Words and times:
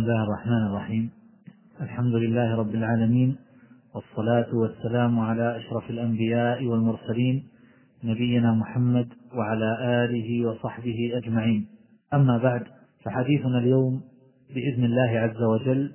بسم 0.00 0.10
الله 0.10 0.24
الرحمن 0.24 0.66
الرحيم. 0.66 1.10
الحمد 1.80 2.14
لله 2.14 2.56
رب 2.56 2.74
العالمين 2.74 3.36
والصلاة 3.94 4.54
والسلام 4.54 5.20
على 5.20 5.56
أشرف 5.56 5.90
الأنبياء 5.90 6.64
والمرسلين 6.64 7.42
نبينا 8.04 8.52
محمد 8.52 9.08
وعلى 9.34 9.76
آله 10.04 10.48
وصحبه 10.48 11.12
أجمعين. 11.14 11.66
أما 12.14 12.38
بعد 12.38 12.62
فحديثنا 13.04 13.58
اليوم 13.58 14.00
بإذن 14.54 14.84
الله 14.84 15.20
عز 15.20 15.42
وجل 15.42 15.92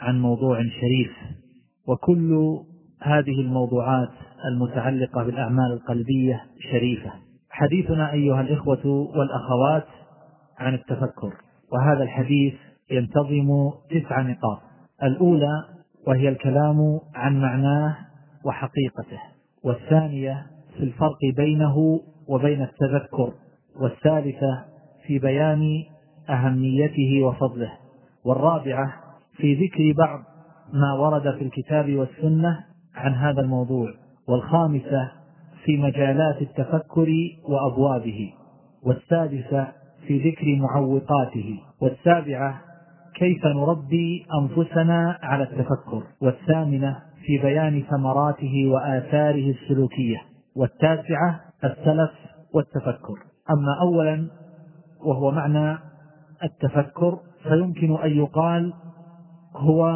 عن 0.00 0.20
موضوع 0.20 0.62
شريف. 0.62 1.12
وكل 1.88 2.60
هذه 3.02 3.40
الموضوعات 3.40 4.10
المتعلقة 4.52 5.24
بالأعمال 5.24 5.72
القلبية 5.72 6.44
شريفة. 6.72 7.12
حديثنا 7.50 8.12
أيها 8.12 8.40
الإخوة 8.40 8.86
والأخوات 8.86 9.86
عن 10.58 10.74
التفكر 10.74 11.32
وهذا 11.72 12.02
الحديث 12.02 12.54
ينتظم 12.90 13.70
تسع 13.90 14.20
نقاط. 14.20 14.58
الأولى 15.02 15.64
وهي 16.06 16.28
الكلام 16.28 17.00
عن 17.14 17.40
معناه 17.40 17.96
وحقيقته. 18.44 19.20
والثانية 19.64 20.46
في 20.76 20.84
الفرق 20.84 21.18
بينه 21.36 22.00
وبين 22.28 22.62
التذكر. 22.62 23.32
والثالثة 23.80 24.64
في 25.06 25.18
بيان 25.18 25.84
أهميته 26.30 27.22
وفضله. 27.22 27.72
والرابعة 28.24 28.92
في 29.36 29.54
ذكر 29.54 29.92
بعض 29.98 30.20
ما 30.72 30.92
ورد 30.92 31.34
في 31.38 31.44
الكتاب 31.44 31.94
والسنة 31.96 32.64
عن 32.94 33.14
هذا 33.14 33.40
الموضوع. 33.40 33.88
والخامسة 34.28 35.12
في 35.64 35.76
مجالات 35.76 36.42
التفكر 36.42 37.08
وأبوابه. 37.48 38.32
والسادسة 38.82 39.68
في 40.06 40.30
ذكر 40.30 40.56
معوقاته. 40.56 41.60
والسابعة 41.80 42.67
كيف 43.18 43.46
نربي 43.46 44.26
أنفسنا 44.40 45.18
على 45.22 45.42
التفكر؟ 45.42 46.02
والثامنة 46.22 46.98
في 47.26 47.38
بيان 47.38 47.82
ثمراته 47.90 48.66
وآثاره 48.66 49.50
السلوكية. 49.50 50.16
والتاسعة 50.56 51.40
السلف 51.64 52.10
والتفكر. 52.54 53.14
أما 53.50 53.80
أولا 53.80 54.28
وهو 55.06 55.30
معنى 55.30 55.78
التفكر 56.44 57.18
فيمكن 57.42 57.96
أن 57.96 58.10
يقال 58.10 58.72
هو 59.56 59.94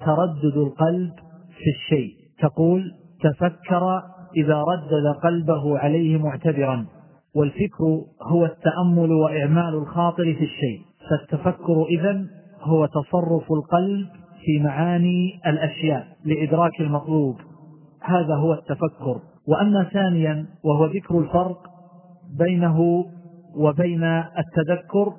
تردد 0.00 0.56
القلب 0.56 1.12
في 1.48 1.70
الشيء. 1.76 2.14
تقول 2.40 2.92
تفكر 3.22 4.02
إذا 4.36 4.62
ردد 4.62 5.16
قلبه 5.22 5.78
عليه 5.78 6.18
معتبرا. 6.18 6.86
والفكر 7.34 7.84
هو 8.22 8.44
التأمل 8.44 9.12
وإعمال 9.12 9.74
الخاطر 9.74 10.24
في 10.24 10.44
الشيء. 10.44 10.88
فالتفكر 11.10 11.86
إذن 11.90 12.37
هو 12.62 12.86
تصرف 12.86 13.52
القلب 13.52 14.06
في 14.44 14.62
معاني 14.62 15.40
الأشياء 15.46 16.06
لإدراك 16.24 16.80
المطلوب. 16.80 17.36
هذا 18.02 18.34
هو 18.34 18.52
التفكر. 18.52 19.20
وأما 19.48 19.84
ثانيا 19.84 20.46
وهو 20.64 20.86
ذكر 20.86 21.18
الفرق 21.18 21.58
بينه 22.38 23.04
وبين 23.56 24.04
التذكر 24.04 25.12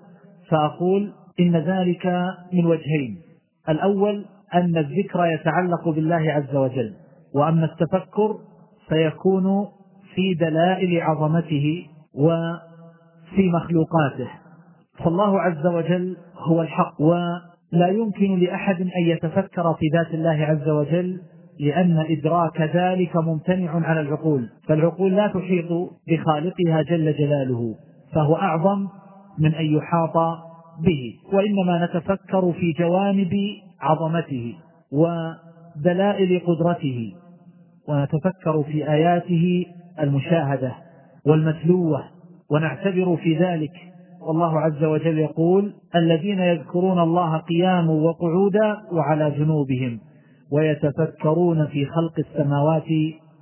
فأقول 0.49 1.11
إن 1.39 1.55
ذلك 1.55 2.05
من 2.53 2.65
وجهين. 2.65 3.17
الأول 3.69 4.25
أن 4.53 4.77
الذكر 4.77 5.25
يتعلق 5.25 5.89
بالله 5.89 6.31
عز 6.31 6.55
وجل 6.55 6.93
وأما 7.35 7.65
التفكر 7.65 8.37
فيكون 8.89 9.67
في 10.15 10.33
دلائل 10.33 11.01
عظمته 11.01 11.85
وفي 12.13 13.49
مخلوقاته. 13.53 14.29
فالله 15.03 15.41
عز 15.41 15.65
وجل 15.65 16.17
هو 16.37 16.61
الحق 16.61 17.01
ولا 17.01 17.87
يمكن 17.87 18.39
لأحد 18.39 18.81
أن 18.81 19.03
يتفكر 19.07 19.73
في 19.73 19.85
ذات 19.93 20.13
الله 20.13 20.45
عز 20.45 20.69
وجل 20.69 21.21
لأن 21.59 22.05
إدراك 22.09 22.61
ذلك 22.61 23.15
ممتنع 23.15 23.87
على 23.87 24.01
العقول 24.01 24.49
فالعقول 24.67 25.15
لا 25.15 25.27
تحيط 25.27 25.67
بخالقها 26.07 26.81
جل 26.81 27.13
جلاله 27.13 27.75
فهو 28.13 28.35
أعظم 28.35 28.87
من 29.39 29.53
أن 29.55 29.65
يحاط 29.65 30.17
به 30.79 31.13
وإنما 31.33 31.85
نتفكر 31.85 32.51
في 32.51 32.71
جوانب 32.79 33.33
عظمته 33.81 34.55
ودلائل 34.91 36.41
قدرته 36.47 37.13
ونتفكر 37.87 38.63
في 38.63 38.91
آياته 38.91 39.65
المشاهدة 39.99 40.73
والمتلوة 41.25 42.03
ونعتبر 42.51 43.17
في 43.17 43.37
ذلك 43.37 43.71
والله 44.27 44.59
عز 44.59 44.83
وجل 44.83 45.19
يقول 45.19 45.73
الذين 45.95 46.39
يذكرون 46.39 46.99
الله 46.99 47.37
قياما 47.37 47.91
وقعودا 47.91 48.77
وعلى 48.91 49.31
جنوبهم 49.31 49.99
ويتفكرون 50.51 51.67
في 51.67 51.85
خلق 51.85 52.13
السماوات 52.19 52.87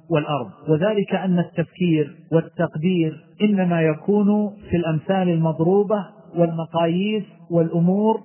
والأرض. 0.10 0.50
وذلك 0.70 1.16
أن 1.16 1.40
التفكير 1.40 2.16
والتقدير 2.32 3.24
إنما 3.42 3.82
يكون 3.82 4.50
في 4.70 4.76
الأمثال 4.78 5.30
المضروبة 5.30 6.06
والمقاييس 6.38 7.24
والأمور 7.52 8.20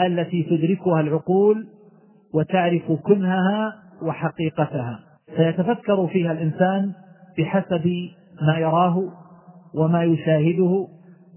التي 0.00 0.42
تدركها 0.42 1.00
العقول 1.00 1.66
وتعرف 2.34 2.92
كنهها 2.92 3.72
وحقيقتها. 4.02 5.00
فيتفكر 5.36 6.06
فيها 6.06 6.32
الإنسان 6.32 6.92
بحسب 7.38 7.90
ما 8.42 8.58
يراه 8.58 9.02
وما 9.74 10.02
يشاهده 10.04 10.86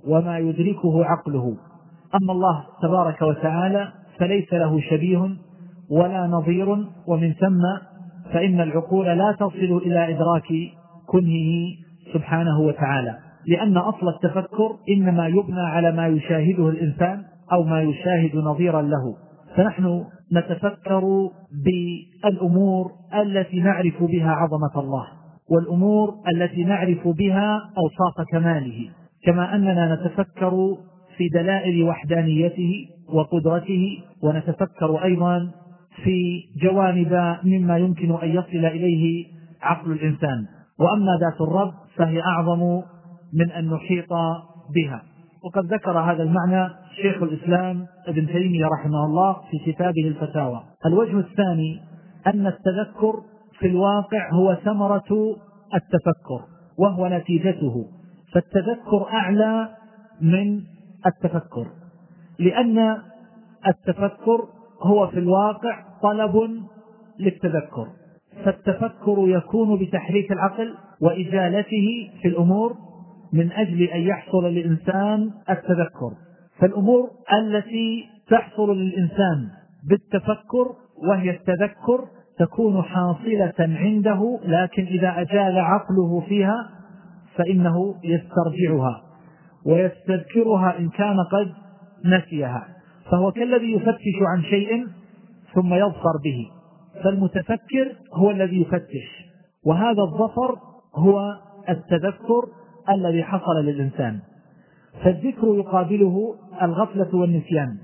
وما 0.08 0.38
يدركه 0.38 1.06
عقله. 1.06 1.56
أما 2.22 2.32
الله 2.32 2.64
تبارك 2.82 3.22
وتعالى 3.22 3.88
فليس 4.20 4.54
له 4.54 4.82
شبيه 4.82 5.30
ولا 5.92 6.28
نظير 6.28 6.70
ومن 7.08 7.34
ثم 7.34 7.62
فإن 8.34 8.62
العقول 8.62 9.06
لا 9.06 9.36
تصل 9.40 9.82
إلى 9.86 10.16
إدراك 10.16 10.48
كنهه 11.08 11.52
سبحانه 12.14 12.60
وتعالى. 12.60 13.18
لأن 13.48 13.78
أصل 13.78 14.08
التفكر 14.10 14.76
إنما 14.90 15.28
يبنى 15.28 15.62
على 15.62 15.92
ما 15.92 16.08
يشاهده 16.08 16.70
الإنسان 16.70 17.24
أو 17.54 17.64
ما 17.64 17.82
يشاهد 17.82 18.36
نظيرا 18.36 18.82
له. 18.82 19.16
فنحن 19.56 20.04
نتفكر 20.34 21.30
بالأمور 21.66 22.92
التي 23.22 23.60
نعرف 23.60 24.04
بها 24.04 24.32
عظمة 24.32 24.84
الله 24.84 25.08
والأمور 25.52 26.14
التي 26.36 26.64
نعرف 26.64 27.08
بها 27.08 27.62
أوصاف 27.78 28.28
كماله. 28.32 28.90
كما 29.24 29.56
أننا 29.56 29.96
نتفكر 29.96 30.78
في 31.18 31.30
دلائل 31.30 31.84
وحدانيته 31.84 32.88
وقدرته 33.14 34.04
ونتفكر 34.24 35.04
أيضا 35.04 35.52
في 36.04 36.44
جوانب 36.62 37.38
مما 37.44 37.78
يمكن 37.78 38.16
أن 38.24 38.30
يصل 38.30 38.66
إليه 38.66 39.26
عقل 39.62 39.92
الإنسان. 39.92 40.46
وأما 40.80 41.18
ذات 41.22 41.42
الرب 41.42 41.74
فهي 41.96 42.22
أعظم 42.22 42.82
من 43.34 43.52
أن 43.52 43.70
نحيط 43.70 44.14
بها. 44.76 45.02
وقد 45.44 45.74
ذكر 45.74 46.00
هذا 46.00 46.24
المعنى 46.24 46.70
شيخ 47.02 47.24
الإسلام 47.24 47.86
ابن 48.08 48.28
تيمية 48.28 48.66
رحمه 48.66 49.06
الله 49.06 49.34
في 49.34 49.72
كتابه 49.72 50.08
الفتاوى. 50.08 50.62
الوجه 50.86 51.20
الثاني 51.20 51.80
أن 52.28 52.48
التذكر 52.48 53.14
في 53.60 53.68
الواقع 53.68 54.30
هو 54.34 54.58
ثمرة 54.66 55.36
التفكر 55.76 56.42
وهو 56.80 57.08
نتيجته. 57.08 57.86
فالتذكر 58.34 59.08
أعلى 59.14 59.70
من 60.22 60.62
التفكر 61.06 61.68
لأن 62.40 62.98
التفكر 63.68 64.48
هو 64.82 65.08
في 65.08 65.20
الواقع 65.20 65.84
طلب 66.02 66.62
للتذكر 67.20 67.88
فالتفكر 68.46 69.16
يكون 69.28 69.80
بتحريك 69.80 70.32
العقل 70.32 70.76
وإزالته 71.02 72.12
في 72.22 72.28
الأمور 72.28 72.76
من 73.34 73.52
أجل 73.52 73.84
أن 73.84 74.02
يحصل 74.02 74.46
للإنسان 74.46 75.32
التذكر 75.50 76.12
فالأمور 76.60 77.10
التي 77.34 78.04
تحصل 78.30 78.78
للإنسان 78.78 79.50
بالتفكر 79.90 80.76
وهي 81.10 81.30
التذكر 81.30 82.08
تكون 82.40 82.82
حاصلة 82.84 83.54
عنده 83.60 84.40
لكن 84.46 84.84
إذا 84.84 85.22
أجال 85.22 85.60
عقله 85.60 86.20
فيها 86.28 86.70
فإنه 87.38 87.96
يسترجعها 88.04 89.04
ويستذكرها 89.66 90.80
إن 90.80 90.90
كان 90.90 91.18
قد 91.32 91.54
نسيها. 92.06 92.68
فهو 93.12 93.32
كالذي 93.32 93.74
يفتش 93.74 94.18
عن 94.36 94.44
شيء 94.44 94.88
ثم 95.54 95.74
يظفر 95.74 96.18
به. 96.24 96.48
فالمتفكر 97.04 97.96
هو 98.14 98.32
الذي 98.32 98.62
يفتش. 98.62 99.32
وهذا 99.66 100.02
الظفر 100.02 100.58
هو 100.96 101.38
التذكر 101.70 102.44
الذي 102.90 103.24
حصل 103.24 103.56
للإنسان. 103.64 104.20
فالذكر 105.04 105.48
يقابله 105.48 106.36
الغفلة 106.62 107.16
والنسيان. 107.16 107.78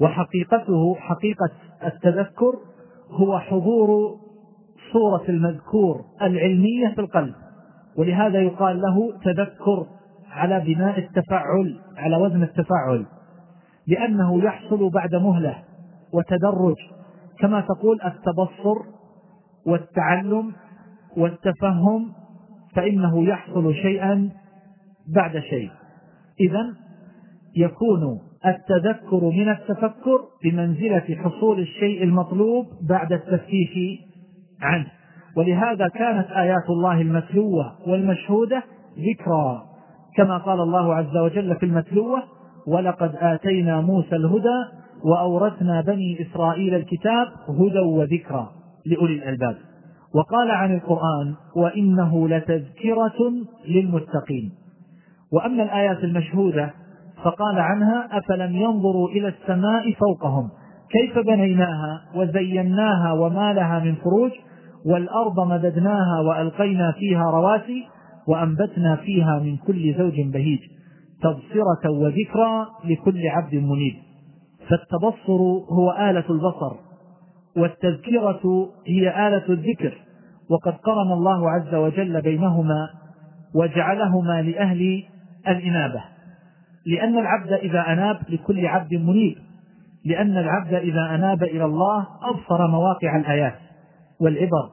وحقيقته 0.00 0.94
حقيقة 0.94 1.50
التذكر 1.84 2.52
هو 3.10 3.38
حضور 3.38 4.16
صورة 4.92 5.24
المذكور 5.28 6.04
العلمية 6.22 6.88
في 6.94 7.00
القلب. 7.00 7.34
ولهذا 7.98 8.40
يقال 8.40 8.80
له 8.80 9.18
تذكر 9.24 9.86
على 10.30 10.60
بناء 10.60 10.98
التفعل 10.98 11.80
على 11.96 12.16
وزن 12.16 12.42
التفعل 12.42 13.06
لأنه 13.86 14.44
يحصل 14.44 14.90
بعد 14.90 15.14
مهلة 15.14 15.62
وتدرج 16.12 16.76
كما 17.38 17.60
تقول 17.60 18.00
التبصر 18.04 18.82
والتعلم 19.66 20.52
والتفهم 21.16 22.12
فإنه 22.76 23.24
يحصل 23.24 23.74
شيئا 23.74 24.30
بعد 25.14 25.38
شيء. 25.38 25.70
إذا 26.40 26.74
يكون 27.56 28.20
التذكر 28.46 29.24
من 29.24 29.48
التفكر 29.48 30.18
بمنزلة 30.44 31.16
حصول 31.24 31.60
الشيء 31.60 32.02
المطلوب 32.02 32.66
بعد 32.88 33.12
التفتيش 33.12 34.00
عنه. 34.60 34.86
ولهذا 35.36 35.88
كانت 35.88 36.30
آيات 36.30 36.70
الله 36.70 37.00
المتلوة 37.00 37.72
والمشهودة 37.86 38.62
ذكرى 38.98 39.62
كما 40.16 40.38
قال 40.38 40.60
الله 40.60 40.94
عز 40.94 41.16
وجل 41.16 41.56
في 41.56 41.66
المتلوة 41.66 42.22
ولقد 42.66 43.16
آتينا 43.16 43.80
موسى 43.80 44.16
الهدى 44.16 44.64
وأورثنا 45.04 45.80
بني 45.80 46.18
إسرائيل 46.22 46.74
الكتاب 46.74 47.26
هدى 47.48 47.78
وذكرى 47.78 48.48
لأولي 48.86 49.14
الألباب. 49.14 49.56
وقال 50.14 50.50
عن 50.50 50.74
القرآن 50.74 51.34
وإنه 51.56 52.28
لتذكرة 52.28 53.32
للمتقين 53.68 54.52
وأما 55.32 55.62
الآيات 55.62 56.04
المشهودة 56.04 56.70
فقال 57.24 57.58
عنها 57.58 58.08
أفلم 58.18 58.56
ينظروا 58.56 59.08
إلى 59.08 59.28
السماء 59.28 59.92
فوقهم؟ 59.92 60.48
كيف 60.90 61.18
بنيناها 61.18 62.00
وزيناها 62.14 63.12
وما 63.12 63.52
لها 63.52 63.78
من 63.78 63.94
فروج؟ 63.94 64.30
والأرض 64.86 65.40
مددناها 65.40 66.20
وألقينا 66.28 66.92
فيها 66.92 67.30
رواسي 67.30 67.84
وأنبتنا 68.28 68.96
فيها 68.96 69.38
من 69.38 69.56
كل 69.56 69.94
زوج 69.98 70.20
بهيج. 70.20 70.58
تبصرة 71.22 71.90
وذكرى 71.90 72.66
لكل 72.84 73.28
عبد 73.28 73.54
منيب. 73.54 73.94
فالتبصر 74.68 75.42
هو 75.72 75.90
آلة 75.90 76.24
البصر 76.30 76.76
والتذكرة 77.56 78.68
هي 78.86 79.28
آلة 79.28 79.48
الذكر. 79.48 79.94
وقد 80.50 80.72
قرن 80.72 81.12
الله 81.12 81.50
عز 81.50 81.74
وجل 81.74 82.22
بينهما 82.22 82.88
وجعلهما 83.54 84.42
لأهل 84.42 85.02
الإنابة. 85.48 86.04
لأن 86.86 87.18
العبد 87.18 87.52
إذا 87.52 87.92
أناب 87.92 88.18
لكل 88.28 88.66
عبد 88.66 88.94
منيب. 88.94 89.36
لأن 90.04 90.36
العبد 90.36 90.74
إذا 90.74 91.14
أناب 91.14 91.42
إلى 91.42 91.64
الله 91.64 92.06
أبصر 92.22 92.66
مواقع 92.66 93.16
الآيات. 93.16 93.54
والعبر. 94.22 94.70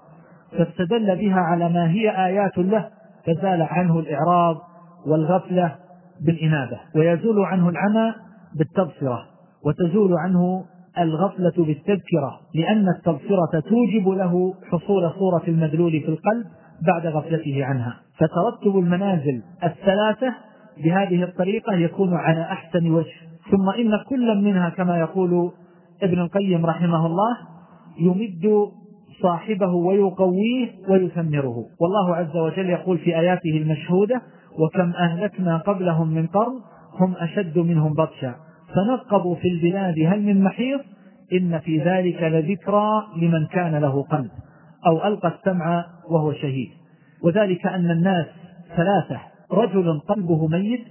فاستدل 0.52 1.16
بها 1.16 1.40
على 1.40 1.70
ما 1.70 1.92
هي 1.92 2.26
آيات 2.26 2.58
له 2.58 2.90
فزال 3.26 3.62
عنه 3.62 4.00
الإعراض 4.00 4.58
والغفلة 5.08 5.76
بالإنابة 6.26 6.80
ويزول 6.96 7.46
عنه 7.46 7.70
العمى 7.70 8.14
بالتبصرة 8.56 9.26
وتزول 9.66 10.14
عنه 10.18 10.66
الغفلة 10.98 11.54
بالتذكرة 11.58 12.40
لأن 12.56 12.90
التبصرة 12.90 13.60
توجب 13.60 14.10
له 14.10 14.54
حصول 14.72 15.12
صورة 15.20 15.44
المدلول 15.48 15.92
في 15.92 16.10
القلب 16.10 16.46
بعد 16.88 17.08
غفلته 17.08 17.66
عنها. 17.66 17.94
فترتب 18.18 18.78
المنازل 18.78 19.42
الثلاثة 19.64 20.34
بهذه 20.84 21.24
الطريقة 21.24 21.74
يكون 21.74 22.14
على 22.14 22.42
أحسن 22.42 22.92
وجه. 22.92 23.14
ثم 23.52 23.70
إن 23.70 24.00
كل 24.10 24.42
منها 24.44 24.70
كما 24.70 25.00
يقول 25.00 25.52
ابن 26.04 26.20
القيم 26.20 26.66
رحمه 26.66 27.06
الله 27.06 27.38
يمد 28.00 28.72
صاحبه 29.22 29.74
ويقويه 29.74 30.70
ويثمره. 30.90 31.66
والله 31.82 32.16
عز 32.16 32.38
وجل 32.38 32.70
يقول 32.70 32.98
في 32.98 33.20
آياته 33.20 33.58
المشهودة 33.58 34.22
وكم 34.60 34.92
أهلكنا 34.92 35.58
قبلهم 35.58 36.08
من 36.14 36.28
قرن 36.28 36.60
هم 37.00 37.16
أشد 37.16 37.60
منهم 37.60 37.94
بطشا. 37.94 38.36
فنقبوا 38.76 39.36
في 39.36 39.48
البلاد 39.48 39.96
هل 40.08 40.22
من 40.22 40.44
محيط 40.44 40.82
إن 41.34 41.60
في 41.60 41.80
ذلك 41.80 42.24
لذكرى 42.24 43.04
لمن 43.22 43.46
كان 43.46 43.76
له 43.76 44.04
قلب 44.04 44.30
أو 44.88 45.08
ألقى 45.08 45.28
السمع 45.28 45.86
وهو 46.10 46.34
شهيد. 46.34 46.70
وذلك 47.24 47.66
أن 47.66 47.92
الناس 47.92 48.26
ثلاثة 48.76 49.22
رجل 49.52 50.00
قلبه 50.00 50.48
ميت 50.48 50.84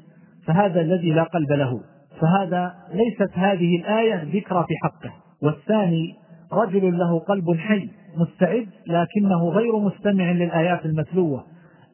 فهذا 0.46 0.80
الذي 0.80 1.10
لا 1.10 1.22
قلب 1.22 1.52
له. 1.52 1.80
فهذا 2.20 2.75
ليست 2.92 3.30
هذه 3.34 3.76
الآية 3.76 4.22
ذكرى 4.22 4.64
في 4.69 4.75
حقه. 4.82 5.12
والثاني 5.42 6.14
رجل 6.52 6.98
له 6.98 7.19
قلب 7.19 7.56
حي 7.56 7.88
مستعد 8.18 8.68
لكنه 8.86 9.48
غير 9.48 9.78
مستمع 9.78 10.32
للآيات 10.32 10.86
المتلوة 10.86 11.44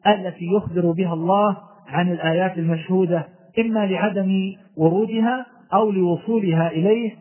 التي 0.07 0.45
يخبر 0.45 0.91
بها 0.91 1.13
الله 1.13 1.57
عن 1.87 2.11
الآيات 2.11 2.57
المشهودة 2.57 3.27
إما 3.59 3.85
لعدم 3.85 4.53
ورودها 4.77 5.45
أو 5.73 5.91
لوصولها 5.91 6.71
إليه 6.71 7.11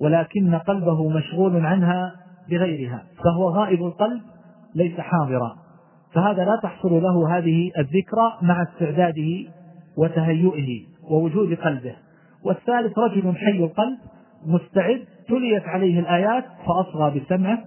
ولكن 0.00 0.54
قلبه 0.54 1.08
مشغول 1.08 1.66
عنها 1.66 2.12
بغيرها 2.50 3.02
فهو 3.24 3.48
غائب 3.48 3.82
القلب 3.82 4.20
ليس 4.74 5.00
حاضرا. 5.00 5.56
فهذا 6.12 6.44
لا 6.44 6.60
تحصل 6.62 7.02
له 7.02 7.38
هذه 7.38 7.70
الذكرى 7.78 8.32
مع 8.42 8.62
استعداده 8.62 9.50
وتهيئه 9.96 10.80
ووجود 11.10 11.54
قلبه. 11.54 11.94
والثالث 12.44 12.98
رجل 12.98 13.36
حي 13.36 13.64
القلب 13.64 13.98
مستعد 14.46 15.04
تليت 15.28 15.68
عليه 15.68 16.00
الآيات 16.00 16.44
فأصغى 16.66 17.20
بسمعه 17.20 17.58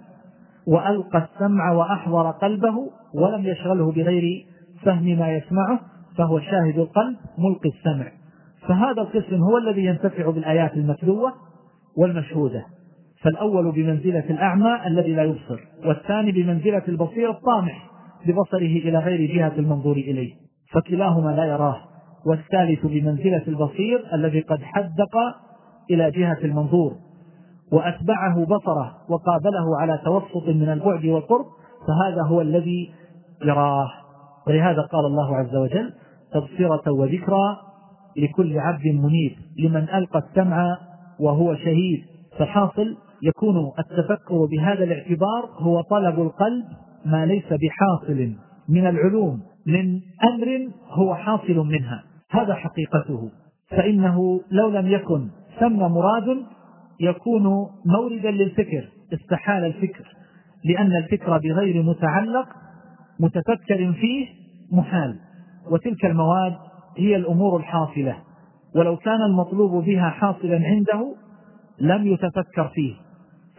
وألقى 0.68 1.28
السمع 1.34 1.72
وأحضر 1.72 2.32
قلبه 2.32 2.76
ولم 3.14 3.46
يشغله 3.46 3.92
بغير 3.92 4.46
فهم 4.84 5.20
ما 5.20 5.32
يسمعه 5.32 5.80
فهو 6.18 6.40
شاهد 6.40 6.80
القلب 6.80 7.16
ملقي 7.38 7.70
السمع. 7.70 8.12
فهذا 8.68 9.02
القسم 9.02 9.36
هو 9.36 9.58
الذي 9.58 9.86
ينتفع 9.86 10.30
بالآيات 10.30 10.74
المتلوة 10.74 11.34
والمشهودة. 11.98 12.66
فالأول 13.22 13.72
بمنزلة 13.72 14.30
الأعمى 14.30 14.88
الذي 14.88 15.14
لا 15.14 15.24
يبصر 15.24 15.60
والثاني 15.86 16.32
بمنزلة 16.32 16.84
البصير 16.88 17.30
الطامح 17.30 17.90
ببصره 18.26 18.58
إلى 18.58 19.00
غير 19.00 19.36
جهة 19.36 19.54
المنظور 19.58 19.96
إليه 19.96 20.34
فكلاهما 20.72 21.32
لا 21.32 21.46
يراه. 21.46 21.78
والثالث 22.26 22.86
بمنزلة 22.86 23.44
البصير 23.48 24.04
الذي 24.14 24.40
قد 24.40 24.60
حدق 24.62 25.18
إلى 25.92 26.12
جهة 26.12 26.38
المنظور 26.44 27.05
وأتبعه 27.72 28.46
بصره 28.46 28.96
وقابله 29.10 29.80
على 29.80 30.00
توسط 30.06 30.48
من 30.48 30.70
البعد 30.70 31.06
والقرب 31.06 31.46
فهذا 31.88 32.24
هو 32.28 32.42
الذي 32.42 32.92
يراه. 33.44 33.88
ولهذا 34.48 34.82
قال 34.82 35.06
الله 35.06 35.36
عز 35.36 35.56
وجل 35.56 35.94
تبصرة 36.34 36.92
وذكرى 36.92 37.58
لكل 38.18 38.60
عبد 38.60 38.86
منيب 38.86 39.36
لمن 39.60 39.90
ألقى 39.90 40.20
السمع 40.20 40.78
وهو 41.20 41.56
شهيد. 41.56 42.04
فحاصل 42.40 42.98
يكون 43.24 43.72
التفكر 43.80 44.46
بهذا 44.46 44.84
الاعتبار 44.84 45.50
هو 45.58 45.82
طلب 45.82 46.20
القلب 46.20 46.66
ما 47.06 47.26
ليس 47.26 47.46
بحاصل 47.46 48.34
من 48.70 48.88
العلوم 48.88 49.42
من 49.68 50.02
أمر 50.24 50.70
هو 50.90 51.16
حاصل 51.16 51.56
منها. 51.56 52.04
هذا 52.30 52.54
حقيقته. 52.54 53.30
فإنه 53.70 54.42
لو 54.52 54.70
لم 54.70 54.88
يكن 54.88 55.28
ثم 55.60 55.80
مراد 55.80 56.38
يكون 57.00 57.44
موردا 57.86 58.32
للفكر 58.32 58.90
استحال 59.14 59.66
الفكر 59.66 60.16
لأن 60.66 60.96
الفكر 60.96 61.38
بغير 61.38 61.84
متعلق 61.84 62.48
متفكر 63.20 63.94
فيه 63.94 64.28
محال. 64.72 65.16
وتلك 65.72 66.06
المواد 66.06 66.56
هي 66.98 67.16
الأمور 67.16 67.58
الحاصلة. 67.60 68.16
ولو 68.76 68.98
كان 68.98 69.22
المطلوب 69.22 69.86
بها 69.86 70.10
حاصلا 70.10 70.62
عنده 70.66 71.16
لم 71.80 72.08
يتفكر 72.08 72.68
فيه. 72.74 72.94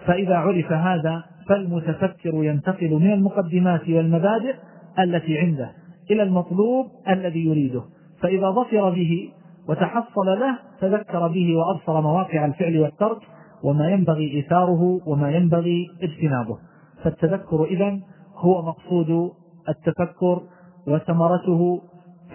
فإذا 0.07 0.37
عرف 0.37 0.73
هذا 0.73 1.25
فالمتفكر 1.49 2.45
ينتقل 2.45 2.91
من 2.91 3.13
المقدمات 3.13 3.89
والمبادئ 3.89 4.55
التي 4.99 5.39
عنده 5.39 5.71
إلى 6.11 6.23
المطلوب 6.23 6.87
الذي 7.09 7.45
يريده. 7.45 7.83
فإذا 8.21 8.51
ظفر 8.51 8.91
به 8.91 9.29
وتحصل 9.69 10.27
له 10.27 10.59
تذكر 10.81 11.29
به 11.29 11.57
وأبصر 11.57 12.01
مواقع 12.01 12.45
الفعل 12.45 12.79
والترك 12.79 13.19
وما 13.63 13.89
ينبغي 13.89 14.33
إيثاره 14.37 15.01
وما 15.07 15.31
ينبغي 15.31 15.87
اجتنابه. 16.03 16.59
فالتذكر 17.05 17.65
إذن 17.65 18.03
هو 18.37 18.63
مقصود 18.63 19.33
التفكر 19.69 20.43
وثمرته. 20.87 21.81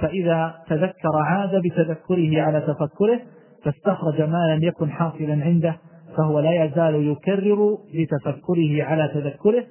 فإذا 0.01 0.55
تذكر 0.67 1.15
عاد 1.15 1.55
بتذكره 1.55 2.41
على 2.41 2.61
تفكره 2.61 3.19
فاستخرج 3.63 4.21
ما 4.21 4.55
لم 4.55 4.63
يكن 4.63 4.89
حاصلا 4.89 5.43
عنده 5.43 5.77
فهو 6.17 6.39
لا 6.39 6.65
يزال 6.65 7.07
يكرر 7.11 7.77
بتفكره 7.93 8.83
على 8.83 9.07
تذكره 9.13 9.63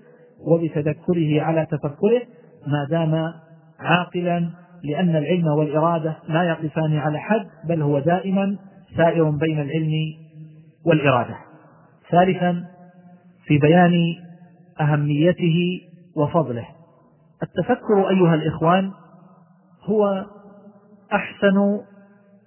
وبتذكره 0.46 1.42
على 1.42 1.66
تفكره 1.66 2.22
ما 2.66 2.86
دام 2.90 3.32
عاقلا 3.80 4.50
لأن 4.84 5.16
العلم 5.16 5.46
والإرادة 5.46 6.16
لا 6.28 6.42
يقفان 6.42 6.96
على 6.96 7.18
حد 7.18 7.46
بل 7.68 7.82
هو 7.82 7.98
دائما 7.98 8.56
سائر 8.96 9.30
بين 9.30 9.60
العلم 9.60 9.92
والإرادة. 10.84 11.36
ثالثا 12.10 12.64
في 13.44 13.58
بيان 13.58 13.92
أهميته 14.80 15.80
وفضله. 16.16 16.66
التفكر 17.42 18.08
أيها 18.10 18.34
الإخوان 18.34 18.90
هو 19.84 20.26
أحسن 21.12 21.80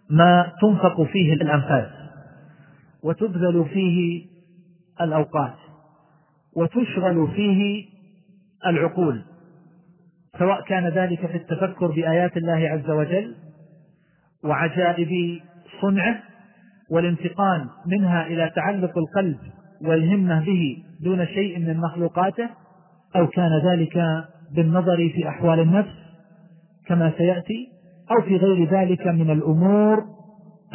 ما 0.09 0.51
تنفق 0.61 1.01
فيه 1.01 1.33
الأنفاس 1.33 1.89
وتبذل 3.03 3.65
فيه 3.73 4.25
الأوقات 5.01 5.55
وتشغل 6.55 7.27
فيه 7.35 7.85
العقول. 8.65 9.21
سواء 10.39 10.61
كان 10.61 10.87
ذلك 10.87 11.25
في 11.25 11.37
التفكر 11.37 11.87
بآيات 11.87 12.37
الله 12.37 12.69
عز 12.69 12.89
وجل 12.89 13.35
وعجائب 14.43 15.39
صنعه 15.81 16.19
والانتقال 16.91 17.69
منها 17.87 18.27
إلى 18.27 18.51
تعلق 18.55 18.97
القلب 18.97 19.37
والهمة 19.81 20.45
به 20.45 20.83
دون 21.03 21.25
شيء 21.25 21.59
من 21.59 21.77
مخلوقاته 21.77 22.49
أو 23.15 23.27
كان 23.27 23.61
ذلك 23.65 23.99
بالنظر 24.55 25.09
في 25.15 25.29
أحوال 25.29 25.59
النفس 25.59 25.95
كما 26.87 27.11
سيأتي 27.17 27.67
أو 28.11 28.21
في 28.21 28.37
غير 28.37 28.69
ذلك 28.69 29.07
من 29.07 29.29
الأمور 29.29 30.03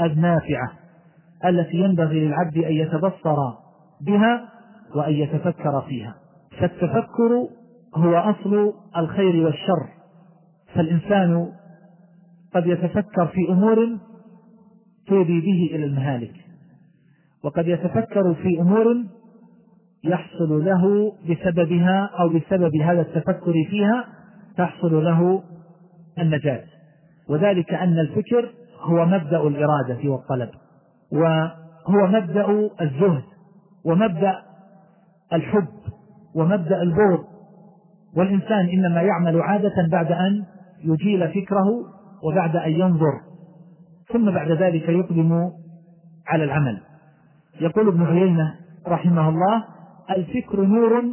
النافعة 0.00 0.72
التي 1.44 1.76
ينبغي 1.76 2.26
للعبد 2.26 2.58
أن 2.58 2.72
يتبصر 2.72 3.36
بها 4.00 4.48
وأن 4.94 5.12
يتفكر 5.12 5.80
فيها. 5.88 6.14
فالتفكر 6.60 7.48
هو 7.94 8.16
أصل 8.16 8.72
الخير 8.96 9.44
والشر. 9.44 9.88
فالإنسان 10.74 11.52
قد 12.54 12.66
يتفكر 12.66 13.26
في 13.26 13.48
أمور 13.48 13.98
تودي 15.06 15.40
به 15.40 15.76
إلى 15.76 15.84
المهالك 15.84 16.34
وقد 17.44 17.68
يتفكر 17.68 18.34
في 18.34 18.60
أمور 18.60 18.86
يحصل 20.04 20.64
له 20.64 21.12
بسببها 21.30 22.10
أو 22.20 22.28
بسبب 22.28 22.76
هذا 22.76 23.00
التفكر 23.00 23.52
فيها 23.70 24.04
تحصل 24.56 25.04
له 25.04 25.42
النجاة. 26.18 26.64
وذلك 27.28 27.74
أن 27.74 27.98
الفكر 27.98 28.50
هو 28.80 29.06
مبدأ 29.06 29.40
الإرادة 29.42 30.08
والطلب 30.10 30.50
وهو 31.12 32.06
مبدأ 32.06 32.70
الزهد 32.80 33.22
ومبدأ 33.84 34.42
الحب 35.32 35.68
ومبدأ 36.34 36.82
البغض 36.82 37.24
والإنسان 38.16 38.68
إنما 38.68 39.02
يعمل 39.02 39.40
عادة 39.40 39.88
بعد 39.90 40.12
أن 40.12 40.44
يجيل 40.84 41.28
فكره 41.28 41.66
وبعد 42.22 42.56
أن 42.56 42.70
ينظر 42.70 43.12
ثم 44.12 44.30
بعد 44.30 44.50
ذلك 44.50 44.88
يقدم 44.88 45.50
على 46.26 46.44
العمل. 46.44 46.80
يقول 47.60 47.88
ابن 47.88 48.02
عيينة 48.02 48.54
رحمه 48.86 49.28
الله 49.28 49.64
الفكر 50.10 50.60
نور 50.60 51.04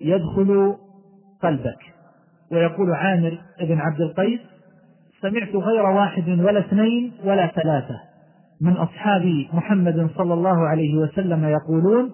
يدخل 0.00 0.76
قلبك. 1.42 1.78
ويقول 2.52 2.94
عامر 2.94 3.38
بن 3.60 3.78
عبد 3.78 4.00
القيس 4.00 4.40
سمعت 5.22 5.56
غير 5.56 5.82
واحد 5.86 6.28
ولا 6.28 6.58
اثنين 6.58 7.12
ولا 7.24 7.46
ثلاثة. 7.46 8.00
من 8.60 8.72
أصحاب 8.72 9.46
محمد 9.52 10.10
صلى 10.16 10.34
الله 10.34 10.68
عليه 10.68 10.98
وسلم 10.98 11.44
يقولون 11.44 12.10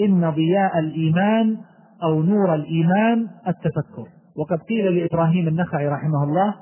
إن 0.00 0.30
ضياء 0.30 0.78
الإيمان 0.78 1.56
أو 2.02 2.22
نور 2.22 2.54
الإيمان 2.54 3.28
التفكر. 3.48 4.06
وقد 4.36 4.58
قيل 4.58 4.96
لإبراهيم 4.96 5.48
النخعي 5.48 5.88
رحمه 5.88 6.24
الله 6.24 6.54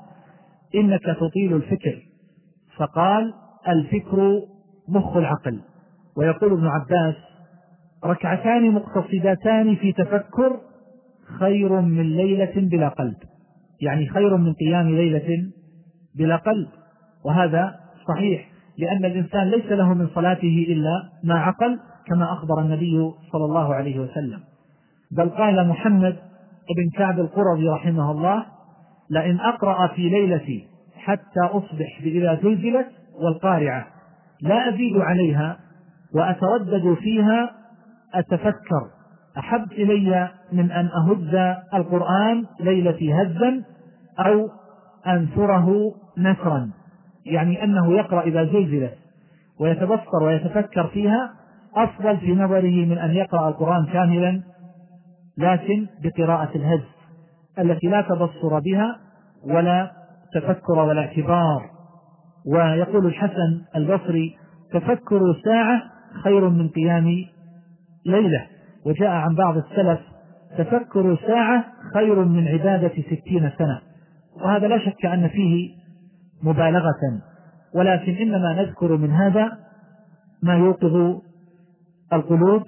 إنك 0.75 1.03
تطيل 1.19 1.55
الفكر. 1.55 2.01
فقال 2.77 3.33
الفكر 3.67 4.41
مخ 4.89 5.17
العقل. 5.17 5.61
ويقول 6.17 6.53
ابن 6.53 6.67
عباس 6.67 7.15
ركعتان 8.05 8.71
مقتصدتان 8.71 9.75
في 9.75 9.91
تفكر 9.91 10.59
خير 11.39 11.81
من 11.81 12.17
ليلة 12.17 12.53
بلا 12.55 12.89
قلب. 12.89 13.17
يعني 13.81 14.09
خير 14.09 14.37
من 14.37 14.53
قيام 14.53 14.89
ليلة 14.89 15.51
بلا 16.15 16.35
قلب. 16.35 16.67
وهذا 17.25 17.75
صحيح 18.07 18.49
لأن 18.77 19.05
الإنسان 19.05 19.47
ليس 19.47 19.65
له 19.65 19.93
من 19.93 20.07
صلاته 20.15 20.65
إلا 20.69 21.09
ما 21.23 21.39
عقل 21.39 21.79
كما 22.07 22.33
أخبر 22.33 22.61
النبي 22.61 23.11
صلى 23.31 23.45
الله 23.45 23.75
عليه 23.75 23.99
وسلم. 23.99 24.39
بل 25.11 25.29
قال 25.29 25.67
محمد 25.67 26.15
بن 26.77 26.97
كعب 26.97 27.19
القرظي 27.19 27.69
رحمه 27.69 28.11
الله 28.11 28.45
لئن 29.09 29.39
أقرأ 29.39 29.87
في 29.87 30.09
ليلتي 30.09 30.67
حتى 30.97 31.39
أصبح 31.39 32.01
بإذا 32.03 32.39
زلزلت 32.43 32.87
والقارعة 33.21 33.87
لا 34.41 34.69
أزيد 34.69 34.97
عليها 34.97 35.57
وأتردد 36.15 36.93
فيها 36.93 37.51
أتفكر 38.13 38.87
أحب 39.37 39.71
إلي 39.71 40.29
من 40.51 40.71
أن 40.71 40.85
أهز 40.85 41.55
القرآن 41.73 42.45
ليلتي 42.59 43.13
هزا 43.13 43.63
أو 44.19 44.49
أنثره 45.07 45.93
نثرا 46.17 46.69
يعني 47.25 47.63
أنه 47.63 47.93
يقرأ 47.93 48.21
إذا 48.21 48.43
زلزلت 48.43 48.97
ويتبصر 49.59 50.23
ويتفكر 50.23 50.87
فيها. 50.87 51.33
أفضل 51.75 52.17
في 52.17 52.35
نظره 52.35 52.85
من 52.85 52.97
أن 52.97 53.11
يقرأ 53.11 53.49
القرآن 53.49 53.85
كاملا 53.85 54.41
لكن 55.37 55.87
بقراءة 56.03 56.55
الهز 56.55 56.83
التي 57.59 57.87
لا 57.87 58.01
تبصر 58.01 58.59
بها 58.59 58.99
ولا 59.43 59.91
تفكر 60.33 60.79
ولا 60.79 61.01
اعتبار. 61.01 61.69
ويقول 62.45 63.05
الحسن 63.05 63.61
البصري 63.75 64.37
تفكر 64.73 65.21
ساعة 65.45 65.81
خير 66.23 66.49
من 66.49 66.69
قيام 66.69 67.05
ليلة. 68.05 68.45
وجاء 68.85 69.09
عن 69.09 69.35
بعض 69.35 69.57
السلف 69.57 69.99
تفكر 70.57 71.17
ساعة 71.27 71.65
خير 71.93 72.25
من 72.25 72.47
عبادة 72.47 73.01
ستين 73.01 73.51
سنة. 73.57 73.81
وهذا 74.41 74.67
لا 74.67 74.79
شك 74.85 75.05
أن 75.05 75.27
فيه 75.27 75.75
مبالغة. 76.43 77.21
ولكن 77.75 78.11
إنما 78.15 78.53
نذكر 78.53 78.97
من 78.97 79.11
هذا 79.11 79.51
ما 80.43 80.55
يوقظ 80.55 81.21
القلوب 82.13 82.63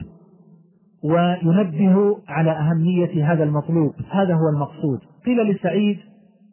وينبه 1.03 2.17
على 2.27 2.51
أهمية 2.51 3.31
هذا 3.33 3.43
المطلوب. 3.43 3.93
هذا 4.11 4.33
هو 4.33 4.49
المقصود. 4.55 4.99
قيل 5.25 5.51
لسعيد 5.51 5.99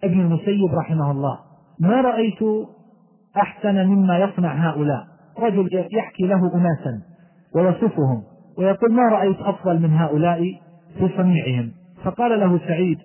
ابن 0.04 0.20
المسيب 0.20 0.74
رحمه 0.74 1.10
الله 1.10 1.38
ما 1.80 2.00
رأيت 2.00 2.38
أحسن 3.36 3.86
مما 3.86 4.18
يصنع 4.18 4.70
هؤلاء؟ 4.70 5.06
رجل 5.38 5.86
يحكي 5.92 6.26
له 6.26 6.54
أناسا 6.54 7.02
ويصفهم 7.54 8.22
ويقول 8.58 8.92
ما 8.92 9.02
رأيت 9.02 9.40
أفضل 9.40 9.82
من 9.82 9.92
هؤلاء 9.92 10.40
في 10.98 11.08
صنيعهم. 11.16 11.72
فقال 12.04 12.40
له 12.40 12.58
سعيد 12.58 12.98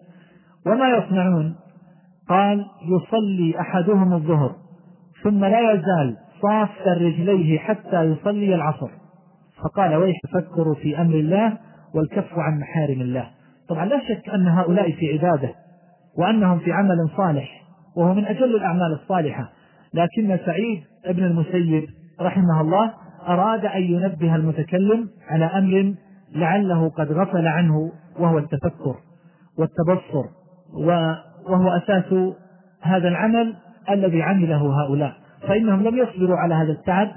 وما 0.65 0.89
يصنعون؟ 0.89 1.55
قال 2.29 2.65
يصلي 2.81 3.59
أحدهم 3.59 4.13
الظهر 4.13 4.55
ثم 5.23 5.45
لا 5.45 5.73
يزال 5.73 6.17
صاف 6.41 6.69
رجليه 6.87 7.59
حتى 7.59 8.03
يصلي 8.03 8.55
العصر. 8.55 8.89
فقال 9.63 9.95
ويح 9.95 10.19
تفكروا 10.23 10.75
في 10.75 11.01
أمر 11.01 11.15
الله 11.15 11.57
والكف 11.95 12.33
عن 12.33 12.59
محارم 12.59 13.01
الله. 13.01 13.27
طبعا 13.69 13.85
لا 13.85 14.01
شك 14.07 14.29
أن 14.29 14.47
هؤلاء 14.47 14.91
في 14.91 15.13
عبادة 15.13 15.53
وأنهم 16.17 16.59
في 16.59 16.71
عمل 16.71 17.09
صالح 17.17 17.61
وهو 17.97 18.13
من 18.13 18.25
أجل 18.25 18.55
الأعمال 18.55 18.99
الصالحة. 19.01 19.49
لكن 19.93 20.37
سعيد 20.45 20.83
ابن 21.05 21.23
المسيب 21.23 21.85
رحمه 22.21 22.61
الله 22.61 22.93
أراد 23.27 23.65
أن 23.65 23.81
ينبه 23.81 24.35
المتكلم 24.35 25.09
على 25.29 25.45
أمر 25.45 25.93
لعله 26.35 26.89
قد 26.89 27.11
غفل 27.11 27.47
عنه 27.47 27.91
وهو 28.19 28.37
التفكر 28.37 28.95
والتبصر 29.57 30.23
وهو 31.49 31.69
أساس 31.69 32.33
هذا 32.81 33.07
العمل 33.07 33.55
الذي 33.89 34.21
عمله 34.21 34.83
هؤلاء. 34.83 35.13
فإنهم 35.47 35.83
لم 35.83 35.97
يصبروا 35.97 36.37
على 36.37 36.55
هذا 36.55 36.71
التعب 36.71 37.07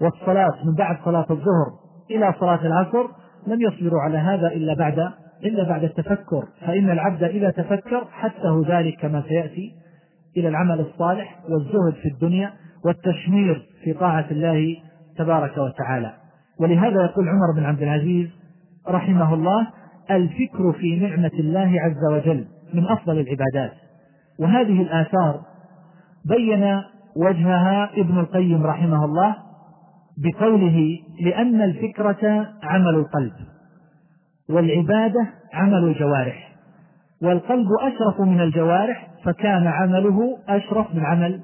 والصلاة 0.00 0.64
من 0.64 0.74
بعد 0.74 0.96
صلاة 1.04 1.26
الظهر. 1.30 1.81
إلى 2.10 2.34
صلاة 2.40 2.66
العصر 2.66 3.06
لم 3.46 3.60
يصبروا 3.60 4.00
على 4.00 4.18
هذا 4.18 4.46
إلا 4.46 4.74
بعد 4.74 4.98
إلا 5.44 5.68
بعد 5.68 5.84
التفكر. 5.84 6.44
فإن 6.60 6.90
العبد 6.90 7.22
إذا 7.22 7.50
تفكر 7.50 8.04
حثه 8.10 8.62
ذلك 8.68 9.00
كما 9.00 9.22
سيأتي 9.28 9.72
إلى 10.36 10.48
العمل 10.48 10.80
الصالح 10.80 11.38
والزهد 11.48 11.94
في 12.02 12.08
الدنيا 12.08 12.52
والتشمير 12.84 13.66
في 13.84 13.92
طاعة 13.92 14.26
الله 14.30 14.76
تبارك 15.18 15.58
وتعالى. 15.58 16.12
ولهذا 16.60 17.04
يقول 17.04 17.28
عمر 17.28 17.52
بن 17.56 17.64
عبد 17.64 17.82
العزيز 17.82 18.28
رحمه 18.88 19.34
الله 19.34 19.66
الفكر 20.10 20.72
في 20.72 20.96
نعمة 20.96 21.32
الله 21.38 21.80
عز 21.80 22.12
وجل 22.12 22.44
من 22.74 22.86
أفضل 22.86 23.18
العبادات. 23.18 23.72
وهذه 24.38 24.82
الآثار 24.82 25.40
بين 26.24 26.82
وجهها 27.16 27.90
ابن 27.96 28.18
القيم 28.18 28.66
رحمه 28.66 29.04
الله 29.04 29.36
بقوله 30.18 30.98
لأن 31.20 31.62
الفكرة 31.62 32.48
عمل 32.62 32.94
القلب 32.94 33.32
والعبادة 34.50 35.26
عمل 35.52 35.84
الجوارح 35.84 36.52
والقلب 37.22 37.66
أشرف 37.80 38.20
من 38.20 38.40
الجوارح 38.40 39.08
فكان 39.24 39.66
عمله 39.66 40.38
أشرف 40.48 40.94
من 40.94 41.04
عمل 41.04 41.40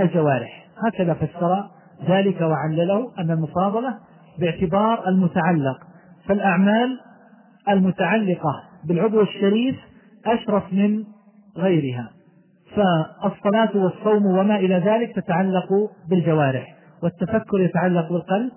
الجوارح. 0.00 0.66
هكذا 0.86 1.14
فسر 1.14 1.64
ذلك 2.08 2.40
وعلله 2.40 3.12
أن 3.18 3.30
المفاضلة 3.30 3.98
باعتبار 4.38 5.08
المتعلق 5.08 5.80
فالأعمال 6.28 7.00
المتعلقة 7.68 8.62
بالعضو 8.84 9.20
الشريف 9.22 9.76
أشرف 10.26 10.72
من 10.72 11.04
غيرها 11.56 12.10
فالصلاة 12.76 13.76
والصوم 13.76 14.26
وما 14.26 14.56
إلى 14.56 14.74
ذلك 14.74 15.14
تتعلق 15.16 15.68
بالجوارح. 16.10 16.73
والتفكر 17.04 17.60
يتعلق 17.60 18.12
بالقلب 18.12 18.52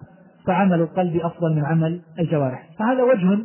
فعمل 0.46 0.82
القلب 0.82 1.18
أفضل 1.18 1.56
من 1.56 1.66
عمل 1.66 2.02
الجوارح. 2.20 2.70
فهذا 2.80 3.04
وجه 3.04 3.44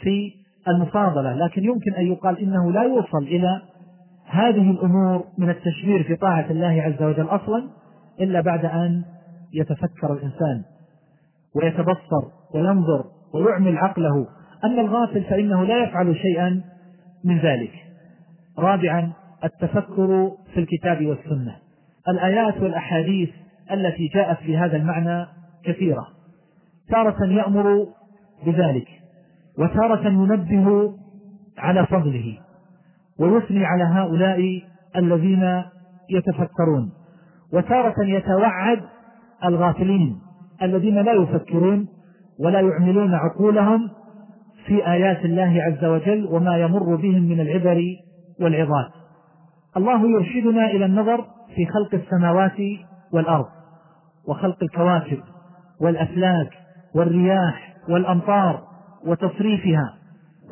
في 0.00 0.32
المفاضلة 0.68 1.34
لكن 1.34 1.64
يمكن 1.64 1.94
أن 1.94 2.06
يقال 2.06 2.38
إنه 2.38 2.72
لا 2.72 2.82
يوصل 2.82 3.22
إلى 3.22 3.62
هذه 4.26 4.70
الأمور 4.70 5.24
من 5.38 5.50
التشمير 5.50 6.02
في 6.02 6.16
طاعة 6.16 6.50
الله 6.50 6.82
عز 6.82 7.02
وجل 7.02 7.26
أصلا 7.26 7.68
إلا 8.20 8.40
بعد 8.40 8.64
أن 8.64 9.02
يتفكر 9.54 10.12
الإنسان 10.12 10.62
ويتبصر 11.54 12.28
وينظر 12.54 13.04
ويعمل 13.34 13.78
عقله. 13.78 14.26
أما 14.64 14.80
الغافل 14.80 15.24
فإنه 15.24 15.64
لا 15.64 15.84
يفعل 15.84 16.16
شيئا 16.16 16.62
من 17.24 17.38
ذلك. 17.38 17.72
رابعا 18.58 19.12
التفكر 19.44 20.30
في 20.54 20.60
الكتاب 20.60 21.06
والسنة. 21.06 21.56
الآيات 22.08 22.56
والأحاديث 22.60 23.30
التي 23.70 24.08
جاءت 24.14 24.38
في 24.38 24.56
هذا 24.56 24.76
المعنى 24.76 25.26
كثيرة. 25.64 26.06
تارة 26.88 27.24
يأمر 27.24 27.86
بذلك 28.46 28.88
وتارة 29.58 30.08
ينبه 30.08 30.94
على 31.58 31.86
فضله 31.86 32.38
ويثني 33.20 33.64
على 33.64 33.84
هؤلاء 33.84 34.62
الذين 34.96 35.62
يتفكرون. 36.10 36.92
وتارة 37.52 37.94
يتوعد 38.04 38.80
الغافلين 39.44 40.18
الذين 40.62 40.94
لا 40.94 41.12
يفكرون 41.12 41.88
ولا 42.40 42.60
يعملون 42.60 43.14
عقولهم 43.14 43.90
في 44.66 44.86
آيات 44.86 45.24
الله 45.24 45.62
عز 45.62 45.84
وجل 45.84 46.26
وما 46.30 46.56
يمر 46.56 46.94
بهم 46.96 47.22
من 47.22 47.40
العبر 47.40 47.82
والعظات. 48.40 48.90
الله 49.76 50.10
يرشدنا 50.10 50.70
إلى 50.70 50.84
النظر 50.84 51.24
في 51.54 51.66
خلق 51.66 51.94
السماوات 51.94 52.56
والأرض 53.12 53.46
وخلق 54.28 54.56
الكواكب 54.62 55.18
والأفلاك 55.80 56.50
والرياح 56.94 57.74
والأمطار 57.88 58.62
وتصريفها 59.06 59.94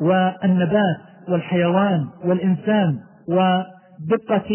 والنبات 0.01 0.97
والحيوان 1.29 2.07
والإنسان 2.25 2.99
ودقة 3.27 4.49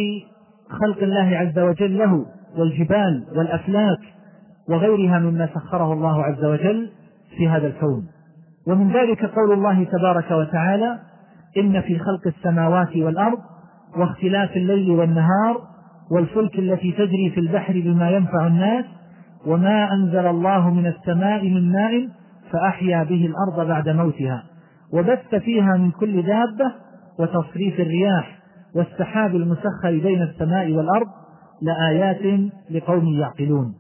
خلق 0.71 1.03
الله 1.03 1.37
عز 1.37 1.59
وجل 1.59 1.99
له 1.99 2.27
والجبال 2.57 3.27
والأفلاك 3.37 4.01
وغيرها 4.69 5.19
مما 5.19 5.49
سخره 5.55 5.93
الله 5.93 6.25
عز 6.25 6.45
وجل 6.45 6.91
في 7.37 7.49
هذا 7.49 7.67
الكون. 7.67 8.07
ومن 8.67 8.93
ذلك 8.93 9.25
قول 9.25 9.53
الله 9.53 9.85
تبارك 9.85 10.31
وتعالى 10.31 10.99
إن 11.57 11.81
في 11.81 11.99
خلق 11.99 12.27
السماوات 12.27 12.97
والأرض 12.97 13.39
واختلاف 13.97 14.57
الليل 14.57 14.91
والنهار 14.91 15.76
والفلك 16.11 16.59
التي 16.59 16.93
تجري 16.93 17.31
في 17.35 17.41
البحر 17.41 17.73
بما 17.73 18.11
ينفع 18.11 18.47
الناس 18.47 18.85
وما 19.47 19.93
أنزل 19.93 20.27
الله 20.27 20.71
من 20.71 20.87
السماء 20.87 21.45
من 21.45 21.73
ماء 21.73 22.09
فأحيا 22.53 23.05
به 23.05 23.27
الأرض 23.27 23.69
بعد 23.69 23.89
موتها 23.89 24.43
وبث 24.93 25.35
فيها 25.35 25.77
من 25.77 25.91
كل 25.91 26.23
دابة 26.23 26.73
وتصريف 27.19 27.81
الرياح 27.81 28.39
والسحاب 28.75 29.37
المسخر 29.37 29.91
بين 29.91 30.23
السماء 30.23 30.73
والأرض 30.73 31.07
لآيات 31.63 32.51
لقوم 32.71 33.09
يعقلون 33.09 33.75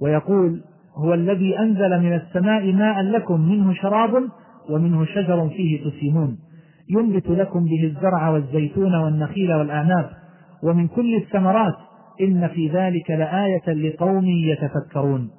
ويقول 0.00 0.60
هو 0.96 1.14
الذي 1.14 1.58
أنزل 1.58 2.00
من 2.00 2.12
السماء 2.12 2.72
ماء 2.72 3.02
لكم 3.02 3.40
منه 3.40 3.74
شراب 3.74 4.28
ومنه 4.70 5.04
شجر 5.04 5.48
فيه 5.48 5.90
تسيمون 5.90 6.38
ينبت 6.90 7.28
لكم 7.28 7.64
به 7.64 7.84
الزرع 7.84 8.28
والزيتون 8.28 8.94
والنخيل 8.94 9.54
والأعناب 9.54 10.10
ومن 10.64 10.88
كل 10.88 11.14
الثمرات 11.14 11.74
إن 12.20 12.48
في 12.48 12.68
ذلك 12.68 13.10
لآية 13.10 13.72
لقوم 13.72 14.24
يتفكرون. 14.26 15.30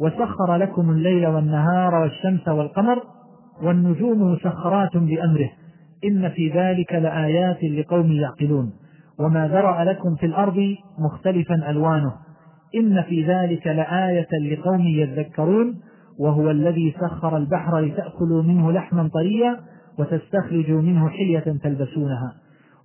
وسخر 0.00 0.56
لكم 0.56 0.90
الليل 0.90 1.26
والنهار 1.26 1.94
والشمس 1.94 2.48
والقمر 2.48 3.02
والنجوم 3.62 4.32
مسخرات 4.32 4.96
بأمره. 4.96 5.50
إن 6.04 6.28
في 6.28 6.48
ذلك 6.48 6.92
لآيات 6.92 7.64
لقوم 7.64 8.12
يعقلون. 8.12 8.72
وما 9.18 9.48
ذرأ 9.48 9.84
لكم 9.84 10.16
في 10.16 10.26
الأرض 10.26 10.76
مختلفا 10.98 11.70
ألوانه. 11.70 12.12
إن 12.74 13.02
في 13.02 13.26
ذلك 13.26 13.66
لآية 13.66 14.28
لقوم 14.52 14.80
يذكرون. 14.80 15.74
وهو 16.18 16.50
الذي 16.50 16.94
سخر 17.00 17.36
البحر 17.36 17.80
لتأكلوا 17.80 18.42
منه 18.42 18.72
لحما 18.72 19.08
طريا 19.08 19.56
وتستخرجوا 19.98 20.82
منه 20.82 21.08
حلية 21.08 21.58
تلبسونها. 21.62 22.34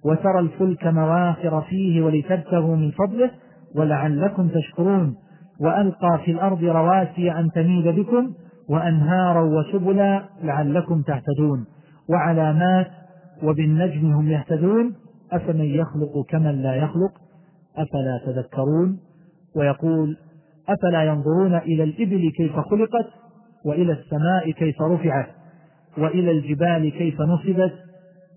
وترى 0.05 0.39
الفلك 0.39 0.87
مواخر 0.87 1.61
فيه 1.61 2.01
ولتبتغوا 2.01 2.75
من 2.75 2.91
فضله 2.91 3.31
ولعلكم 3.75 4.47
تشكرون. 4.47 5.15
وألقى 5.61 6.19
في 6.25 6.31
الأرض 6.31 6.63
رواسي 6.63 7.31
أن 7.31 7.51
تميد 7.51 7.87
بكم 7.87 8.33
وأنهارا 8.69 9.41
وسبلا 9.41 10.23
لعلكم 10.43 11.01
تهتدون 11.01 11.65
وعلامات 12.09 12.87
وبالنجم 13.43 14.11
هم 14.11 14.27
يهتدون. 14.27 14.95
أفمن 15.31 15.65
يخلق 15.65 16.25
كمن 16.29 16.61
لا 16.61 16.75
يخلق؟ 16.75 17.11
أفلا 17.77 18.21
تذكرون؟ 18.25 18.99
ويقول 19.55 20.17
أفلا 20.69 21.03
ينظرون 21.03 21.55
إلى 21.55 21.83
الإبل 21.83 22.31
كيف 22.37 22.59
خلقت؟ 22.59 23.07
وإلى 23.65 23.93
السماء 23.93 24.51
كيف 24.51 24.81
رفعت؟ 24.81 25.27
وإلى 25.97 26.31
الجبال 26.31 26.91
كيف 26.91 27.21
نصبت؟ 27.21 27.73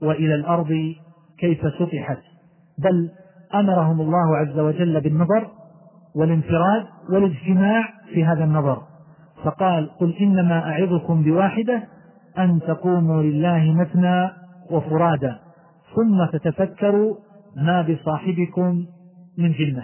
وإلى 0.02 0.34
الأرض 0.34 0.94
كيف 1.38 1.60
سطحت. 1.78 2.18
بل 2.78 3.10
أمرهم 3.54 4.00
الله 4.00 4.36
عز 4.36 4.58
وجل 4.58 5.00
بالنظر 5.00 5.50
والانفراد 6.16 6.86
والاجتماع 7.10 7.84
في 8.14 8.24
هذا 8.24 8.44
النظر. 8.44 8.82
فقال 9.44 9.90
قل 10.00 10.14
إنما 10.20 10.70
أعظكم 10.70 11.22
بواحدة 11.22 11.82
أن 12.38 12.60
تقوموا 12.60 13.22
لله 13.22 13.74
مثنى 13.74 14.30
وفرادا 14.70 15.38
ثم 15.96 16.38
تتفكروا 16.38 17.14
ما 17.56 17.82
بصاحبكم 17.82 18.86
من 19.38 19.52
جنة 19.52 19.82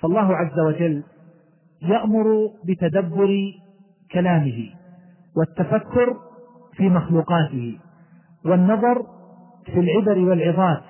فالله 0.00 0.36
عز 0.36 0.58
وجل 0.58 1.02
يأمر 1.82 2.50
بتدبر 2.64 3.28
كلامه 4.12 4.70
والتفكر 5.36 6.16
في 6.76 6.88
مخلوقاته 6.88 7.78
والنظر 8.44 9.06
في 9.66 9.80
العبر 9.80 10.18
والعظات 10.18 10.82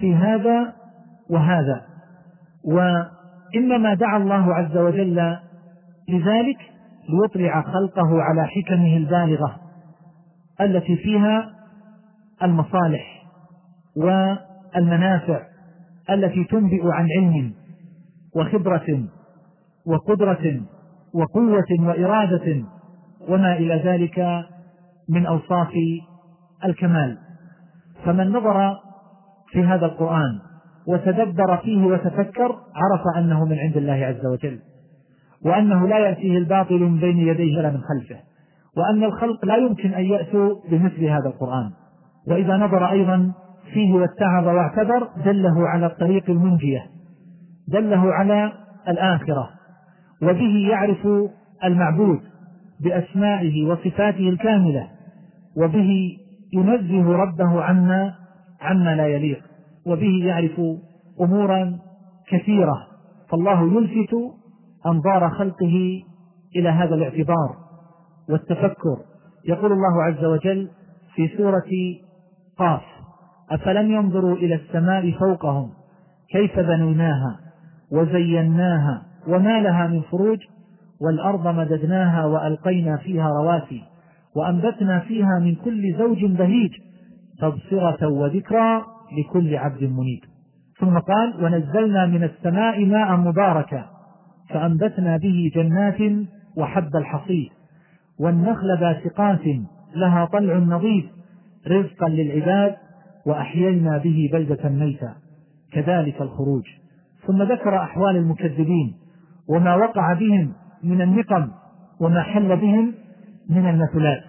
في 0.00 0.14
هذا 0.14 0.72
وهذا. 1.30 1.82
وإنما 2.64 3.94
دعا 3.94 4.16
الله 4.16 4.54
عز 4.54 4.76
وجل 4.76 5.36
لذلك 6.08 6.58
ليطلع 7.08 7.62
خلقه 7.62 8.22
على 8.22 8.46
حكمه 8.46 8.96
البالغة 8.96 9.56
التي 10.60 10.96
فيها 10.96 11.50
المصالح 12.42 13.22
والمنافع 13.96 15.40
التي 16.10 16.44
تنبئ 16.44 16.82
عن 16.92 17.06
علم 17.16 17.54
وخبرة 18.36 19.04
وقدرة 19.86 20.60
وقوة 21.14 21.88
وإرادة 21.88 22.64
وما 23.28 23.56
إلى 23.56 23.74
ذلك 23.74 24.44
من 25.08 25.26
أوصاف 25.26 25.72
الكمال. 26.64 27.18
فمن 28.04 28.28
نظر 28.28 28.76
في 29.52 29.64
هذا 29.64 29.86
القرآن 29.86 30.38
وتدبر 30.88 31.56
فيه 31.56 31.84
وتفكر 31.86 32.56
عرف 32.74 33.00
أنه 33.16 33.44
من 33.44 33.58
عند 33.58 33.76
الله 33.76 33.92
عز 33.92 34.26
وجل 34.26 34.58
وأنه 35.44 35.88
لا 35.88 35.98
يأتيه 35.98 36.38
الباطل 36.38 36.78
من 36.78 37.00
بين 37.00 37.18
يديه 37.18 37.58
ولا 37.58 37.70
من 37.70 37.80
خلفه 37.80 38.20
وأن 38.76 39.04
الخلق 39.04 39.44
لا 39.44 39.56
يمكن 39.56 39.94
أن 39.94 40.04
يأتوا 40.04 40.54
بمثل 40.70 41.04
هذا 41.04 41.26
القرآن. 41.26 41.70
وإذا 42.28 42.56
نظر 42.56 42.90
أيضا 42.90 43.32
فيه 43.72 43.94
واتعظ 43.94 44.46
واعتبر 44.46 45.08
دله 45.24 45.68
على 45.68 45.86
الطريق 45.86 46.30
المنجية 46.30 46.86
دله 47.68 48.12
على 48.12 48.52
الآخرة 48.88 49.50
وبه 50.22 50.68
يعرف 50.70 51.08
المعبود 51.64 52.20
بأسمائه 52.80 53.66
وصفاته 53.66 54.28
الكاملة 54.28 54.88
وبه 55.56 56.18
ينزه 56.52 57.12
ربه 57.12 57.62
عما 57.62 58.14
عما 58.60 58.94
لا 58.96 59.06
يليق 59.06 59.42
وبه 59.86 60.24
يعرف 60.24 60.60
أمورا 61.20 61.78
كثيرة 62.28 62.86
فالله 63.30 63.62
يلفت 63.62 64.16
أنظار 64.86 65.30
خلقه 65.30 66.02
إلى 66.56 66.68
هذا 66.68 66.94
الاعتبار 66.94 67.56
والتفكر. 68.30 68.96
يقول 69.48 69.72
الله 69.72 70.02
عز 70.02 70.24
وجل 70.24 70.68
في 71.14 71.28
سورة 71.36 71.70
قاف 72.58 72.82
أفلم 73.50 73.92
ينظروا 73.92 74.36
إلى 74.36 74.54
السماء 74.54 75.10
فوقهم 75.10 75.70
كيف 76.30 76.58
بنيناها 76.58 77.40
وزيناها 77.92 79.02
وما 79.28 79.60
لها 79.60 79.86
من 79.86 80.02
فروج 80.02 80.38
والأرض 81.00 81.46
مددناها 81.48 82.24
وألقينا 82.24 82.96
فيها 82.96 83.28
رواسي. 83.28 83.82
وأنبتنا 84.36 84.98
فيها 85.00 85.38
من 85.38 85.54
كل 85.54 85.94
زوج 85.98 86.24
بهيج 86.24 86.70
تبصرة 87.38 88.08
وذكرى 88.08 88.82
لكل 89.18 89.56
عبد 89.56 89.82
منيب. 89.82 90.20
ثم 90.78 90.98
قال 90.98 91.44
ونزلنا 91.44 92.06
من 92.06 92.24
السماء 92.24 92.86
ماء 92.86 93.16
مباركا 93.16 93.86
فأنبتنا 94.48 95.16
به 95.16 95.50
جنات 95.54 96.26
وحب 96.56 96.96
الحصيد. 96.96 97.48
والنخل 98.20 98.76
باسقات 98.80 99.44
لها 99.96 100.24
طلع 100.24 100.58
نظيف 100.58 101.04
رزقا 101.68 102.08
للعباد 102.08 102.76
وأحيينا 103.26 103.98
به 103.98 104.30
بلدة 104.32 104.68
ميتا. 104.68 105.14
كذلك 105.72 106.22
الخروج. 106.22 106.64
ثم 107.26 107.42
ذكر 107.42 107.76
أحوال 107.76 108.16
المكذبين 108.16 108.94
وما 109.48 109.74
وقع 109.74 110.12
بهم 110.12 110.52
من 110.84 111.02
النقم 111.02 111.48
وما 112.00 112.22
حل 112.22 112.56
بهم 112.56 112.94
من 113.50 113.68
المثلات 113.68 114.22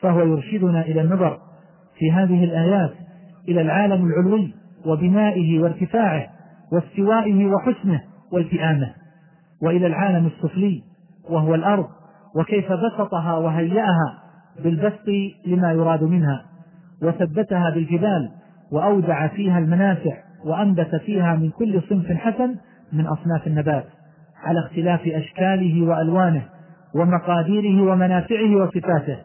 فهو 0.00 0.20
يرشدنا 0.20 0.80
إلى 0.80 1.00
النظر 1.00 1.38
في 1.98 2.12
هذه 2.12 2.44
الآيات 2.44 2.90
إلى 3.48 3.60
العالم 3.60 4.06
العلوي 4.06 4.54
وبنائه 4.86 5.60
وارتفاعه 5.60 6.26
واستوائه 6.72 7.46
وحسنه 7.46 8.00
والتئامه 8.32 8.94
وإلى 9.62 9.86
العالم 9.86 10.26
السفلي 10.26 10.82
وهو 11.30 11.54
الأرض 11.54 11.86
وكيف 12.36 12.72
بسطها 12.72 13.34
وهيأها 13.34 14.18
بالبسط 14.64 15.08
لما 15.46 15.72
يراد 15.72 16.02
منها 16.02 16.44
وثبتها 17.02 17.70
بالجبال 17.70 18.30
وأودع 18.72 19.26
فيها 19.26 19.58
المنافع 19.58 20.16
وأنبت 20.44 20.94
فيها 20.94 21.36
من 21.36 21.50
كل 21.50 21.82
صنف 21.88 22.12
حسن 22.12 22.54
من 22.92 23.06
أصناف 23.06 23.46
النبات 23.46 23.84
على 24.44 24.60
اختلاف 24.60 25.00
أشكاله 25.06 25.82
وألوانه. 25.82 26.42
ومقاديره 26.94 27.82
ومنافعه 27.82 28.56
وصفاته 28.56 29.18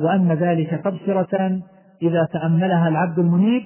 وأن 0.00 0.32
ذلك 0.32 0.80
تبصرة 0.84 1.60
إذا 2.02 2.28
تأملها 2.32 2.88
العبد 2.88 3.18
المنيب 3.18 3.62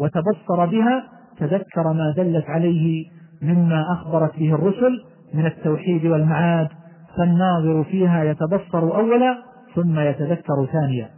وتبصر 0.00 0.66
بها 0.66 1.04
تذكر 1.38 1.92
ما 1.92 2.14
دلت 2.16 2.44
عليه 2.48 3.06
مما 3.42 3.92
أخبرت 3.92 4.38
به 4.38 4.54
الرسل 4.54 5.04
من 5.34 5.46
التوحيد 5.46 6.06
والمعاد 6.06 6.68
فالناظر 7.16 7.84
فيها 7.84 8.24
يتبصر 8.24 8.96
أولا 8.96 9.38
ثم 9.74 10.00
يتذكر 10.00 10.66
ثانيا. 10.72 11.08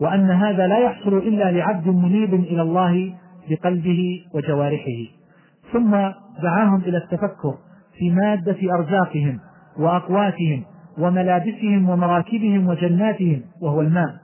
وأن 0.00 0.30
هذا 0.30 0.66
لا 0.66 0.78
يحصل 0.78 1.16
إلا 1.16 1.52
لعبد 1.52 1.88
منيب 1.88 2.34
إلى 2.34 2.62
الله 2.62 3.14
بقلبه 3.50 4.24
وجوارحه. 4.34 5.10
ثم 5.72 5.90
دعاهم 6.42 6.80
إلى 6.80 6.96
التفكر 6.96 7.54
في 7.98 8.10
مادة 8.10 8.56
أرزاقهم 8.74 9.40
وأقواتهم 9.78 10.64
وملابسهم 10.98 11.88
ومراكبهم 11.88 12.68
وجناتهم 12.68 13.42
وهو 13.62 13.80
الماء 13.80 14.14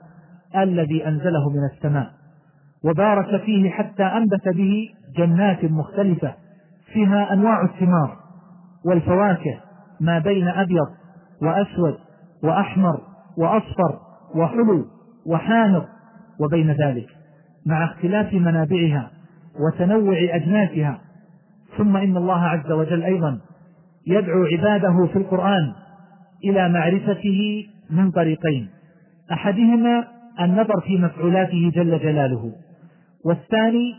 الذي 0.56 1.08
أنزله 1.08 1.50
من 1.50 1.64
السماء. 1.74 2.10
وبارك 2.84 3.42
فيه 3.42 3.70
حتى 3.70 4.02
أنبت 4.02 4.48
به 4.48 4.88
جنات 5.16 5.64
مختلفة 5.64 6.34
فيها 6.92 7.32
أنواع 7.32 7.62
الثمار 7.64 8.16
والفواكه 8.84 9.60
ما 10.00 10.18
بين 10.18 10.48
أبيض 10.48 10.88
وأسود 11.42 11.98
وأحمر 12.42 13.00
وأصفر 13.38 13.98
وحلو 14.34 14.86
وحامض 15.26 15.84
وبين 16.40 16.70
ذلك 16.70 17.06
مع 17.66 17.84
اختلاف 17.84 18.34
منابعها 18.34 19.10
وتنوع 19.60 20.16
أجناسها 20.34 21.00
ثم 21.78 21.96
إن 21.96 22.16
الله 22.16 22.40
عز 22.40 22.72
وجل 22.72 23.02
أيضا 23.02 23.40
يدعو 24.06 24.44
عباده 24.44 25.06
في 25.12 25.18
القرآن 25.18 25.72
إلى 26.44 26.68
معرفته 26.68 27.66
من 27.90 28.10
طريقين. 28.10 28.68
أحدهما 29.32 30.04
النظر 30.40 30.80
في 30.80 30.98
مفعولاته 30.98 31.70
جل 31.74 31.98
جلاله 31.98 32.52
والثاني 33.24 33.94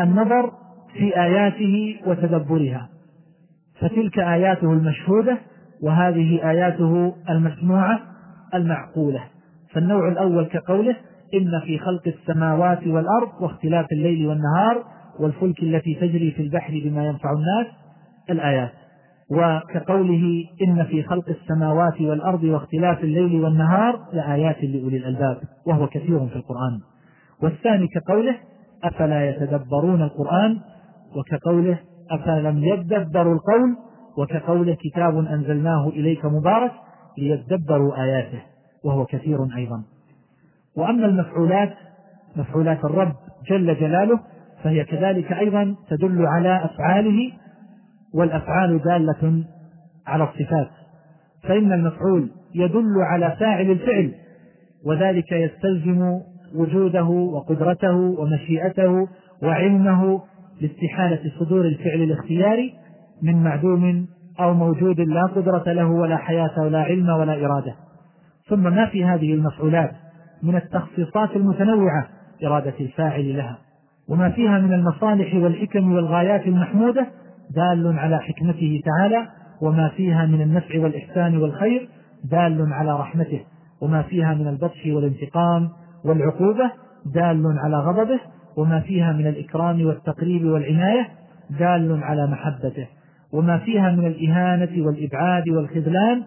النظر 0.00 0.52
في 0.94 1.20
آياته 1.20 1.96
وتدبرها. 2.06 2.88
فتلك 3.80 4.18
آياته 4.18 4.72
المشهودة 4.72 5.38
وهذه 5.82 6.50
آياته 6.50 7.14
المسموعة 7.30 8.00
المعقولة. 8.54 9.20
فالنوع 9.72 10.08
الأول 10.08 10.44
كقوله 10.46 10.96
إن 11.34 11.60
في 11.64 11.78
خلق 11.78 12.02
السماوات 12.06 12.86
والأرض 12.86 13.28
واختلاف 13.40 13.86
الليل 13.92 14.26
والنهار 14.26 14.84
والفلك 15.20 15.62
التي 15.62 15.94
تجري 15.94 16.30
في 16.30 16.42
البحر 16.42 16.80
بما 16.84 17.06
ينفع 17.06 17.30
الناس 17.32 17.66
الآيات. 18.30 18.72
وكقوله 19.30 20.44
إن 20.62 20.84
في 20.84 21.02
خلق 21.02 21.28
السماوات 21.28 22.00
والأرض 22.00 22.44
واختلاف 22.44 23.04
الليل 23.04 23.44
والنهار 23.44 24.00
لآيات 24.12 24.64
لأولي 24.64 24.96
الألباب 24.96 25.40
وهو 25.66 25.86
كثير 25.86 26.26
في 26.26 26.36
القرآن. 26.36 26.80
والثاني 27.42 27.86
كقوله 27.88 28.36
أفلا 28.84 29.28
يتدبرون 29.28 30.02
القرآن 30.02 30.58
وكقوله 31.16 31.78
أفلم 32.10 32.64
يدبروا 32.64 33.34
القول 33.34 33.76
وكقوله 34.18 34.76
كتاب 34.80 35.18
أنزلناه 35.18 35.88
إليك 35.88 36.24
مبارك 36.24 36.72
ليتدبروا 37.18 38.02
آياته 38.02 38.42
وهو 38.84 39.04
كثير 39.06 39.38
أيضا. 39.56 39.82
وأما 40.76 41.06
المفعولات 41.06 41.74
مفعولات 42.36 42.84
الرب 42.84 43.12
جل 43.50 43.76
جلاله 43.80 44.20
فهي 44.62 44.84
كذلك 44.84 45.32
أيضا 45.32 45.74
تدل 45.88 46.26
على 46.26 46.64
أفعاله 46.64 47.32
والأفعال 48.16 48.82
دالة 48.82 49.44
على 50.06 50.24
الصفات 50.24 50.68
فإن 51.42 51.72
المفعول 51.72 52.30
يدل 52.54 52.94
على 53.02 53.36
فاعل 53.40 53.70
الفعل 53.70 54.14
وذلك 54.86 55.32
يستلزم 55.32 56.20
وجوده 56.54 57.04
وقدرته 57.04 57.96
ومشيئته 57.96 59.08
وعلمه 59.42 60.22
لاستحالة 60.60 61.32
صدور 61.40 61.64
الفعل 61.64 62.02
الاختياري 62.02 62.74
من 63.22 63.42
معدوم 63.42 64.06
أو 64.40 64.54
موجود 64.54 65.00
لا 65.00 65.22
قدرة 65.22 65.72
له 65.72 65.86
ولا 65.86 66.16
حياة 66.16 66.60
ولا 66.62 66.82
علم 66.82 67.08
ولا 67.08 67.32
إرادة. 67.32 67.74
ثم 68.48 68.62
ما 68.62 68.86
في 68.86 69.04
هذه 69.04 69.34
المفعولات 69.34 69.90
من 70.42 70.56
التخصيصات 70.56 71.36
المتنوعة 71.36 72.08
إرادة 72.44 72.74
الفاعل 72.80 73.36
لها 73.36 73.58
وما 74.08 74.30
فيها 74.30 74.58
من 74.58 74.72
المصالح 74.72 75.34
والحكم 75.34 75.92
والغايات 75.92 76.46
المحمودة 76.46 77.06
دال 77.50 77.98
على 77.98 78.18
حكمته 78.18 78.80
تعالى 78.84 79.26
وما 79.62 79.88
فيها 79.88 80.26
من 80.26 80.42
النفع 80.42 80.80
والإحسان 80.80 81.38
والخير 81.38 81.88
دال 82.24 82.72
على 82.72 82.92
رحمته 82.92 83.40
وما 83.80 84.02
فيها 84.02 84.34
من 84.34 84.48
البطش 84.48 84.86
والانتقام 84.86 85.68
والعقوبة 86.04 86.70
دال 87.14 87.58
على 87.58 87.76
غضبه 87.76 88.20
وما 88.56 88.80
فيها 88.80 89.12
من 89.12 89.26
الإكرام 89.26 89.86
والتقريب 89.86 90.44
والعناية 90.44 91.08
دال 91.50 92.00
على 92.02 92.26
محبته 92.26 92.86
وما 93.32 93.58
فيها 93.58 93.90
من 93.90 94.06
الإهانة 94.06 94.86
والإبعاد 94.86 95.48
والخذلان 95.48 96.22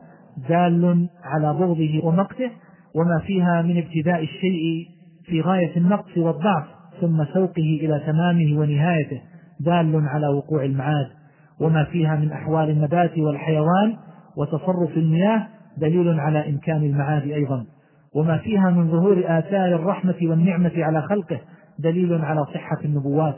دال 0.50 1.10
على 1.24 1.54
بغضه 1.54 2.02
ومقته 2.04 2.52
وما 2.96 3.20
فيها 3.20 3.62
من 3.62 3.78
ابتداء 3.78 4.24
الشيء 4.24 4.88
في 5.26 5.42
غاية 5.42 5.78
النقص 5.78 6.18
والضعف 6.18 6.64
ثم 7.02 7.26
سوقه 7.34 7.80
إلى 7.82 8.02
تمامه 8.06 8.60
ونهايته. 8.60 9.22
دال 9.60 10.08
على 10.08 10.28
وقوع 10.28 10.64
المعاد 10.64 11.08
وما 11.60 11.84
فيها 11.84 12.16
من 12.16 12.32
أحوال 12.32 12.70
النبات 12.70 13.18
والحيوان 13.18 13.98
وتصرف 14.38 14.98
المياه 14.98 15.48
دليل 15.78 16.20
على 16.20 16.50
إمكان 16.50 16.84
المعاد 16.84 17.24
أيضا. 17.24 17.66
وما 18.16 18.38
فيها 18.38 18.70
من 18.70 18.92
ظهور 18.92 19.24
آثار 19.26 19.76
الرحمة 19.76 20.16
والنعمة 20.22 20.72
على 20.76 21.02
خلقه 21.02 21.40
دليل 21.80 22.26
على 22.26 22.46
صحة 22.46 22.78
النبوات. 22.86 23.38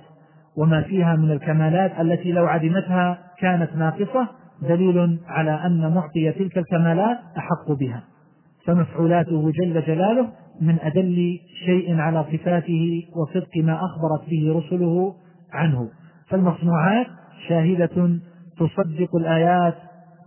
وما 0.57 0.81
فيها 0.81 1.15
من 1.15 1.31
الكمالات 1.31 1.99
التي 1.99 2.31
لو 2.31 2.45
عدمتها 2.45 3.17
كانت 3.39 3.75
ناقصة 3.75 4.27
دليل 4.62 5.19
على 5.27 5.51
أن 5.51 5.93
معطي 5.93 6.31
تلك 6.31 6.57
الكمالات 6.57 7.17
أحق 7.38 7.71
بها. 7.71 8.03
فمفعولاته 8.65 9.51
جل 9.51 9.81
جلاله 9.81 10.27
من 10.62 10.79
أدل 10.81 11.39
شيء 11.65 11.99
على 11.99 12.25
صفاته 12.34 13.03
وصدق 13.15 13.57
ما 13.57 13.75
أخبرت 13.75 14.29
به 14.29 14.53
رسله 14.57 15.15
عنه. 15.53 15.89
فالمصنوعات 16.31 17.07
شاهدة 17.47 18.19
تصدق 18.57 19.15
الآيات 19.15 19.75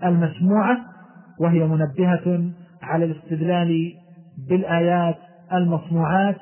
المسموعة 0.04 0.78
وهي 1.40 1.64
منبهة 1.64 2.50
على 2.82 3.04
الاستدلال 3.04 3.92
بالآيات 4.48 5.16
المصنوعات. 5.52 6.36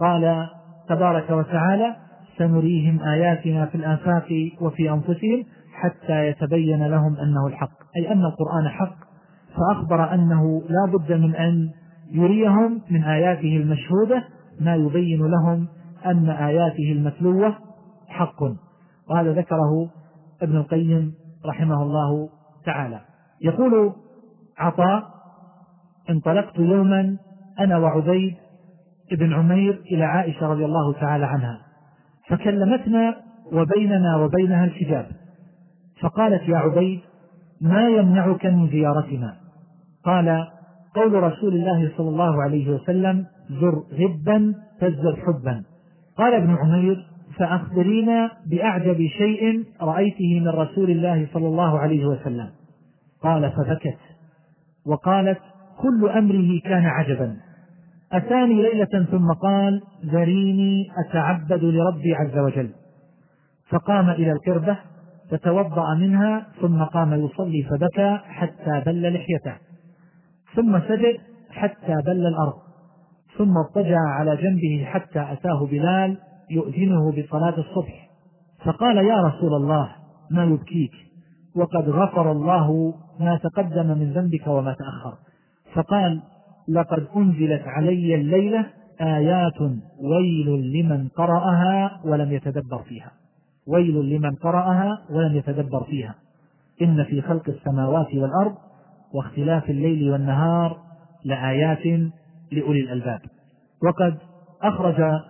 قال 0.00 0.48
تبارك 0.88 1.30
وتعالى 1.30 1.96
سنريهم 2.38 3.00
آياتنا 3.00 3.66
في 3.66 3.74
الآفاق 3.74 4.28
وفي 4.60 4.90
أنفسهم 4.90 5.44
حتى 5.74 6.28
يتبين 6.28 6.86
لهم 6.86 7.16
أنه 7.16 7.46
الحق. 7.46 7.78
أي 7.96 8.12
أن 8.12 8.24
القرآن 8.24 8.68
حق. 8.68 8.96
فأخبر 9.56 10.14
أنه 10.14 10.62
لا 10.68 10.92
بد 10.92 11.12
من 11.12 11.34
أن 11.34 11.70
يريهم 12.12 12.80
من 12.90 13.04
آياته 13.04 13.56
المشهودة 13.56 14.24
ما 14.60 14.74
يبين 14.74 15.26
لهم 15.26 15.68
أن 16.06 16.30
آياته 16.30 16.92
المتلوة 16.92 17.54
حق. 18.08 18.63
وهذا 19.10 19.32
ذكره 19.32 19.90
ابن 20.42 20.56
القيم 20.56 21.14
رحمه 21.46 21.82
الله 21.82 22.28
تعالى. 22.64 23.00
يقول 23.40 23.92
عطاء 24.58 25.02
انطلقت 26.10 26.58
يوما 26.58 27.16
أنا 27.60 27.78
وعبيد 27.78 28.34
ابن 29.12 29.32
عمير 29.32 29.82
إلى 29.92 30.04
عائشة 30.04 30.46
رضي 30.46 30.64
الله 30.64 30.92
تعالى 30.92 31.26
عنها 31.26 31.60
فكلمتنا 32.28 33.16
وبيننا 33.52 34.16
وبينها 34.16 34.64
الحجاب 34.64 35.06
فقالت 36.00 36.48
يا 36.48 36.56
عبيد 36.56 37.00
ما 37.60 37.88
يمنعك 37.88 38.46
من 38.46 38.68
زيارتنا؟ 38.68 39.36
قال 40.04 40.48
قول 40.94 41.22
رسول 41.22 41.54
الله 41.54 41.92
صلى 41.96 42.08
الله 42.08 42.42
عليه 42.42 42.70
وسلم 42.74 43.26
زر 43.50 43.82
غبا 43.92 44.54
تزر 44.80 45.16
حبا. 45.16 45.64
قال 46.16 46.34
ابن 46.34 46.56
عمير 46.56 47.06
فأخبرينا 47.38 48.30
بأعجب 48.46 49.06
شيء 49.18 49.64
رأيته 49.80 50.40
من 50.40 50.48
رسول 50.48 50.90
الله 50.90 51.26
صلى 51.32 51.46
الله 51.46 51.78
عليه 51.78 52.06
وسلم. 52.06 52.50
قال 53.22 53.52
فبكت. 53.52 53.98
وقالت 54.86 55.38
كل 55.78 56.08
أمره 56.08 56.60
كان 56.64 56.86
عجبا. 56.86 57.36
أتاني 58.12 58.62
ليلة 58.62 59.06
ثم 59.10 59.32
قال 59.32 59.82
ذريني 60.04 60.86
أتعبد 61.06 61.64
لربي 61.64 62.14
عز 62.14 62.38
وجل. 62.38 62.70
فقام 63.68 64.10
إلى 64.10 64.32
القربة 64.32 64.78
فتوضأ 65.30 65.94
منها 65.94 66.46
ثم 66.60 66.82
قام 66.82 67.24
يصلي 67.24 67.62
فبكى 67.62 68.18
حتى 68.24 68.82
بل 68.86 69.14
لحيته. 69.14 69.56
ثم 70.54 70.80
سجد 70.80 71.16
حتى 71.50 71.94
بل 72.06 72.26
الأرض. 72.26 72.64
ثم 73.38 73.58
اضطجع 73.58 73.98
على 73.98 74.36
جنبه 74.36 74.84
حتى 74.84 75.32
أتاه 75.32 75.66
بلال 75.66 76.16
يؤذنه 76.50 77.12
بصلاة 77.12 77.58
الصبح. 77.58 78.10
فقال 78.64 78.96
يا 78.96 79.22
رسول 79.22 79.54
الله 79.54 79.88
ما 80.30 80.44
يبكيك؟ 80.44 80.92
وقد 81.56 81.88
غفر 81.88 82.32
الله 82.32 82.94
ما 83.20 83.36
تقدم 83.36 83.86
من 83.86 84.12
ذنبك 84.12 84.46
وما 84.46 84.72
تأخر. 84.72 85.14
فقال 85.74 86.22
لقد 86.68 87.06
أنزلت 87.16 87.62
علي 87.66 88.14
الليلة 88.14 88.66
آيات 89.00 89.60
ويل 90.00 90.72
لمن 90.72 91.08
قرأها 91.08 92.00
ولم 92.04 92.32
يتدبر 92.32 92.78
فيها. 92.88 93.12
ويل 93.66 93.94
لمن 93.94 94.34
قرأها 94.34 94.98
ولم 95.10 95.36
يتدبر 95.36 95.84
فيها. 95.84 96.14
إن 96.82 97.04
في 97.04 97.22
خلق 97.22 97.48
السماوات 97.48 98.14
والأرض 98.14 98.54
واختلاف 99.14 99.70
الليل 99.70 100.10
والنهار 100.10 100.78
لآيات 101.24 102.10
لأولي 102.52 102.80
الألباب. 102.80 103.20
وقد 103.84 104.18
أخرج 104.62 105.20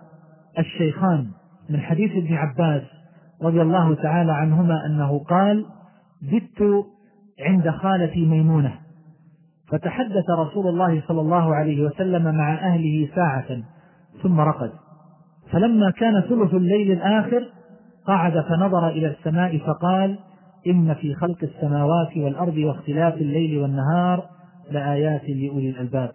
الشيخان 0.59 1.27
من 1.69 1.79
حديث 1.79 2.11
ابن 2.11 2.33
عباس 2.33 2.81
رضي 3.41 3.61
الله 3.61 3.95
تعالى 3.95 4.31
عنهما 4.31 4.85
أنه 4.85 5.19
قال 5.19 5.65
بت 6.21 6.85
عند 7.39 7.69
خالتي 7.69 8.25
ميمونة 8.25 8.73
فتحدث 9.71 10.29
رسول 10.29 10.67
الله 10.67 11.03
صلى 11.07 11.21
الله 11.21 11.55
عليه 11.55 11.85
وسلم 11.85 12.35
مع 12.35 12.53
أهله 12.53 13.09
ساعة 13.15 13.63
ثم 14.23 14.39
رقد. 14.39 14.71
فلما 15.51 15.91
كان 15.91 16.21
ثلث 16.21 16.53
الليل 16.53 16.91
الآخر 16.91 17.49
قعد 18.07 18.39
فنظر 18.39 18.89
إلى 18.89 19.07
السماء 19.07 19.57
فقال 19.57 20.19
إن 20.67 20.93
في 20.93 21.13
خلق 21.13 21.37
السماوات 21.43 22.17
والأرض 22.17 22.57
واختلاف 22.57 23.13
الليل 23.13 23.57
والنهار 23.57 24.25
لآيات 24.71 25.29
لأولي 25.29 25.69
الألباب. 25.69 26.11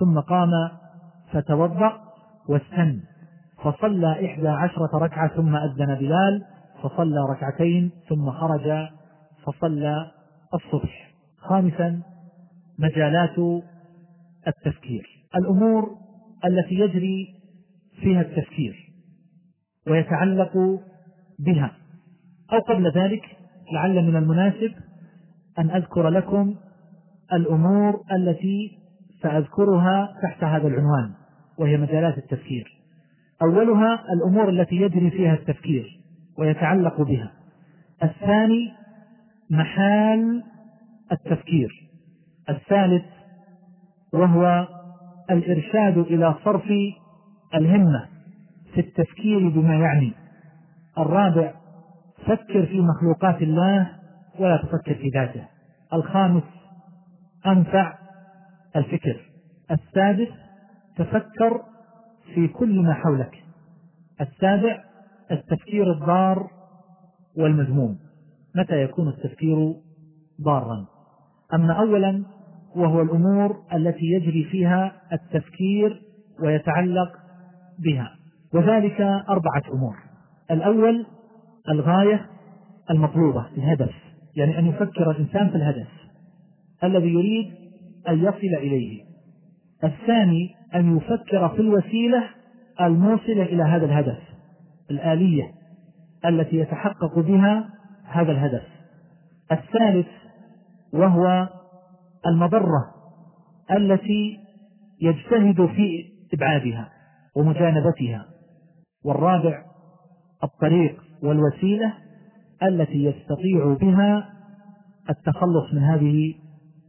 ثم 0.00 0.20
قام 0.20 0.50
فتوضأ 1.32 1.92
واستن. 2.48 3.00
فصلى 3.66 4.26
إحدى 4.26 4.48
عشرة 4.48 4.98
ركعة 4.98 5.36
ثم 5.36 5.56
أذن 5.56 5.94
بلال 5.94 6.44
فصلى 6.82 7.20
ركعتين 7.30 7.90
ثم 8.08 8.30
خرج 8.30 8.88
فصلى 9.46 10.10
الصبح. 10.54 11.14
خامسا 11.38 12.02
مجالات 12.78 13.62
التفكير. 14.48 15.06
الأمور 15.36 15.96
التي 16.44 16.74
يجري 16.74 17.26
فيها 18.00 18.20
التفكير 18.20 18.92
ويتعلق 19.88 20.80
بها. 21.38 21.72
أو 22.52 22.58
قبل 22.58 22.90
ذلك 22.90 23.22
لعل 23.72 24.04
من 24.04 24.16
المناسب 24.16 24.72
أن 25.58 25.70
أذكر 25.70 26.08
لكم 26.08 26.54
الأمور 27.32 28.00
التي 28.12 28.78
سأذكرها 29.22 30.14
تحت 30.22 30.44
هذا 30.44 30.68
العنوان 30.68 31.12
وهي 31.58 31.76
مجالات 31.76 32.18
التفكير. 32.18 32.75
أولها 33.42 34.04
الأمور 34.12 34.48
التي 34.48 34.76
يجري 34.76 35.10
فيها 35.10 35.34
التفكير 35.34 36.00
ويتعلق 36.38 37.02
بها. 37.02 37.32
الثاني 38.02 38.72
محال 39.50 40.42
التفكير. 41.12 41.88
الثالث 42.48 43.04
وهو 44.12 44.68
الإرشاد 45.30 45.98
إلى 45.98 46.34
صرف 46.44 46.64
الهمة 47.54 48.08
في 48.74 48.80
التفكير 48.80 49.48
بما 49.48 49.74
يعني. 49.74 50.12
الرابع 50.98 51.52
فكر 52.26 52.66
في 52.66 52.80
مخلوقات 52.80 53.42
الله 53.42 53.90
ولا 54.38 54.56
تفكر 54.56 54.94
في 54.94 55.08
ذاته. 55.08 55.44
الخامس 55.92 56.42
أنفع 57.46 57.94
الفكر. 58.76 59.20
السادس 59.70 60.28
تفكر 60.96 61.60
في 62.34 62.48
كل 62.48 62.80
ما 62.82 62.94
حولك. 62.94 63.44
السابع 64.20 64.84
التفكير 65.30 65.92
الضار 65.92 66.50
والمذموم. 67.36 67.98
متى 68.56 68.82
يكون 68.82 69.08
التفكير 69.08 69.74
ضارا؟ 70.42 70.86
أما 71.54 71.72
أولا 71.72 72.24
وهو 72.76 73.02
الأمور 73.02 73.62
التي 73.74 74.06
يجري 74.06 74.44
فيها 74.44 74.92
التفكير 75.12 76.02
ويتعلق 76.42 77.12
بها. 77.78 78.10
وذلك 78.54 79.00
أربعة 79.28 79.62
أمور. 79.72 79.96
الأول 80.50 81.06
الغاية 81.68 82.26
المطلوبة 82.90 83.46
الهدف 83.56 83.94
يعني 84.36 84.58
أن 84.58 84.66
يفكر 84.66 85.10
الإنسان 85.10 85.48
في 85.50 85.56
الهدف 85.56 85.88
الذي 86.84 87.08
يريد 87.08 87.54
أن 88.08 88.18
يصل 88.18 88.56
إليه. 88.56 89.04
الثاني 89.84 90.55
أن 90.74 90.96
يفكر 90.96 91.48
في 91.48 91.60
الوسيلة 91.60 92.24
الموصلة 92.80 93.42
إلى 93.42 93.62
هذا 93.62 93.84
الهدف 93.84 94.18
الآلية 94.90 95.52
التي 96.24 96.56
يتحقق 96.56 97.18
بها 97.18 97.68
هذا 98.04 98.32
الهدف. 98.32 98.62
الثالث 99.52 100.06
وهو 100.92 101.48
المضرة 102.26 102.94
التي 103.70 104.38
يجتهد 105.02 105.66
في 105.66 106.04
إبعادها 106.34 106.88
ومجانبتها 107.36 108.26
والرابع 109.04 109.64
الطريق 110.44 111.02
والوسيلة 111.22 111.92
التي 112.62 113.04
يستطيع 113.04 113.76
بها 113.80 114.32
التخلص 115.10 115.74
من 115.74 115.82
هذه 115.82 116.34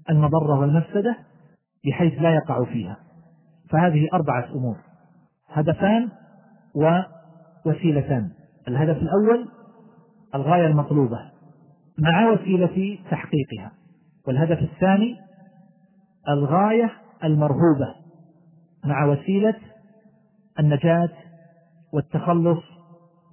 المضرة 0.09 0.59
والمفسدة 0.59 1.17
بحيث 1.85 2.21
لا 2.21 2.35
يقع 2.35 2.63
فيها. 2.63 2.97
فهذه 3.69 4.07
أربعة 4.13 4.45
أمور. 4.55 4.77
هدفان 5.49 6.09
ووسيلتان. 6.75 8.29
الهدف 8.67 8.97
الأول 8.97 9.47
الغاية 10.35 10.67
المطلوبة 10.67 11.19
مع 11.99 12.31
وسيلة 12.31 12.97
تحقيقها. 13.11 13.71
والهدف 14.27 14.59
الثاني 14.59 15.15
الغاية 16.29 16.91
المرهوبة 17.23 17.95
مع 18.85 19.05
وسيلة 19.05 19.55
النجاة 20.59 21.09
والتخلص 21.93 22.63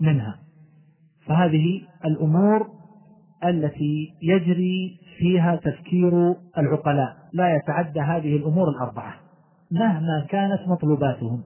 منها. 0.00 0.38
فهذه 1.26 1.82
الأمور 2.04 2.68
التي 3.44 4.14
يجري 4.22 5.00
فيها 5.18 5.56
تفكير 5.56 6.34
العقلاء. 6.58 7.16
لا 7.32 7.56
يتعدى 7.56 8.00
هذه 8.00 8.36
الأمور 8.36 8.68
الأربعة. 8.68 9.23
مهما 9.74 10.26
كانت 10.28 10.60
مطلوباتهم 10.68 11.42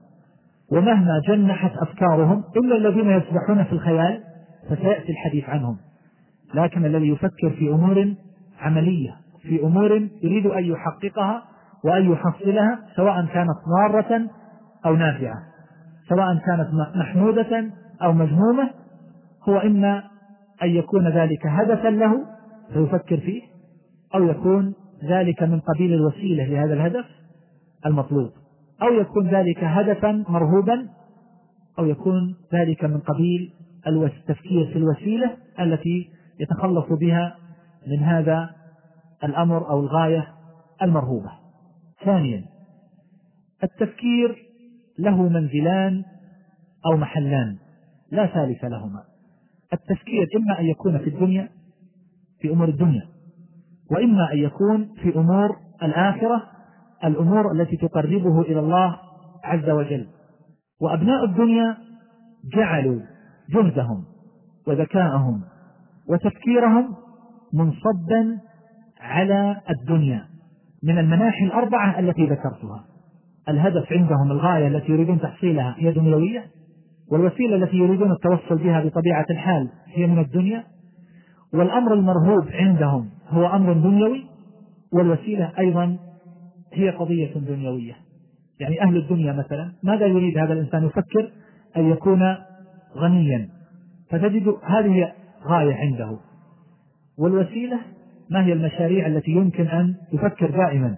ومهما 0.71 1.21
جنحت 1.27 1.71
أفكارهم 1.77 2.43
إلا 2.57 2.75
الذين 2.75 3.09
يسبحون 3.09 3.63
في 3.63 3.73
الخيال 3.73 4.23
فسيأتي 4.69 5.11
الحديث 5.11 5.49
عنهم. 5.49 5.77
لكن 6.53 6.85
الذي 6.85 7.07
يفكر 7.09 7.49
في 7.49 7.69
أمور 7.69 8.13
عملية 8.59 9.15
في 9.41 9.63
أمور 9.63 9.91
يريد 10.23 10.45
أن 10.45 10.63
يحققها 10.63 11.43
وأن 11.83 12.11
يحصلها 12.11 12.79
سواء 12.95 13.25
كانت 13.25 13.57
ضارة 13.77 14.21
أو 14.85 14.95
نافعة 14.95 15.35
سواء 16.09 16.37
كانت 16.37 16.69
محمودة 16.95 17.69
أو 18.01 18.13
مذمومة 18.13 18.69
هو 19.49 19.57
إما 19.57 20.03
أن 20.63 20.69
يكون 20.69 21.07
ذلك 21.07 21.47
هدفا 21.47 21.87
له 21.87 22.25
فيفكر 22.73 23.17
فيه 23.17 23.41
أو 24.15 24.23
يكون 24.23 24.73
ذلك 25.03 25.43
من 25.43 25.59
قبيل 25.59 25.93
الوسيلة 25.93 26.43
لهذا 26.45 26.73
الهدف 26.73 27.05
المطلوب. 27.85 28.31
أو 28.81 28.93
يكون 28.93 29.27
ذلك 29.27 29.63
هدفا 29.63 30.23
مرهوبا 30.29 30.89
أو 31.79 31.85
يكون 31.85 32.35
ذلك 32.53 32.83
من 32.85 32.99
قبيل 32.99 33.53
التفكير 33.87 34.67
في 34.67 34.75
الوسيلة 34.75 35.37
التي 35.59 36.09
يتخلص 36.39 36.85
بها 36.99 37.35
من 37.87 37.99
هذا 37.99 38.49
الأمر 39.23 39.69
أو 39.69 39.79
الغاية 39.79 40.27
المرهوبة. 40.81 41.31
ثانيا 42.05 42.45
التفكير 43.63 44.45
له 44.99 45.29
منزلان 45.29 46.03
أو 46.85 46.97
محلان 46.97 47.57
لا 48.11 48.25
ثالث 48.25 48.63
لهما. 48.63 49.03
التفكير 49.73 50.27
إما 50.35 50.59
أن 50.59 50.65
يكون 50.65 50.97
في 50.97 51.09
الدنيا 51.09 51.49
في 52.41 52.49
أمور 52.49 52.67
الدنيا 52.67 53.07
وإما 53.91 54.33
أن 54.33 54.37
يكون 54.37 54.89
في 55.01 55.15
أمور 55.15 55.57
الآخرة 55.83 56.43
الأمور 57.03 57.51
التي 57.51 57.77
تقربه 57.77 58.41
إلى 58.41 58.59
الله 58.59 58.97
عز 59.43 59.69
وجل. 59.69 60.07
وأبناء 60.81 61.25
الدنيا 61.25 61.77
جعلوا 62.55 62.99
جهدهم 63.49 64.03
وذكاءهم 64.67 65.41
وتفكيرهم 66.09 66.95
منصبا 67.53 68.37
على 69.01 69.61
الدنيا 69.69 70.25
من 70.83 70.97
المناحي 70.97 71.45
الأربعة 71.45 71.99
التي 71.99 72.25
ذكرتها. 72.25 72.85
الهدف 73.49 73.91
عندهم 73.93 74.31
الغاية 74.31 74.67
التي 74.67 74.91
يريدون 74.91 75.19
تحصيلها 75.19 75.75
هي 75.77 75.91
دنيوية 75.91 76.45
والوسيلة 77.11 77.55
التي 77.55 77.77
يريدون 77.77 78.11
التوصل 78.11 78.63
بها 78.63 78.83
بطبيعة 78.83 79.25
الحال 79.29 79.69
هي 79.87 80.07
من 80.07 80.19
الدنيا. 80.19 80.63
والأمر 81.53 81.93
المرهوب 81.93 82.47
عندهم 82.51 83.09
هو 83.29 83.47
أمر 83.47 83.73
دنيوي 83.73 84.25
والوسيلة 84.93 85.51
أيضا 85.59 85.97
هي 86.73 86.89
قضية 86.89 87.33
دنيوية. 87.33 87.95
يعني 88.59 88.81
أهل 88.81 88.97
الدنيا 88.97 89.33
مثلا 89.33 89.71
ماذا 89.83 90.05
يريد 90.05 90.37
هذا 90.37 90.53
الإنسان؟ 90.53 90.85
يفكر 90.85 91.31
أن 91.77 91.89
يكون 91.89 92.35
غنيا. 92.97 93.49
فتجد 94.09 94.55
هذه 94.63 95.13
غاية 95.47 95.75
عنده. 95.75 96.17
والوسيلة 97.17 97.79
ما 98.29 98.45
هي 98.45 98.53
المشاريع 98.53 99.07
التي 99.07 99.31
يمكن 99.31 99.67
أن 99.67 99.95
يفكر 100.13 100.49
دائما؟ 100.49 100.95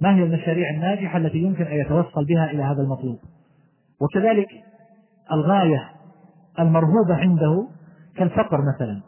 ما 0.00 0.16
هي 0.16 0.22
المشاريع 0.22 0.70
الناجحة 0.70 1.18
التي 1.18 1.38
يمكن 1.38 1.64
أن 1.64 1.80
يتوصل 1.80 2.24
بها 2.24 2.50
إلى 2.50 2.62
هذا 2.62 2.82
المطلوب؟ 2.82 3.18
وكذلك 4.00 4.48
الغاية 5.32 5.90
المرهوبة 6.58 7.14
عنده 7.14 7.68
كالفقر 8.16 8.58
مثلا. 8.74 9.00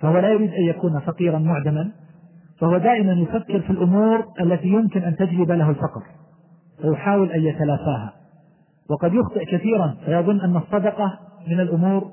فهو 0.00 0.18
لا 0.18 0.28
يريد 0.28 0.50
أن 0.52 0.62
يكون 0.62 1.00
فقيرا 1.00 1.38
معدما. 1.38 1.92
فهو 2.60 2.78
دائما 2.78 3.12
يفكر 3.12 3.60
في 3.60 3.70
الأمور 3.70 4.24
التي 4.40 4.68
يمكن 4.68 5.02
أن 5.02 5.16
تجلب 5.16 5.50
له 5.50 5.70
الفقر 5.70 6.02
فيحاول 6.82 7.30
أن 7.30 7.44
يتلافاها. 7.44 8.12
وقد 8.90 9.14
يخطئ 9.14 9.44
كثيرا 9.44 9.96
فيظن 10.04 10.40
أن 10.40 10.56
الصدقة 10.56 11.18
من 11.48 11.60
الأمور 11.60 12.12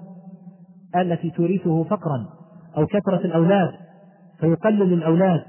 التي 0.96 1.30
تورثه 1.30 1.84
فقرا 1.84 2.26
أو 2.78 2.86
كثرة 2.86 3.26
الأولاد 3.26 3.72
فيقلل 4.40 4.94
الأولاد. 4.94 5.44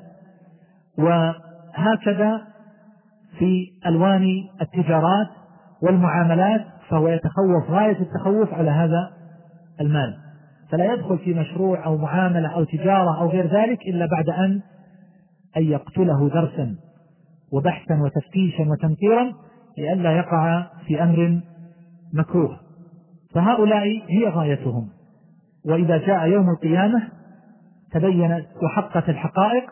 وهكذا 0.98 2.42
في 3.38 3.66
ألوان 3.86 4.24
التجارات 4.62 5.28
والمعاملات 5.82 6.64
فهو 6.88 7.08
يتخوف 7.08 7.70
غاية 7.70 8.00
التخوف 8.00 8.54
على 8.54 8.70
هذا 8.70 9.10
المال. 9.80 10.16
فلا 10.70 10.94
يدخل 10.94 11.18
في 11.18 11.34
مشروع 11.34 11.84
أو 11.84 11.96
معاملة 11.96 12.48
أو 12.48 12.64
تجارة 12.64 13.20
أو 13.20 13.28
غير 13.28 13.46
ذلك 13.46 13.78
إلا 13.82 14.06
بعد 14.06 14.28
أن 14.28 14.60
أن 15.56 15.62
يقتله 15.62 16.28
درسا 16.28 16.76
وبحثا 17.52 18.02
وتفتيشا 18.02 18.64
وتنكيرا 18.70 19.32
لئلا 19.78 20.12
يقع 20.12 20.66
في 20.86 21.02
أمر 21.02 21.40
مكروه. 22.14 22.58
فهؤلاء 23.34 24.02
هي 24.08 24.28
غايتهم. 24.28 24.88
وإذا 25.66 25.96
جاء 25.96 26.26
يوم 26.26 26.50
القيامة 26.50 27.08
تبينت 27.92 28.46
وحقت 28.62 29.08
الحقائق 29.08 29.64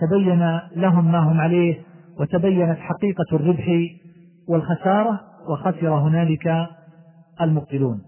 تبين 0.00 0.60
لهم 0.76 1.12
ما 1.12 1.18
هم 1.18 1.40
عليه 1.40 1.80
وتبينت 2.20 2.78
حقيقة 2.78 3.26
الربح 3.32 3.70
والخسارة 4.48 5.20
وخسر 5.48 5.94
هنالك 5.94 6.68
المبطلون. 7.40 8.02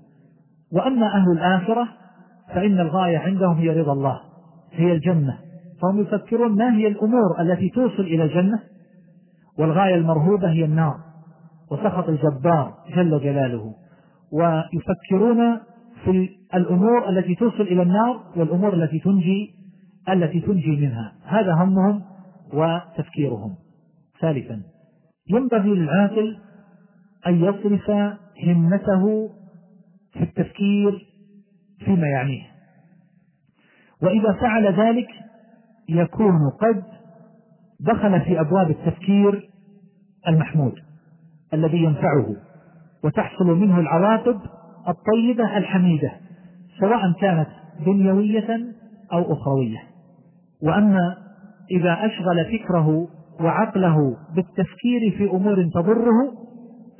وأما 0.73 1.07
أهل 1.07 1.33
الآخرة 1.33 1.89
فإن 2.49 2.81
الغاية 2.81 3.19
عندهم 3.19 3.57
هي 3.57 3.81
رضا 3.81 3.93
الله 3.93 4.21
هي 4.73 4.93
الجنة. 4.93 5.39
فهم 5.83 6.01
يفكرون 6.01 6.57
ما 6.57 6.77
هي 6.77 6.87
الأمور 6.87 7.41
التي 7.41 7.69
توصل 7.69 8.03
إلى 8.03 8.25
الجنة؟ 8.25 8.61
والغاية 9.59 9.95
المرهوبة 9.95 10.51
هي 10.51 10.65
النار 10.65 10.97
وسخط 11.71 12.09
الجبار 12.09 12.75
جل 12.97 13.21
جلاله. 13.21 13.75
ويفكرون 14.33 15.59
في 16.05 16.29
الأمور 16.55 17.09
التي 17.09 17.35
توصل 17.35 17.63
إلى 17.63 17.83
النار 17.83 18.21
والأمور 18.37 18.75
التي 18.75 18.99
تنجي 18.99 19.55
التي 20.09 20.41
تنجي 20.41 20.77
منها. 20.77 21.13
هذا 21.25 21.53
همهم 21.55 22.03
وتفكيرهم. 22.53 23.55
ثالثا 24.21 24.63
ينبغي 25.31 25.69
للعاقل 25.69 26.37
أن 27.27 27.45
يصرف 27.45 27.91
همته 28.47 29.31
في 30.13 30.23
التفكير 30.23 31.07
فيما 31.85 32.07
يعنيه. 32.07 32.43
وإذا 34.03 34.33
فعل 34.33 34.67
ذلك 34.67 35.09
يكون 35.89 36.51
قد 36.61 36.83
دخل 37.81 38.21
في 38.21 38.41
أبواب 38.41 38.71
التفكير 38.71 39.51
المحمود 40.29 40.75
الذي 41.55 41.79
ينفعه 41.79 42.37
وتحصل 43.05 43.47
منه 43.47 43.81
العواقب 43.81 44.41
الطيبة 44.89 45.57
الحميدة 45.57 46.13
سواء 46.81 47.13
كانت 47.21 47.49
دنيوية 47.87 48.75
أو 49.13 49.33
أخروية. 49.33 49.79
وأما 50.63 51.17
إذا 51.71 52.07
أشغل 52.07 52.59
فكره 52.59 53.09
وعقله 53.41 54.17
بالتفكير 54.35 55.11
في 55.19 55.31
أمور 55.31 55.71
تضره 55.75 56.33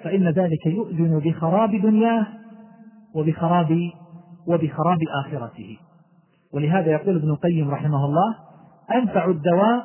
فإن 0.05 0.29
ذلك 0.29 0.67
يؤذن 0.67 1.19
بخراب 1.19 1.71
دنياه 1.71 2.27
وبخراب 3.15 3.79
وبخراب 4.47 4.99
آخرته. 5.25 5.79
ولهذا 6.55 6.91
يقول 6.91 7.17
ابن 7.17 7.31
القيم 7.31 7.71
رحمه 7.71 8.05
الله 8.05 8.44
أنفع 8.93 9.31
الدواء 9.31 9.85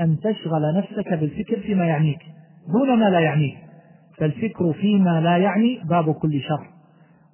أن 0.00 0.18
تشغل 0.20 0.76
نفسك 0.76 1.12
بالفكر 1.12 1.60
فيما 1.60 1.86
يعنيك 1.86 2.18
دون 2.72 2.98
ما 2.98 3.04
لا 3.10 3.20
يعنيك. 3.20 3.56
فالفكر 4.18 4.72
فيما 4.72 5.20
لا 5.20 5.36
يعني 5.36 5.80
باب 5.84 6.14
كل 6.14 6.40
شر. 6.40 6.66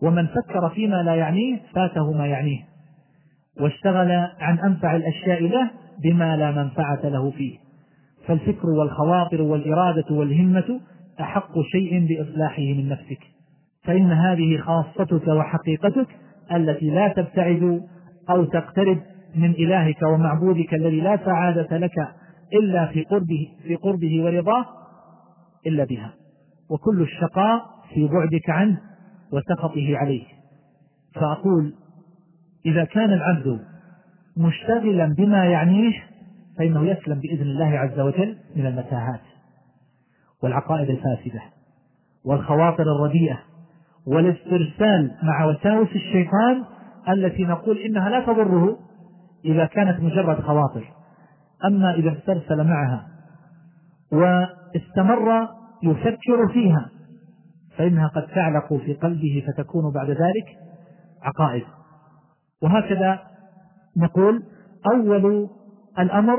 ومن 0.02 0.26
فكر 0.26 0.68
فيما 0.68 1.02
لا 1.02 1.14
يعنيه 1.14 1.60
فاته 1.74 2.12
ما 2.12 2.26
يعنيه. 2.26 2.60
واشتغل 3.60 4.10
عن 4.40 4.58
أنفع 4.58 4.96
الأشياء 4.96 5.42
له 5.42 5.70
بما 6.02 6.36
لا 6.36 6.50
منفعة 6.50 7.00
له 7.04 7.30
فيه. 7.30 7.58
فالفكر 8.26 8.68
والخواطر 8.68 9.42
والإرادة 9.42 10.14
والهمة 10.14 10.80
أحق 11.20 11.60
شيء 11.72 12.06
بإصلاحه 12.06 12.62
من 12.62 12.88
نفسك. 12.88 13.20
فإن 13.84 14.12
هذه 14.12 14.58
خاصتك 14.58 15.28
وحقيقتك 15.28 16.08
التي 16.52 16.90
لا 16.90 17.08
تبتعد 17.08 17.82
أو 18.30 18.44
تقترب 18.44 18.98
من 19.34 19.50
إلهك 19.50 20.02
ومعبودك 20.02 20.74
الذي 20.74 21.00
لا 21.00 21.16
سعادة 21.24 21.76
لك 21.76 22.08
إلا 22.52 22.86
في 22.86 23.02
قربه, 23.02 23.48
في 23.62 23.74
قربه 23.74 24.24
ورضاه 24.24 24.66
إلا 25.66 25.84
بها. 25.84 26.12
وكل 26.70 27.02
الشقاء 27.02 27.62
في 27.94 28.08
بعدك 28.08 28.50
عنه 28.50 28.80
وسخطه 29.32 29.96
عليه 29.96 30.24
فأقول 31.14 31.74
إذا 32.66 32.84
كان 32.84 33.12
العبد 33.12 33.60
مشتغلا 34.36 35.14
بما 35.18 35.44
يعنيه 35.44 35.92
فإنه 36.58 36.86
يسلم 36.86 37.20
بإذن 37.20 37.42
الله 37.42 37.78
عز 37.78 38.00
وجل 38.00 38.36
من 38.56 38.66
المتاهات 38.66 39.20
والعقائد 40.42 40.90
الفاسدة 40.90 41.42
والخواطر 42.24 42.82
الرديئة 42.82 43.38
والاسترسال 44.06 45.10
مع 45.22 45.44
وساوس 45.44 45.88
الشيطان 45.88 46.64
التي 47.08 47.44
نقول 47.44 47.78
إنها 47.78 48.10
لا 48.10 48.20
تضره 48.20 48.78
إذا 49.44 49.66
كانت 49.66 50.00
مجرد 50.00 50.40
خواطر. 50.40 50.92
أما 51.64 51.94
إذا 51.94 52.12
استرسل 52.12 52.64
معها 52.64 53.06
واستمر 54.12 55.48
يفكر 55.82 56.48
فيها 56.52 56.90
فإنها 57.76 58.08
قد 58.08 58.26
تعلق 58.26 58.74
في 58.74 58.94
قلبه 58.94 59.44
فتكون 59.46 59.92
بعد 59.92 60.10
ذلك 60.10 60.46
عقائد. 61.22 61.64
وهكذا 62.62 63.18
نقول 63.96 64.42
أول 64.94 65.48
الأمر 65.98 66.38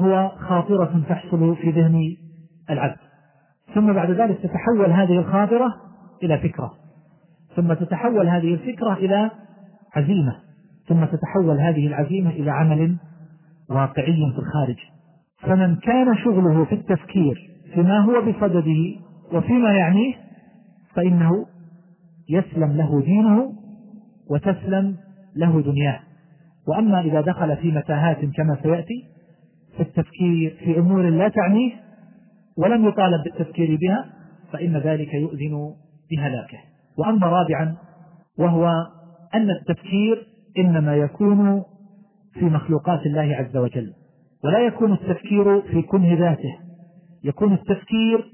هو 0.00 0.28
خاطرة 0.28 1.02
تحصل 1.08 1.56
في 1.56 1.70
ذهن 1.70 2.16
العبد. 2.70 2.98
ثم 3.74 3.92
بعد 3.92 4.10
ذلك 4.10 4.38
تتحول 4.38 4.92
هذه 4.92 5.18
الخاطرة 5.18 5.74
إلى 6.22 6.38
فكرة. 6.38 6.74
ثم 7.56 7.72
تتحول 7.72 8.28
هذه 8.28 8.54
الفكرة 8.54 8.92
إلى 8.94 9.30
عزيمة. 9.96 10.43
ثم 10.88 11.04
تتحول 11.04 11.60
هذه 11.60 11.86
العزيمة 11.86 12.30
إلى 12.30 12.50
عمل 12.50 12.96
واقعي 13.70 14.32
في 14.34 14.38
الخارج. 14.38 14.76
فمن 15.40 15.76
كان 15.76 16.16
شغله 16.16 16.64
في 16.64 16.74
التفكير 16.74 17.50
فيما 17.74 17.98
هو 17.98 18.20
بصدده 18.20 19.00
وفيما 19.32 19.72
يعنيه 19.72 20.14
فإنه 20.94 21.46
يسلم 22.28 22.72
له 22.72 23.02
دينه 23.02 23.52
وتسلم 24.30 24.96
له 25.36 25.62
دنياه. 25.62 26.00
وأما 26.68 27.00
إذا 27.00 27.20
دخل 27.20 27.56
في 27.56 27.72
متاهات 27.72 28.24
كما 28.24 28.58
سيأتي 28.62 29.04
في 29.76 29.82
التفكير 29.82 30.56
في 30.64 30.78
أمور 30.78 31.10
لا 31.10 31.28
تعنيه 31.28 31.72
ولم 32.58 32.88
يطالب 32.88 33.24
بالتفكير 33.24 33.78
بها 33.80 34.04
فإن 34.52 34.76
ذلك 34.76 35.14
يؤذن 35.14 35.74
بهلاكه. 36.10 36.58
وأما 36.98 37.26
رابعا 37.26 37.76
وهو 38.38 38.66
أن 39.34 39.50
التفكير 39.50 40.33
إنما 40.58 40.96
يكون 40.96 41.62
في 42.32 42.44
مخلوقات 42.44 43.06
الله 43.06 43.36
عز 43.36 43.56
وجل 43.56 43.92
ولا 44.44 44.58
يكون 44.58 44.92
التفكير 44.92 45.60
في 45.60 45.82
كنه 45.82 46.18
ذاته 46.18 46.58
يكون 47.24 47.52
التفكير 47.52 48.24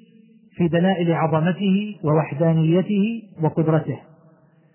في 0.57 0.69
دلائل 0.69 1.13
عظمته 1.13 1.97
ووحدانيته 2.05 3.23
وقدرته 3.43 3.99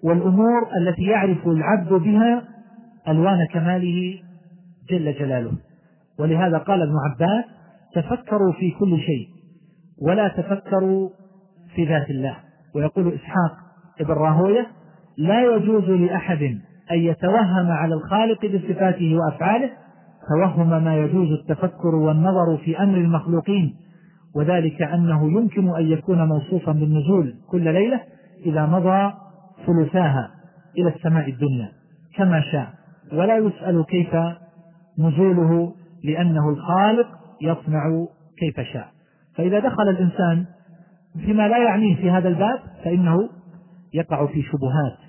والأمور 0.04 0.68
التي 0.82 1.04
يعرف 1.04 1.48
العبد 1.48 1.94
بها 1.94 2.48
ألوان 3.08 3.48
كماله 3.54 4.20
جل 4.90 5.14
جلاله. 5.14 5.52
ولهذا 6.20 6.58
قال 6.58 6.82
ابن 6.82 6.94
عباس 7.10 7.46
تفكروا 7.96 8.54
في 8.54 8.72
كل 8.72 9.00
شيء 9.00 9.28
ولا 10.02 10.28
تفكروا 10.28 11.10
في 11.76 11.86
ذات 11.86 12.10
الله. 12.10 12.38
ويقول 12.76 13.14
إسحاق 13.14 13.58
ابن 14.00 14.14
راهوية 14.14 14.68
لا 15.18 15.56
يجوز 15.56 15.90
لأحد 15.90 16.60
أن 16.92 16.98
يتوهم 16.98 17.72
على 17.72 17.96
الخالق 17.96 18.46
بصفاته 18.46 19.16
وأفعاله 19.16 19.70
توهم 20.30 20.84
ما 20.84 20.98
يجوز 20.98 21.32
التفكر 21.32 21.96
والنظر 21.96 22.58
في 22.58 22.80
أمر 22.80 22.98
المخلوقين 22.98 23.76
وذلك 24.36 24.82
أنه 24.82 25.32
يمكن 25.32 25.76
أن 25.76 25.92
يكون 25.92 26.28
موصوفا 26.28 26.72
بالنزول 26.72 27.36
كل 27.48 27.74
ليلة 27.74 28.02
إذا 28.46 28.66
مضى 28.66 29.14
ثلثاها 29.66 30.32
إلى 30.78 30.90
السماء 30.96 31.30
الدنيا 31.30 31.72
كما 32.16 32.42
شاء. 32.52 32.68
ولا 33.14 33.38
يسأل 33.38 33.86
كيف 33.86 34.16
نزوله 35.00 35.74
لأنه 36.04 36.50
الخالق 36.50 37.08
يصنع 37.42 38.06
كيف 38.38 38.60
شاء. 38.74 38.88
فإذا 39.36 39.60
دخل 39.60 39.90
الإنسان 39.90 40.46
فيما 41.26 41.48
لا 41.48 41.58
يعنيه 41.58 41.96
في 41.96 42.12
هذا 42.12 42.28
الباب 42.28 42.60
فإنه 42.84 43.30
يقع 43.94 44.26
في 44.26 44.42
شبهات. 44.42 45.05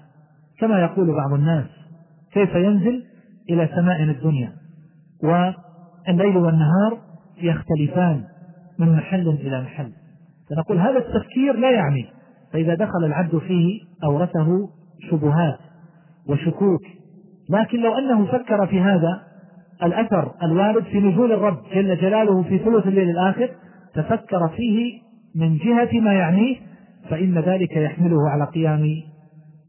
كما 0.58 0.80
يقول 0.80 1.14
بعض 1.16 1.32
الناس 1.32 1.66
كيف 2.32 2.54
ينزل 2.54 3.04
إلى 3.50 3.68
سماء 3.76 4.02
الدنيا؟ 4.02 4.52
والليل 5.22 6.36
والنهار 6.36 6.98
يختلفان 7.42 8.24
من 8.78 8.92
محل 8.92 9.28
إلى 9.28 9.62
محل. 9.62 9.92
فنقول 10.50 10.78
هذا 10.78 10.98
التفكير 10.98 11.56
لا 11.56 11.70
يعني. 11.70 12.06
فإذا 12.52 12.74
دخل 12.74 13.04
العبد 13.04 13.38
فيه 13.38 13.80
أورثه 14.04 14.68
شبهات 15.10 15.58
وشكوك. 16.28 16.82
لكن 17.50 17.80
لو 17.80 17.98
أنه 17.98 18.26
فكر 18.26 18.66
في 18.66 18.80
هذا 18.80 19.22
الأثر 19.82 20.32
الوارد 20.42 20.84
في 20.84 21.00
نزول 21.00 21.32
الرب 21.32 21.58
جل 21.74 21.96
جلاله 21.96 22.42
في 22.42 22.58
ثلث 22.58 22.86
الليل 22.86 23.10
الآخر 23.10 23.50
تفكر 23.94 24.48
فيه 24.48 25.00
من 25.34 25.56
جهة 25.56 26.00
ما 26.00 26.12
يعنيه 26.12 26.56
فإن 27.10 27.38
ذلك 27.38 27.76
يحمله 27.76 28.30
على 28.30 28.44
قيام 28.44 28.84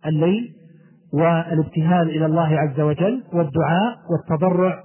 الليل 0.05 0.56
والابتهال 1.13 2.09
إلى 2.09 2.25
الله 2.25 2.59
عز 2.59 2.79
وجل 2.79 3.23
والدعاء 3.33 3.97
والتضرع 4.09 4.83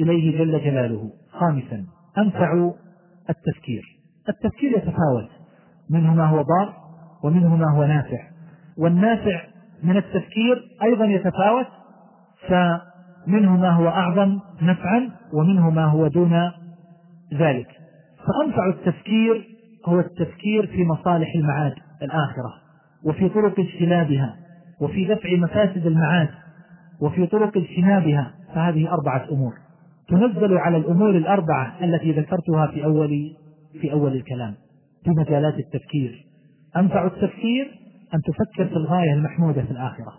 إليه 0.00 0.38
جل 0.38 0.64
جلاله. 0.64 1.10
خامسا 1.32 1.84
أنفع 2.18 2.70
التفكير. 3.30 3.82
التفكير 4.28 4.70
يتفاوت. 4.76 5.28
منه 5.90 6.14
ما 6.14 6.26
هو 6.26 6.42
ضار 6.42 6.74
ومنه 7.24 7.56
ما 7.56 7.70
هو 7.74 7.84
نافع. 7.84 8.18
والنافع 8.78 9.40
من 9.82 9.96
التفكير 9.96 10.62
أيضا 10.82 11.04
يتفاوت 11.04 11.66
فمنه 12.48 13.56
ما 13.56 13.70
هو 13.70 13.88
أعظم 13.88 14.38
نفعا 14.62 15.10
ومنه 15.32 15.70
ما 15.70 15.84
هو 15.84 16.06
دون 16.06 16.50
ذلك. 17.34 17.68
فأنفع 18.26 18.68
التفكير 18.68 19.46
هو 19.86 20.00
التفكير 20.00 20.66
في 20.66 20.84
مصالح 20.84 21.28
المعاد 21.36 21.74
الآخرة 22.02 22.54
وفي 23.04 23.28
طرق 23.28 23.60
اجتنابها. 23.60 24.36
وفي 24.80 25.04
دفع 25.04 25.28
مفاسد 25.36 25.86
المعاد 25.86 26.28
وفي 27.00 27.26
طرق 27.26 27.56
اجتنابها 27.56 28.34
فهذه 28.54 28.92
أربعة 28.92 29.26
أمور. 29.32 29.52
تنزل 30.08 30.58
على 30.58 30.76
الأمور 30.76 31.10
الأربعة 31.10 31.84
التي 31.84 32.12
ذكرتها 32.12 32.66
في 32.66 32.84
أول 32.84 33.36
في 33.80 33.92
أول 33.92 34.12
الكلام 34.12 34.54
في 35.04 35.10
مجالات 35.10 35.54
التفكير. 35.54 36.26
أنفع 36.76 37.06
التفكير 37.06 37.80
أن 38.14 38.20
تفكر 38.22 38.64
في 38.64 38.76
الغاية 38.76 39.12
المحمودة 39.12 39.62
في 39.62 39.70
الآخرة 39.70 40.12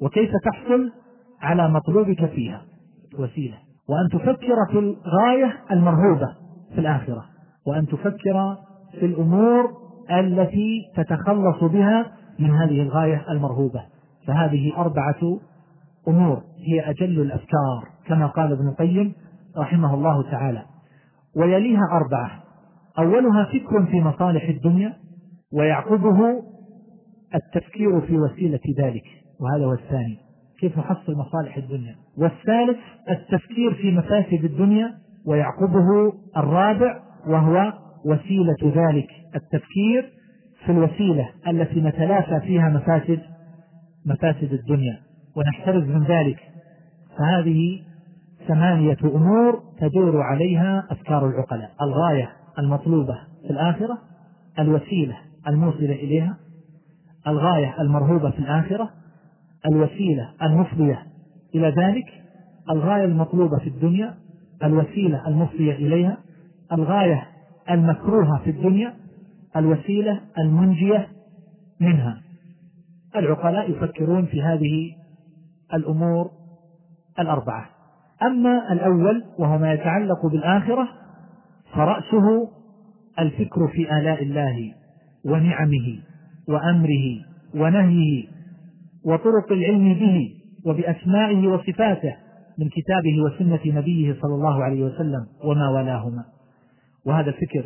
وكيف 0.00 0.30
تحصل 0.44 0.92
على 1.42 1.68
مطلوبك 1.68 2.26
فيها 2.26 2.62
وسيلة. 3.18 3.56
وأن 3.88 4.08
تفكر 4.08 4.56
في 4.70 4.78
الغاية 4.78 5.56
المرهوبة 5.70 6.28
في 6.74 6.80
الآخرة 6.80 7.24
وأن 7.66 7.86
تفكر 7.86 8.56
في 9.00 9.06
الأمور 9.06 9.70
التي 10.10 10.82
تتخلص 10.96 11.64
بها 11.64 12.12
من 12.38 12.50
هذه 12.50 12.82
الغاية 12.82 13.24
المرهوبة 13.30 13.82
فهذه 14.26 14.76
أربعة 14.76 15.40
أمور 16.08 16.42
هي 16.66 16.90
أجل 16.90 17.20
الأفكار 17.20 17.88
كما 18.06 18.26
قال 18.26 18.52
ابن 18.52 18.68
القيم 18.68 19.12
رحمه 19.58 19.94
الله 19.94 20.30
تعالى. 20.30 20.62
ويليها 21.36 21.88
أربعة. 21.92 22.42
أولها 22.98 23.44
فكر 23.44 23.86
في 23.86 24.00
مصالح 24.00 24.48
الدنيا 24.48 24.92
ويعقبه 25.52 26.42
التفكير 27.34 28.00
في 28.00 28.18
وسيلة 28.18 28.60
ذلك. 28.78 29.04
وهذا 29.40 29.64
هو 29.64 29.72
الثاني. 29.72 30.18
كيف 30.60 30.78
نحصل 30.78 31.14
مصالح 31.14 31.56
الدنيا؟ 31.56 31.94
والثالث 32.18 32.78
التفكير 33.10 33.74
في 33.74 33.90
مفاسد 33.92 34.44
الدنيا 34.44 34.94
ويعقبه 35.26 36.12
الرابع 36.36 37.00
وهو 37.26 37.72
وسيلة 38.06 38.56
ذلك. 38.62 39.08
التفكير 39.36 40.12
في 40.64 40.72
الوسيلة 40.72 41.28
التي 41.48 41.80
نتلافى 41.80 42.40
فيها 42.40 42.68
مفاسد 42.68 43.20
مفاسد 44.06 44.52
الدنيا 44.52 44.98
ونحترز 45.36 45.82
من 45.82 46.04
ذلك. 46.04 46.38
فهذه 47.18 47.82
ثمانية 48.48 48.96
أمور 49.04 49.62
تدور 49.80 50.22
عليها 50.22 50.86
أفكار 50.90 51.28
العقلاء 51.28 51.70
الغاية 51.82 52.30
المطلوبة 52.58 53.18
في 53.42 53.50
الآخرة 53.50 53.98
الوسيلة 54.58 55.16
الموصلة 55.48 55.92
إليها 55.92 56.36
الغاية 57.26 57.80
المرهوبة 57.80 58.30
في 58.30 58.38
الآخرة 58.38 58.90
الوسيلة 59.66 60.30
المفضية 60.42 61.02
إلى 61.54 61.68
ذلك 61.68 62.06
الغاية 62.70 63.04
المطلوبة 63.04 63.58
في 63.58 63.68
الدنيا 63.68 64.14
الوسيلة 64.64 65.28
المفضية 65.28 65.72
إليها 65.72 66.18
الغاية 66.72 67.26
المكروهة 67.70 68.38
في 68.44 68.50
الدنيا 68.50 68.94
الوسيلة 69.56 70.20
المنجية 70.38 71.08
منها. 71.80 72.20
العقلاء 73.16 73.70
يفكرون 73.70 74.26
في 74.26 74.42
هذه 74.42 74.92
الأمور 75.74 76.30
الأربعة. 77.18 77.66
أما 78.22 78.72
الأول 78.72 79.24
وهو 79.38 79.58
ما 79.58 79.72
يتعلق 79.72 80.26
بالآخرة 80.26 80.88
فرأسه 81.74 82.48
الفكر 83.18 83.68
في 83.68 83.98
آلاء 83.98 84.22
الله 84.22 84.72
ونعمه 85.24 85.98
وأمره 86.48 87.24
ونهيه 87.54 88.24
وطرق 89.04 89.52
العلم 89.52 89.94
به 89.94 90.34
وبأسمائه 90.66 91.48
وصفاته 91.48 92.16
من 92.58 92.68
كتابه 92.68 93.20
وسنة 93.22 93.78
نبيه 93.78 94.12
صلى 94.22 94.34
الله 94.34 94.64
عليه 94.64 94.84
وسلم 94.84 95.26
وما 95.44 95.68
ولاهما. 95.68 96.24
وهذا 97.06 97.28
الفكر 97.30 97.64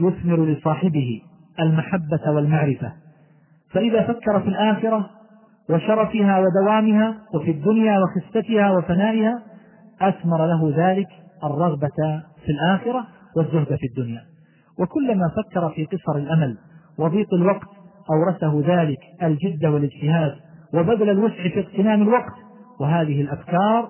يثمر 0.00 0.44
لصاحبه 0.46 1.22
المحبة 1.60 2.30
والمعرفة. 2.30 2.92
فإذا 3.72 4.02
فكر 4.02 4.40
في 4.40 4.48
الآخرة 4.48 5.10
وشرفها 5.70 6.38
ودوامها 6.38 7.14
وفي 7.34 7.50
الدنيا 7.50 7.98
وخستها 7.98 8.70
وفنائها 8.70 9.42
أثمر 10.00 10.46
له 10.46 10.72
ذلك 10.76 11.08
الرغبة 11.44 12.22
في 12.44 12.52
الآخرة 12.52 13.06
والزهد 13.36 13.76
في 13.76 13.86
الدنيا. 13.86 14.22
وكلما 14.78 15.28
فكر 15.28 15.68
في 15.68 15.84
قصر 15.84 16.16
الأمل 16.18 16.58
وضيق 16.98 17.34
الوقت 17.34 17.68
أورثه 18.10 18.62
ذلك 18.74 18.98
الجد 19.22 19.66
والاجتهاد 19.66 20.34
وبذل 20.74 21.10
الوسع 21.10 21.48
في 21.48 21.60
اغتنام 21.60 22.02
الوقت 22.02 22.34
وهذه 22.80 23.20
الأفكار 23.20 23.88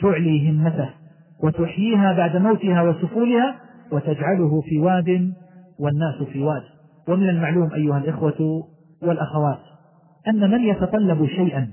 تعلي 0.00 0.50
همته 0.50 0.90
وتحييها 1.44 2.12
بعد 2.12 2.36
موتها 2.36 2.82
وسفولها 2.82 3.56
وتجعله 3.92 4.60
في 4.60 4.78
واد 4.78 5.32
والناس 5.78 6.22
في 6.32 6.42
واد. 6.42 6.62
ومن 7.08 7.28
المعلوم 7.28 7.72
أيها 7.74 7.98
الإخوة 7.98 8.64
والأخوات 9.02 9.60
أن 10.28 10.50
من 10.50 10.60
يتطلب 10.60 11.26
شيئا 11.26 11.70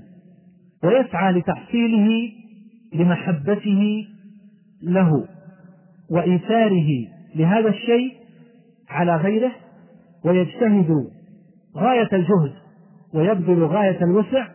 ويسعى 0.84 1.32
لتحصيله 1.32 2.30
لمحبته 2.94 4.06
له 4.82 5.24
وإيثاره 6.10 6.88
لهذا 7.34 7.68
الشيء 7.68 8.12
على 8.88 9.16
غيره 9.16 9.52
ويجتهد 10.24 11.10
غاية 11.76 12.08
الجهد 12.12 12.52
ويبذل 13.14 13.64
غاية 13.64 14.04
الوسع 14.04 14.46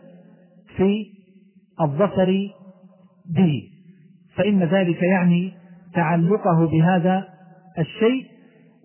في 0.76 1.06
الظفر 1.80 2.50
به. 3.30 3.62
فإن 4.36 4.62
ذلك 4.62 5.02
يعني 5.02 5.52
تعلقه 5.94 6.66
بهذا 6.66 7.28
الشيء 7.78 8.26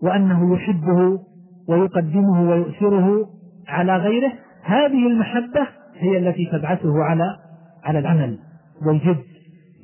وأنه 0.03 0.55
يحبه 0.55 1.19
ويقدمه 1.67 2.49
ويؤثره 2.49 3.29
على 3.69 3.97
غيره 3.97 4.31
هذه 4.63 5.07
المحبة 5.07 5.67
هي 5.95 6.17
التي 6.17 6.45
تبعثه 6.45 7.03
على 7.03 7.35
على 7.83 7.99
العمل 7.99 8.39
والجد 8.85 9.23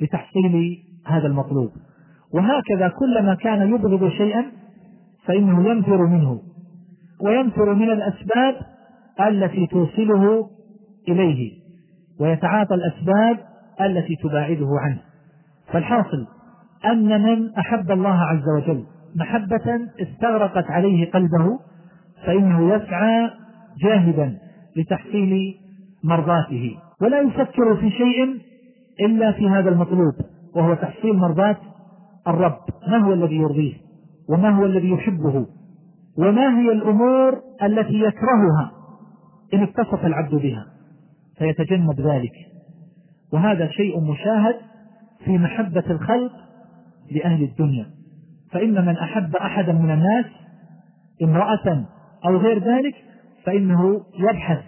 لتحصيل 0.02 0.78
هذا 1.08 1.28
المطلوب. 1.28 1.72
وهكذا 2.34 2.88
كلما 2.88 3.36
كان 3.36 3.74
يبغض 3.74 4.10
شيئا 4.10 4.46
فإنه 5.26 5.70
ينفر 5.70 6.06
منه 6.06 6.42
وينفر 7.22 7.74
من 7.74 7.92
الأسباب 7.92 8.56
التي 9.28 9.68
توصله 9.68 10.50
إليه 11.10 11.52
ويتعاطى 12.20 12.76
الأسباب 12.76 13.38
التي 13.82 14.16
تباعده 14.16 14.70
عنه. 14.80 15.00
فالحاصل 15.68 16.28
أن 16.86 17.22
من 17.24 17.54
أحب 17.58 17.92
الله 17.92 18.16
عز 18.22 18.50
وجل 18.58 18.84
محبة 19.16 19.80
استغرقت 20.02 20.72
عليه 20.72 21.12
قلبه 21.12 21.60
فإنه 22.26 22.76
يسعى 22.76 23.30
جاهدا 23.78 24.38
لتحصيل 24.76 25.56
مرضاته. 26.04 26.78
ولا 27.02 27.22
يفكر 27.22 27.76
في 27.76 27.90
شيء 27.90 28.42
إلا 29.00 29.32
في 29.32 29.50
هذا 29.50 29.70
المطلوب 29.70 30.14
وهو 30.56 30.74
تحصيل 30.74 31.14
مرضاة 31.14 31.58
الرب. 32.28 32.60
ما 32.88 32.98
هو 32.98 33.14
الذي 33.14 33.36
يرضيه؟ 33.36 33.74
وما 34.30 34.50
هو 34.50 34.66
الذي 34.66 34.90
يحبه؟ 34.90 35.46
وما 36.18 36.60
هي 36.60 36.72
الأمور 36.72 37.42
التي 37.64 38.00
يكرهها؟ 38.00 38.72
إن 39.54 39.64
اتصف 39.64 40.06
العبد 40.06 40.36
بها 40.36 40.66
فيتجنب 41.38 42.02
ذلك. 42.02 42.34
وهذا 43.34 43.68
شيء 43.68 44.00
مشاهد 44.00 44.56
في 45.26 45.38
محبة 45.38 45.84
الخلق 45.90 46.32
لأهل 47.12 47.44
الدنيا. 47.44 47.86
فإن 48.52 48.86
من 48.86 48.98
أحب 48.98 49.36
أحدا 49.36 49.74
من 49.74 49.92
الناس 49.92 50.26
امرأة 51.24 51.86
أو 52.26 52.38
غير 52.38 52.60
ذلك 52.60 52.96
فإنه 53.46 54.02
يبحث 54.20 54.64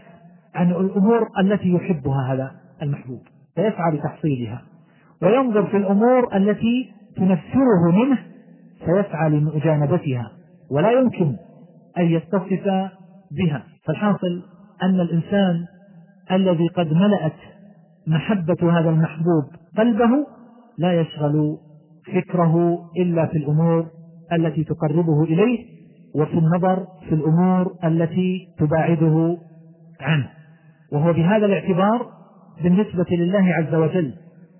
عن 0.55 0.71
الأمور 0.71 1.27
التي 1.39 1.73
يحبها 1.73 2.33
هذا 2.33 2.51
المحبوب 2.81 3.21
فيسعى 3.55 3.91
لتحصيلها 3.93 4.61
وينظر 5.21 5.67
في 5.67 5.77
الأمور 5.77 6.35
التي 6.35 6.91
تنفره 7.15 7.91
منه 7.91 8.17
فيسعى 8.85 9.29
لمجانبتها 9.29 10.31
ولا 10.71 10.91
يمكن 10.91 11.35
أن 11.97 12.05
يتصف 12.05 12.47
بها. 13.31 13.63
فالحاصل 13.85 14.43
أن 14.83 14.99
الإنسان 14.99 15.65
الذي 16.31 16.67
قد 16.67 16.93
ملأت 16.93 17.33
محبة 18.07 18.79
هذا 18.79 18.89
المحبوب 18.89 19.43
قلبه 19.77 20.27
لا 20.77 21.01
يشغل 21.01 21.57
فكره 22.13 22.85
إلا 22.97 23.25
في 23.25 23.37
الأمور 23.37 23.85
التي 24.33 24.63
تقربه 24.63 25.23
إليه 25.23 25.76
وفي 26.17 26.33
النظر 26.33 26.87
في 27.09 27.15
الأمور 27.15 27.75
التي 27.83 28.47
تباعده 28.59 29.37
عنه. 30.01 30.29
وهو 30.91 31.13
بهذا 31.13 31.45
الاعتبار 31.45 32.07
بالنسبة 32.63 33.05
لله 33.11 33.53
عز 33.53 33.75
وجل 33.75 34.13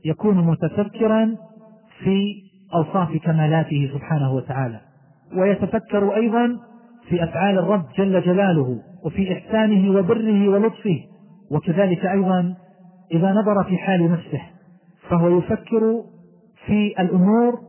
يكون 0.06 0.38
متفكرا 0.38 1.36
في 2.04 2.36
أوصاف 2.74 3.18
كمالاته 3.24 3.90
سبحانه 3.94 4.34
وتعالى. 4.34 4.80
ويتفكر 5.38 6.16
أيضا 6.16 6.60
في 7.10 7.24
أفعال 7.24 7.60
الرب 7.60 7.86
جل 7.98 8.22
جلاله 8.22 8.80
وفي 9.06 9.34
إحسانه 9.34 9.98
وبره 9.98 10.50
ولطفه. 10.50 11.00
وكذلك 11.52 12.06
أيضا 12.06 12.56
إذا 13.12 13.32
نظر 13.32 13.64
في 13.64 13.78
حال 13.78 14.12
نفسه 14.12 14.42
فهو 15.10 15.38
يفكر 15.38 16.04
في 16.66 16.94
الأمور 17.00 17.60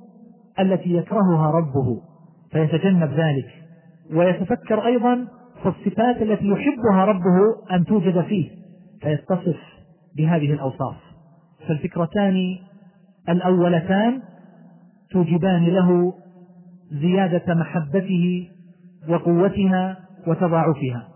التي 0.61 0.95
يكرهها 0.95 1.51
ربه 1.51 2.01
فيتجنب 2.53 3.11
ذلك. 3.11 3.68
ويتفكر 4.15 4.87
أيضا 4.87 5.27
في 5.63 5.69
الصفات 5.69 6.23
التي 6.23 6.49
يحبها 6.49 7.05
ربه 7.05 7.39
أن 7.73 7.85
توجد 7.85 8.21
فيه 8.21 8.51
فيتصف 9.03 9.57
بهذه 10.17 10.53
الأوصاف. 10.53 10.97
فالفكرتان 11.69 12.37
الأولتان 13.29 14.23
توجبان 15.11 15.67
له 15.67 16.13
زيادة 16.93 17.55
محبته 17.55 18.49
وقوتها 19.09 19.97
وتضاعفها. 20.27 21.09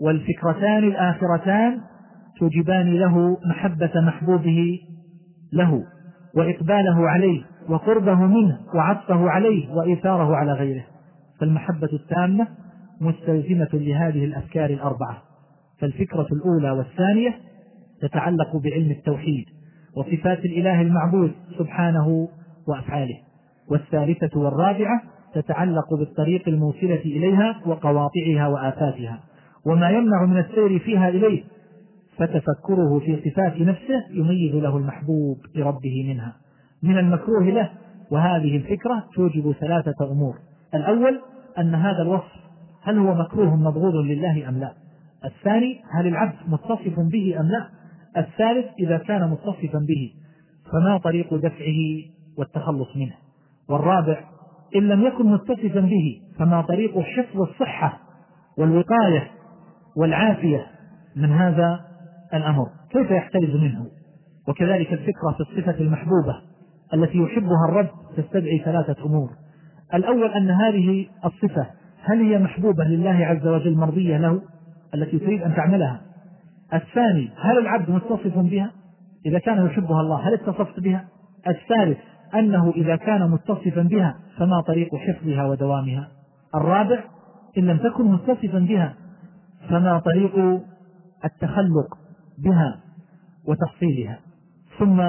والفكرتان 0.00 0.84
الآخرتان 0.84 1.80
توجبان 2.38 2.94
له 2.94 3.38
محبة 3.46 4.00
محبوبه 4.00 4.78
له 5.52 5.82
وإقباله 6.36 7.08
عليه 7.08 7.42
وقربه 7.68 8.14
منه 8.14 8.58
وعطفه 8.74 9.30
عليه 9.30 9.74
وإيثاره 9.74 10.36
على 10.36 10.52
غيره. 10.52 10.84
فالمحبة 11.40 11.88
التامة 11.92 12.48
مستلزمة 13.00 13.68
لهذه 13.72 14.24
الأفكار 14.24 14.70
الأربعة. 14.70 15.22
فالفكرة 15.78 16.26
الأولى 16.32 16.70
والثانية 16.70 17.34
تتعلق 18.00 18.56
بعلم 18.56 18.90
التوحيد 18.90 19.44
وصفات 19.96 20.44
الإله 20.44 20.80
المعبود 20.80 21.32
سبحانه 21.58 22.28
وأفعاله. 22.68 23.18
والثالثة 23.70 24.40
والرابعة 24.40 25.02
تتعلق 25.34 25.94
بالطريق 25.94 26.48
الموصلة 26.48 27.00
إليها 27.00 27.60
وقواطعها 27.66 28.48
وآفاتها. 28.48 29.20
وما 29.66 29.90
يمنع 29.90 30.24
من 30.24 30.38
السير 30.38 30.78
فيها 30.78 31.08
إليه 31.08 31.42
فتفكره 32.16 32.98
في 32.98 33.30
صفات 33.30 33.60
نفسه 33.60 34.04
يميز 34.10 34.54
له 34.54 34.76
المحبوب 34.76 35.38
لربه 35.54 36.04
منها. 36.08 36.36
من 36.82 36.98
المكروه 36.98 37.44
له 37.44 37.70
وهذه 38.10 38.56
الفكرة 38.56 39.04
توجب 39.14 39.52
ثلاثة 39.60 40.12
أمور. 40.12 40.34
الأول 40.74 41.20
أن 41.58 41.74
هذا 41.74 42.02
الوصف 42.02 42.32
هل 42.82 42.98
هو 42.98 43.14
مكروه 43.14 43.56
مبغوض 43.56 43.94
لله 43.94 44.48
أم 44.48 44.58
لا؟ 44.58 44.72
الثاني 45.24 45.80
هل 45.98 46.06
العبد 46.06 46.34
متصف 46.46 47.00
به 47.12 47.40
أم 47.40 47.46
لا؟ 47.46 47.68
الثالث 48.16 48.66
إذا 48.78 48.98
كان 48.98 49.30
متصفا 49.30 49.78
به 49.78 50.12
فما 50.72 50.98
طريق 50.98 51.34
دفعه 51.34 52.02
والتخلص 52.38 52.96
منه؟ 52.96 53.14
والرابع 53.68 54.20
إن 54.76 54.88
لم 54.88 55.02
يكن 55.02 55.26
متصفا 55.26 55.80
به 55.80 56.20
فما 56.38 56.62
طريق 56.62 56.98
حفظ 56.98 57.40
الصحة 57.40 58.00
والوقاية 58.58 59.30
والعافية 59.96 60.66
من 61.16 61.32
هذا 61.32 61.80
الأمر؟ 62.34 62.66
كيف 62.90 63.10
يحترز 63.10 63.56
منه؟ 63.56 63.86
وكذلك 64.48 64.92
الفكرة 64.92 65.32
في 65.36 65.40
الصفة 65.40 65.80
المحبوبة 65.80 66.40
التي 66.94 67.18
يحبها 67.18 67.68
الرب 67.68 67.88
تستدعي 68.16 68.58
ثلاثة 68.64 69.04
أمور. 69.04 69.30
الأول 69.94 70.30
أن 70.30 70.50
هذه 70.50 71.06
الصفة 71.24 71.66
هل 72.04 72.20
هي 72.20 72.38
محبوبة 72.38 72.84
لله 72.84 73.26
عز 73.26 73.46
وجل 73.46 73.76
مرضية 73.76 74.16
له 74.16 74.42
التي 74.94 75.18
تريد 75.18 75.42
أن 75.42 75.54
تعملها؟ 75.54 76.00
الثاني 76.74 77.30
هل 77.36 77.58
العبد 77.58 77.90
متصف 77.90 78.38
بها؟ 78.38 78.70
إذا 79.26 79.38
كان 79.38 79.66
يحبها 79.66 80.00
الله 80.00 80.28
هل 80.28 80.34
اتصفت 80.34 80.80
بها؟ 80.80 81.04
الثالث 81.48 81.98
أنه 82.34 82.70
إذا 82.76 82.96
كان 82.96 83.30
متصفا 83.30 83.82
بها 83.82 84.16
فما 84.38 84.60
طريق 84.60 84.94
حفظها 84.94 85.44
ودوامها؟ 85.44 86.08
الرابع 86.54 87.04
إن 87.58 87.66
لم 87.66 87.76
تكن 87.76 88.04
متصفا 88.04 88.58
بها 88.58 88.94
فما 89.68 89.98
طريق 89.98 90.62
التخلق 91.24 91.98
بها 92.38 92.80
وتحصيلها؟ 93.44 94.18
ثم 94.78 95.02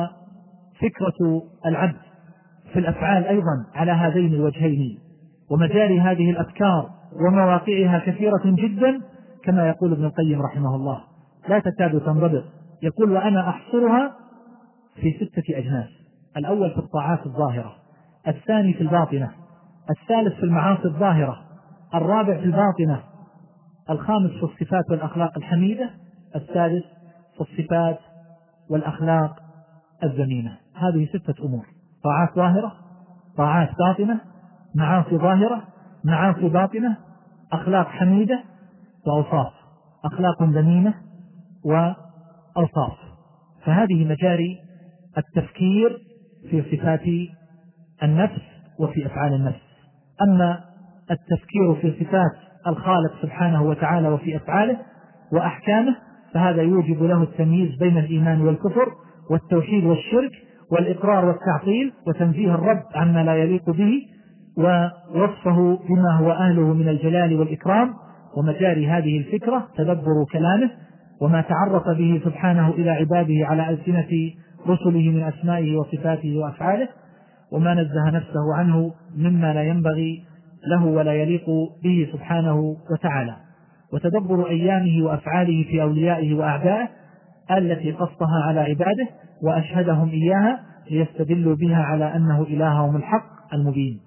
فكرة 0.81 1.43
العبد 1.65 2.04
في 2.75 2.81
الأفعال 2.81 3.25
أيضا 3.25 3.65
على 3.75 3.91
هذين 3.91 4.33
الوجهين 4.33 4.99
ومجاري 5.51 5.99
هذه 5.99 6.29
الأفكار 6.29 6.89
ومواقعها 7.27 7.99
كثيرة 8.05 8.41
جدا 8.45 9.01
كما 9.43 9.67
يقول 9.67 9.91
ابن 9.91 10.05
القيم 10.05 10.41
رحمه 10.41 10.75
الله. 10.75 11.01
لا 11.49 11.59
تكاد 11.59 12.01
تنضبط. 12.01 12.43
يقول 12.83 13.11
وأنا 13.11 13.49
أحصرها 13.49 14.11
في 14.95 15.11
ستة 15.11 15.57
أجناس. 15.57 15.89
الأول 16.37 16.71
في 16.71 16.77
الطاعات 16.77 17.25
الظاهرة 17.25 17.75
الثاني 18.27 18.73
في 18.73 18.81
الباطنة 18.81 19.31
الثالث 19.89 20.35
في 20.35 20.43
المعاصي 20.43 20.85
الظاهرة 20.85 21.41
الرابع 21.95 22.37
في 22.37 22.45
الباطنة 22.45 23.03
الخامس 23.89 24.31
في 24.31 24.43
الصفات 24.43 24.83
والأخلاق 24.91 25.37
الحميدة 25.37 25.89
السادس 26.35 26.83
في 27.35 27.41
الصفات 27.41 27.99
والأخلاق 28.69 29.39
الذميمة 30.03 30.57
هذه 30.75 31.05
ستة 31.05 31.45
أمور. 31.45 31.74
طاعات 32.05 32.35
ظاهرة 32.35 32.71
طاعات 33.37 33.69
باطنة 33.79 34.21
معاصي 34.75 35.17
ظاهرة 35.17 35.63
معاصي 36.03 36.49
باطنة 36.49 36.97
أخلاق 37.53 37.87
حميدة 37.87 38.43
وأوصاف 39.07 39.53
أخلاق 40.05 40.43
ذميمة 40.43 40.93
وأوصاف. 41.65 42.97
فهذه 43.65 44.05
مجاري 44.05 44.59
التفكير 45.17 45.97
في 46.49 46.77
صفات 46.77 47.01
النفس 48.03 48.41
وفي 48.79 49.05
أفعال 49.05 49.33
النفس. 49.33 49.61
أما 50.21 50.59
التفكير 51.11 51.75
في 51.81 52.03
صفات 52.05 52.31
الخالق 52.67 53.21
سبحانه 53.21 53.63
وتعالى 53.63 54.09
وفي 54.09 54.35
أفعاله 54.35 54.77
وأحكامه 55.33 55.95
فهذا 56.33 56.61
يوجب 56.61 57.03
له 57.03 57.23
التمييز 57.23 57.77
بين 57.79 57.97
الإيمان 57.97 58.41
والكفر 58.41 58.87
والتوحيد 59.29 59.83
والشرك 59.85 60.31
والإقرار 60.71 61.25
والتعطيل 61.25 61.93
وتنزيه 62.07 62.55
الرب 62.55 62.83
عما 62.95 63.23
لا 63.23 63.35
يليق 63.35 63.69
به 63.69 63.91
ووصفه 64.57 65.79
بما 65.89 66.17
هو 66.19 66.31
أهله 66.31 66.73
من 66.73 66.89
الجلال 66.89 67.39
والإكرام 67.39 67.93
ومجاري 68.37 68.87
هذه 68.87 69.17
الفكرة 69.17 69.67
تدبر 69.77 70.25
كلامه 70.31 70.71
وما 71.21 71.41
تعرف 71.41 71.97
به 71.97 72.21
سبحانه 72.25 72.69
إلى 72.69 72.89
عباده 72.89 73.47
على 73.47 73.69
ألسنة 73.69 74.31
رسله 74.67 75.11
من 75.11 75.23
أسمائه 75.23 75.77
وصفاته 75.77 76.37
وأفعاله 76.37 76.87
وما 77.51 77.73
نزه 77.73 78.09
نفسه 78.09 78.55
عنه 78.55 78.93
مما 79.17 79.53
لا 79.53 79.63
ينبغي 79.63 80.23
له 80.67 80.85
ولا 80.85 81.13
يليق 81.13 81.45
به 81.83 82.09
سبحانه 82.13 82.75
وتعالى. 82.91 83.35
وتدبر 83.93 84.49
أيامه 84.49 85.05
وأفعاله 85.05 85.63
في 85.63 85.81
أوليائه 85.81 86.33
وأعدائه 86.33 86.87
التي 87.51 87.91
قصها 87.91 88.43
على 88.47 88.59
عباده 88.59 89.07
وأشهدهم 89.43 90.09
إياها 90.09 90.59
ليستدلوا 90.91 91.55
بها 91.55 91.77
على 91.77 92.15
أنه 92.15 92.41
إلههم 92.41 92.95
الحق 92.95 93.53
المبين 93.53 93.99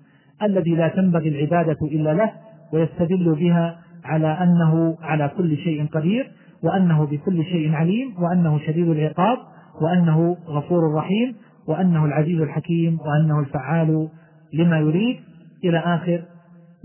الذي 0.43 0.71
لا 0.71 0.89
تنبغي 0.89 1.29
العبادة 1.29 1.77
إلا 1.83 2.15
له 2.15 2.33
ويستدل 2.73 3.35
بها 3.35 3.79
على 4.05 4.27
أنه 4.27 4.97
على 5.03 5.31
كل 5.37 5.57
شيء 5.57 5.87
قدير 5.87 6.31
وأنه 6.63 7.07
بكل 7.07 7.45
شيء 7.45 7.75
عليم 7.75 8.15
وأنه 8.19 8.59
شديد 8.59 8.89
العقاب 8.89 9.39
وأنه 9.81 10.37
غفور 10.47 10.95
رحيم 10.95 11.35
وأنه 11.69 12.05
العزيز 12.05 12.41
الحكيم 12.41 12.99
وأنه 13.01 13.41
الفعال 13.41 14.09
لما 14.53 14.79
يريد. 14.79 15.17
إلى 15.65 15.79
آخر 15.79 16.23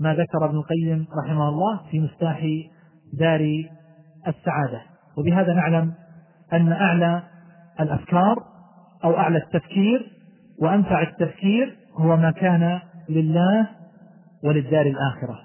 ما 0.00 0.14
ذكر 0.14 0.44
ابن 0.44 0.56
القيم 0.56 1.06
رحمه 1.24 1.48
الله 1.48 1.80
في 1.90 2.00
مفتاح 2.00 2.46
دار 3.12 3.40
السعادة. 4.28 4.82
وبهذا 5.16 5.54
نعلم 5.54 5.92
أن 6.56 6.72
أعلى 6.72 7.22
الأفكار 7.80 8.36
أو 9.04 9.16
أعلى 9.16 9.38
التفكير 9.38 10.10
وأنفع 10.58 11.02
التفكير 11.02 11.76
هو 11.96 12.16
ما 12.16 12.30
كان 12.30 12.80
لله 13.08 13.68
وللدار 14.44 14.86
الآخرة 14.86 15.38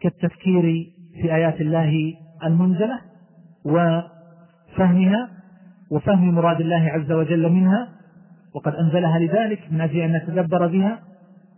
كالتفكير 0.00 0.92
في 1.22 1.34
آيات 1.34 1.60
الله 1.60 2.14
المنزلة 2.44 3.00
وفهمها 3.64 5.28
وفهم 5.90 6.34
مراد 6.34 6.60
الله 6.60 6.90
عز 6.90 7.12
وجل 7.12 7.52
منها 7.52 7.88
وقد 8.54 8.74
أنزلها 8.74 9.18
لذلك 9.18 9.72
من 9.72 9.80
أجل 9.80 10.00
أن 10.00 10.12
نتدبر 10.12 10.66
بها 10.66 10.98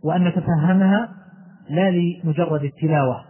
وأن 0.05 0.25
نتفهمها 0.25 1.09
لا 1.71 1.91
لمجرد 1.91 2.65
التلاوة 2.65 3.25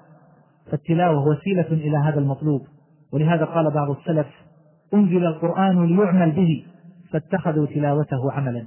فالتلاوة 0.70 1.28
وسيلة 1.28 1.66
إلى 1.70 1.96
هذا 1.96 2.18
المطلوب 2.18 2.66
ولهذا 3.12 3.44
قال 3.44 3.70
بعض 3.70 3.90
السلف 3.90 4.26
أنزل 4.94 5.26
القرآن 5.26 5.86
ليعمل 5.86 6.30
به 6.30 6.64
فاتخذوا 7.12 7.66
تلاوته 7.66 8.32
عملا. 8.32 8.66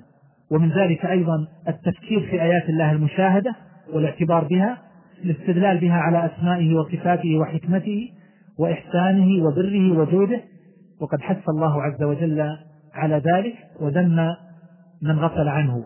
ومن 0.52 0.70
ذلك 0.70 1.06
أيضا 1.06 1.48
التفكير 1.68 2.20
في 2.20 2.42
آيات 2.42 2.70
الله 2.70 2.92
المشاهدة 2.92 3.56
والاعتبار 3.94 4.44
بها 4.44 4.78
الاستدلال 5.24 5.78
بها 5.78 5.96
على 5.96 6.26
أسمائه 6.26 6.76
وصفاته 6.76 7.38
وحكمته 7.38 8.10
وإحسانه 8.60 9.44
وبره 9.44 10.00
وجوده. 10.00 10.42
وقد 11.02 11.22
حث 11.22 11.50
الله 11.50 11.84
عز 11.84 12.04
وجل 12.04 12.58
على 12.94 13.16
ذلك 13.16 13.56
وذم 13.80 14.36
من 15.02 15.20
غفل 15.20 15.48
عنه. 15.48 15.86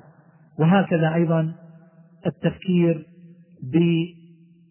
وهكذا 0.59 1.13
أيضا 1.13 1.53
التفكير 2.25 3.05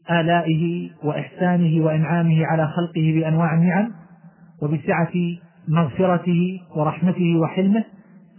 بآلائه 0.09 0.91
وإحسانه 1.05 1.85
وإنعامه 1.85 2.47
على 2.47 2.67
خلقه 2.67 3.13
بأنواع 3.15 3.55
النعم 3.55 3.93
وبسعة 4.63 5.13
مغفرته 5.69 6.61
ورحمته 6.77 7.37
وحلمه 7.43 7.85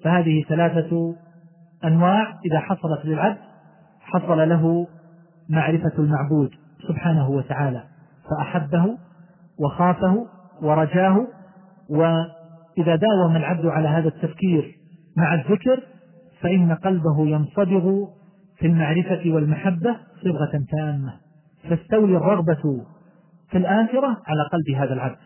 فهذه 0.04 0.44
ثلاثة 0.50 1.16
أنواع 1.84 2.40
إذا 2.46 2.60
حصلت 2.60 3.06
للعبد 3.06 3.38
حصل 4.00 4.50
له 4.50 4.88
معرفة 5.50 5.92
المعبود 6.00 6.52
سبحانه 6.88 7.30
وتعالى 7.30 7.84
فأحبه 8.30 8.98
وخافه 9.60 10.28
ورجاه 10.62 11.28
وإذا 11.90 12.96
داوم 12.96 13.36
العبد 13.36 13.66
على 13.66 13.88
هذا 13.88 14.08
التفكير 14.08 14.76
مع 15.18 15.34
الذكر 15.34 15.84
فإن 16.42 16.72
قلبه 16.72 17.28
ينصبغ 17.28 18.06
في 18.58 18.68
المعرفة 18.68 19.22
والمحبة 19.26 19.96
صبغة 20.24 20.64
تامة. 20.72 21.14
فاستولي 21.70 22.18
الرغبة 22.18 22.86
في 23.50 23.58
الآخرة 23.58 24.08
على 24.08 24.44
قلب 24.52 24.76
هذا 24.78 24.94
العبد. 24.94 25.18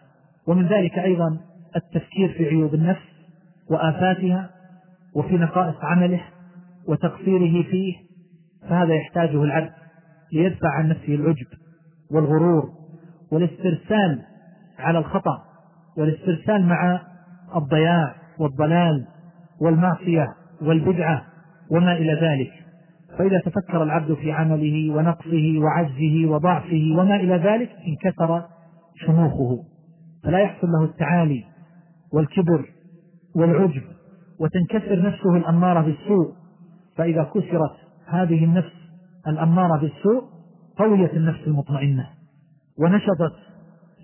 ومن 0.48 0.68
ذلك 0.68 1.00
أيضا 1.00 1.40
التفكير 1.76 2.34
في 2.38 2.46
عيوب 2.46 2.74
النفس 2.74 3.10
وآفاتها 3.70 4.50
وفي 5.16 5.38
نقائص 5.38 5.76
عمله 5.84 6.22
وتقصيره 6.88 7.64
فيه 7.64 7.94
فهذا 8.70 8.94
يحتاجه 8.94 9.44
العبد 9.44 9.72
ليدفع 10.34 10.70
عن 10.70 10.90
نفسه 10.90 11.16
العجب 11.16 11.48
والغرور 12.12 12.64
والاسترسال 13.32 14.22
على 14.80 14.98
الخطأ 14.98 15.44
والاسترسال 15.98 16.66
مع 16.66 17.02
الضياع 17.56 18.16
والضلال 18.40 19.06
والمعصية 19.62 20.28
والبدعة 20.62 21.26
وما 21.72 21.94
إلى 21.94 22.14
ذلك. 22.14 22.52
فإذا 23.18 23.40
تفكر 23.40 23.84
العبد 23.84 24.14
في 24.14 24.32
عمله 24.32 24.96
ونقصه 24.96 25.60
وعجزه 25.60 26.26
وضعفه 26.26 26.96
وما 26.98 27.16
إلى 27.16 27.36
ذلك 27.36 27.70
انكسر 27.88 28.46
شموخه. 28.96 29.64
فلا 30.24 30.40
يحصل 30.40 30.68
له 30.68 30.84
التعالي 30.84 31.44
والكبر 32.14 32.66
والعجب 33.36 33.84
وتنكسر 34.40 35.02
نفسه 35.02 35.36
الأمارة 35.36 35.82
بالسوء. 35.82 36.34
فإذا 36.96 37.24
كسرت 37.24 37.76
هذه 38.06 38.44
النفس 38.44 38.74
الأمارة 39.28 39.80
بالسوء 39.82 40.24
قويت 40.78 41.14
النفس 41.14 41.40
المطمئنة 41.48 42.10
ونشطت 42.80 43.36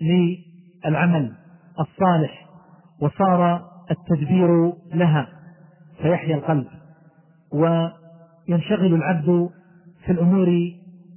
للعمل 0.00 1.32
الصالح 1.80 2.46
وصار 3.00 3.70
التدبير 3.90 4.72
لها 4.94 5.28
فيحيا 6.02 6.36
القلب. 6.36 6.66
وينشغل 7.52 8.94
العبد 8.94 9.50
في 10.04 10.12
الأمور 10.12 10.72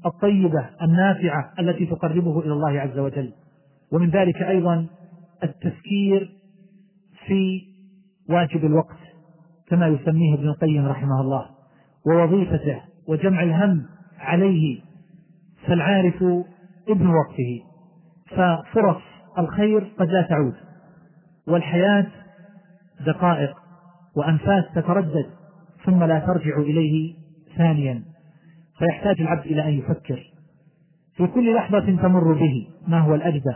الطيبة 0.06 0.70
النافعة 0.82 1.54
التي 1.60 1.86
تقربه 1.86 2.40
إلى 2.40 2.54
الله 2.54 2.80
عز 2.80 3.00
وجل. 3.00 3.34
ومن 3.92 4.10
ذلك 4.10 4.36
أيضا 4.36 4.88
التفكير 5.44 6.39
في 7.30 7.62
واجب 8.30 8.66
الوقت 8.66 8.98
كما 9.68 9.88
يسميه 9.88 10.34
ابن 10.34 10.48
القيم 10.48 10.86
رحمه 10.86 11.22
الله 11.22 11.46
ووظيفته 12.08 12.82
وجمع 13.08 13.44
الهم 13.44 13.86
عليه 14.20 14.82
فالعارف 15.68 16.24
ابن 16.90 17.08
وقته. 17.08 17.62
ففرص 18.30 19.02
الخير 19.38 19.92
قد 20.00 20.10
لا 20.10 20.22
تعود 20.22 20.54
والحياة 21.48 22.08
دقائق 23.06 23.58
وأنفاس 24.16 24.64
تتردد 24.76 25.26
ثم 25.86 26.04
لا 26.04 26.20
ترجع 26.20 26.58
إليه 26.58 27.16
ثانيا. 27.58 28.04
فيحتاج 28.80 29.22
العبد 29.22 29.46
إلى 29.46 29.64
أن 29.64 29.74
يفكر. 29.74 30.24
في 31.16 31.28
كل 31.28 31.56
لحظة 31.56 31.86
تمر 32.02 32.34
به 32.34 32.68
ما 32.88 33.00
هو 33.00 33.16
الأجدى 33.16 33.56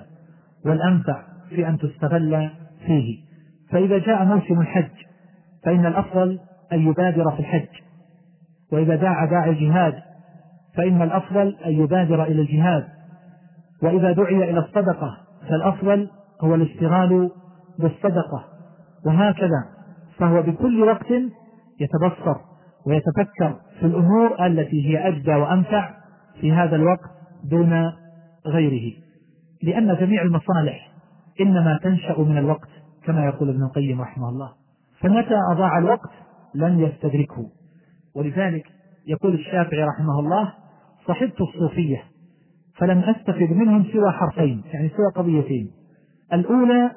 والأنفع 0.65 1.24
في 1.49 1.67
أن 1.67 1.78
تستغل 1.78 2.49
فيه. 2.86 3.32
فإذا 3.74 3.97
جاء 3.97 4.26
موسم 4.26 4.61
الحج 4.61 4.91
فإن 5.65 5.86
الأفضل 5.86 6.39
أن 6.74 6.88
يبادر 6.88 7.32
في 7.32 7.39
الحج. 7.39 7.67
وإذا 8.71 8.95
داع 8.95 9.26
داعي 9.26 9.49
الجهاد 9.49 9.93
فإن 10.78 11.01
الأفضل 11.01 11.55
أن 11.65 11.71
يبادر 11.71 12.24
إلى 12.24 12.41
الجهاد. 12.41 12.88
وإذا 13.84 14.11
دعي 14.11 14.49
إلى 14.49 14.59
الصدقة 14.59 15.17
فالأفضل 15.49 16.09
هو 16.41 16.55
الاشتغال 16.55 17.32
بالصدقة. 17.80 18.45
وهكذا 19.05 19.65
فهو 20.17 20.41
بكل 20.41 20.84
وقت 20.84 21.11
يتبصر 21.80 22.36
ويتفكر 22.88 23.55
في 23.80 23.86
الأمور 23.86 24.45
التي 24.45 24.89
هي 24.89 25.07
أجدى 25.07 25.36
وأنفع 25.36 25.89
في 26.41 26.51
هذا 26.51 26.76
الوقت 26.76 27.09
دون 27.43 27.91
غيره. 28.47 28.93
لأن 29.63 29.95
جميع 29.95 30.21
المصالح 30.21 30.89
إنما 31.41 31.80
تنشأ 31.84 32.19
من 32.19 32.38
الوقت. 32.38 32.72
كما 33.06 33.26
يقول 33.26 33.49
ابن 33.49 33.64
القيم 33.64 34.01
رحمه 34.01 34.30
الله. 34.30 34.51
فمتى 34.99 35.36
أضاع 35.51 35.78
الوقت 35.78 36.10
لن 36.56 36.80
يستدركه. 36.80 37.49
ولذلك 38.16 38.66
يقول 39.08 39.34
الشافعي 39.34 39.84
رحمه 39.84 40.20
الله 40.20 40.54
صحبت 41.08 41.41
الصوفية 41.41 42.04
فلم 42.78 42.99
أستفد 42.99 43.51
منهم 43.51 43.84
سوى 43.93 44.12
حرفين 44.12 44.64
يعني 44.74 44.89
سوى 44.89 45.12
قضيتين. 45.16 45.72
الأولى 46.34 46.91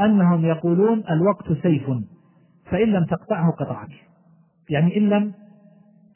أنهم 0.00 0.44
يقولون 0.44 1.04
الوقت 1.10 1.52
سيف 1.62 1.90
فإن 2.70 2.88
لم 2.88 3.04
تقطعه 3.04 3.50
قطعك. 3.50 3.90
يعني 4.70 4.96
إن 4.96 5.08
لم 5.08 5.32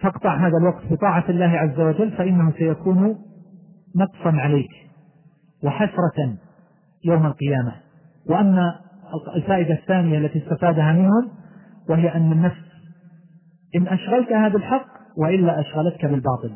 تقطع 0.00 0.36
هذا 0.36 0.56
الوقت 0.58 0.92
بطاعة 0.92 1.24
الله 1.28 1.46
عز 1.46 1.80
وجل 1.80 2.10
فإنه 2.10 2.52
سيكون 2.52 3.18
نقصا 3.96 4.36
عليك 4.36 4.70
وحسرة 5.64 6.36
يوم 7.04 7.26
القيامة. 7.26 7.72
وأما 8.26 8.80
الفائدة 9.36 9.74
الثانية 9.74 10.18
التي 10.18 10.38
استفادها 10.38 10.92
منهم 10.92 11.30
وهي 11.88 12.14
أن 12.14 12.32
النفس 12.32 12.72
إن 13.76 13.86
أشغلتها 13.88 14.48
بالحق 14.48 14.86
وإلا 15.16 15.60
أشغلتك 15.60 16.04
بالباطل. 16.06 16.50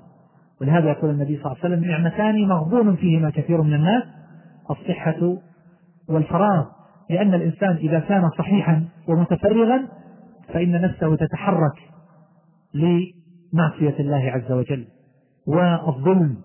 ولهذا 0.60 0.88
يقول 0.88 1.10
النبي 1.10 1.36
صلى 1.36 1.52
الله 1.52 1.56
عليه 1.64 1.74
وسلم 1.74 1.90
نعمتان 1.90 2.48
مغبون 2.48 2.96
فيهما 2.96 3.30
كثير 3.30 3.62
من 3.62 3.74
الناس 3.74 4.02
الصحة 4.70 5.36
والفراغ. 6.08 6.64
لأن 7.10 7.34
الإنسان 7.34 7.76
إذا 7.76 8.00
كان 8.00 8.30
صحيحا 8.38 8.84
ومتفرغا 9.08 9.88
فإن 10.48 10.80
نفسه 10.80 11.16
تتحرك 11.16 11.78
لمعصية 12.74 14.00
الله 14.00 14.30
عز 14.30 14.52
وجل 14.52 14.86
والظلم 15.46 16.36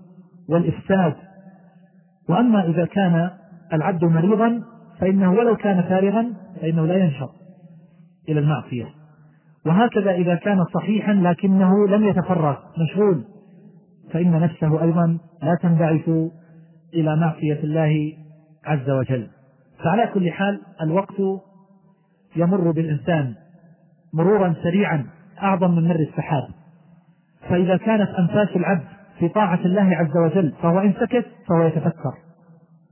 والإفساد. 0.49 1.15
وأما 2.29 2.65
إذا 2.65 2.85
كان 2.85 3.29
العبد 3.73 4.03
مريضا 4.03 4.61
فإنه 5.01 5.31
ولو 5.31 5.55
كان 5.55 5.81
فارغا 5.81 6.33
فإنه 6.61 6.85
لا 6.85 6.95
ينشط 6.95 7.29
إلى 8.29 8.39
المعصية. 8.39 8.85
وهكذا 9.65 10.11
إذا 10.11 10.35
كان 10.35 10.65
صحيحا 10.73 11.13
لكنه 11.13 11.87
لم 11.87 12.07
يتفرغ 12.07 12.57
مشغول 12.77 13.23
فإن 14.11 14.39
نفسه 14.39 14.81
أيضا 14.83 15.17
لا 15.43 15.55
تنبعث 15.61 16.09
إلى 16.93 17.15
معصية 17.15 17.59
الله 17.63 18.13
عز 18.65 18.89
وجل. 18.89 19.27
فعلى 19.83 20.07
كل 20.13 20.31
حال 20.31 20.61
الوقت 20.81 21.21
يمر 22.35 22.71
بالإنسان 22.71 23.35
مرورا 24.13 24.55
سريعا 24.63 25.05
أعظم 25.41 25.71
من 25.71 25.87
مر 25.87 25.99
السحاب. 25.99 26.47
فإذا 27.49 27.77
كانت 27.77 28.09
أنفاس 28.09 28.55
العبد 28.55 28.83
في 29.19 29.29
طاعة 29.29 29.59
الله 29.65 29.95
عز 29.95 30.17
وجل 30.17 30.53
فهو 30.61 30.79
إن 30.79 30.93
سكت 30.93 31.25
فهو 31.49 31.67
يتفكر. 31.67 32.13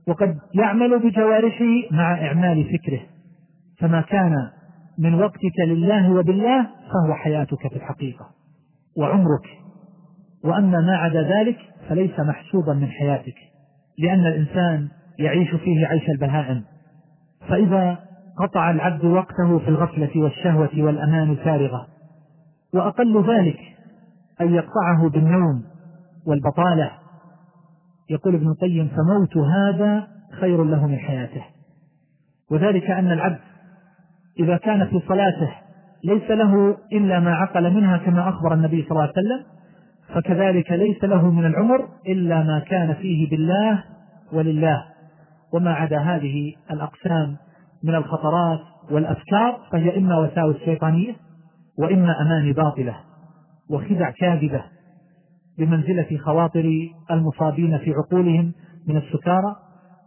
وقد 0.08 0.38
يعمل 0.54 0.98
بجوارحه 0.98 1.64
مع 1.90 2.26
إعمال 2.26 2.64
فكره. 2.64 3.00
فما 3.80 4.00
كان 4.00 4.50
من 4.98 5.14
وقتك 5.14 5.60
لله 5.66 6.12
وبالله 6.12 6.62
فهو 6.62 7.14
حياتك 7.14 7.68
في 7.68 7.76
الحقيقة 7.76 8.26
وعمرك. 8.98 9.46
وأما 10.44 10.80
ما 10.80 10.96
عدا 10.96 11.22
ذلك 11.22 11.58
فليس 11.88 12.20
محسوبا 12.20 12.72
من 12.72 12.86
حياتك 12.86 13.36
لأن 13.98 14.26
الإنسان 14.26 14.88
يعيش 15.18 15.50
فيه 15.54 15.86
عيش 15.86 16.08
البهائم. 16.08 16.64
فإذا 17.48 17.98
قطع 18.38 18.70
العبد 18.70 19.04
وقته 19.04 19.58
في 19.58 19.68
الغفلة 19.68 20.10
والشهوة 20.16 20.70
والأمان 20.76 21.36
فارغة 21.36 21.86
وأقل 22.74 23.24
ذلك 23.30 23.58
أن 24.40 24.54
يقطعه 24.54 25.08
بالنوم 25.08 25.64
والبطالة 26.26 26.90
يقول 28.10 28.34
ابن 28.34 28.48
القيم 28.48 28.88
فموت 28.88 29.36
هذا 29.36 30.08
خير 30.40 30.64
له 30.64 30.86
من 30.86 30.98
حياته. 30.98 31.44
وذلك 32.50 32.90
أن 32.90 33.12
العبد 33.12 33.38
إذا 34.40 34.56
كان 34.56 34.86
في 34.86 35.00
صلاته 35.08 35.50
ليس 36.04 36.30
له 36.30 36.76
إلا 36.92 37.20
ما 37.20 37.34
عقل 37.34 37.74
منها 37.74 37.96
كما 37.96 38.28
أخبر 38.28 38.54
النبي 38.54 38.82
صلى 38.82 38.90
الله 38.90 39.02
عليه 39.02 39.12
وسلم 39.12 39.44
فكذلك 40.14 40.72
ليس 40.72 41.04
له 41.04 41.30
من 41.30 41.46
العمر 41.46 41.88
إلا 42.06 42.42
ما 42.42 42.58
كان 42.58 42.94
فيه 42.94 43.30
بالله 43.30 43.84
ولله. 44.32 44.84
وما 45.54 45.72
عدا 45.72 45.98
هذه 45.98 46.54
الأقسام 46.70 47.36
من 47.84 47.94
الخطرات 47.94 48.60
والأفكار 48.90 49.60
فهي 49.72 49.98
إما 49.98 50.18
وساوس 50.18 50.56
شيطانية 50.56 51.12
وإما 51.78 52.22
أماني 52.22 52.52
باطلة 52.52 52.96
وخدع 53.70 54.10
كاذبة. 54.10 54.64
بمنزلة 55.60 56.18
خواطر 56.24 56.88
المصابين 57.10 57.78
في 57.78 57.92
عقولهم 57.92 58.52
من 58.88 58.96
السكارى 58.96 59.56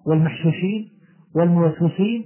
والمحشوشين 0.08 0.90
والموسوسين. 1.36 2.26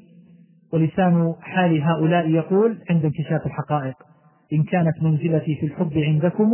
ولسان 0.74 1.34
حال 1.42 1.82
هؤلاء 1.82 2.30
يقول 2.30 2.78
عند 2.90 3.06
انكشاف 3.06 3.46
الحقائق 3.46 3.96
إن 4.54 4.64
كانت 4.64 5.04
منزلتي 5.04 5.56
في 5.56 5.66
الحب 5.66 5.94
عندكم 5.96 6.52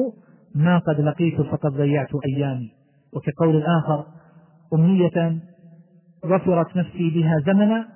ما 0.55 0.77
قد 0.77 1.01
لقيت 1.01 1.41
فقد 1.41 1.71
ضيعت 1.71 2.09
أيامي. 2.25 2.71
وكقول 3.13 3.55
الآخر 3.55 4.05
أمنية 4.73 5.39
غفرت 6.25 6.77
نفسي 6.77 7.09
بها 7.09 7.39
زمنا 7.45 7.87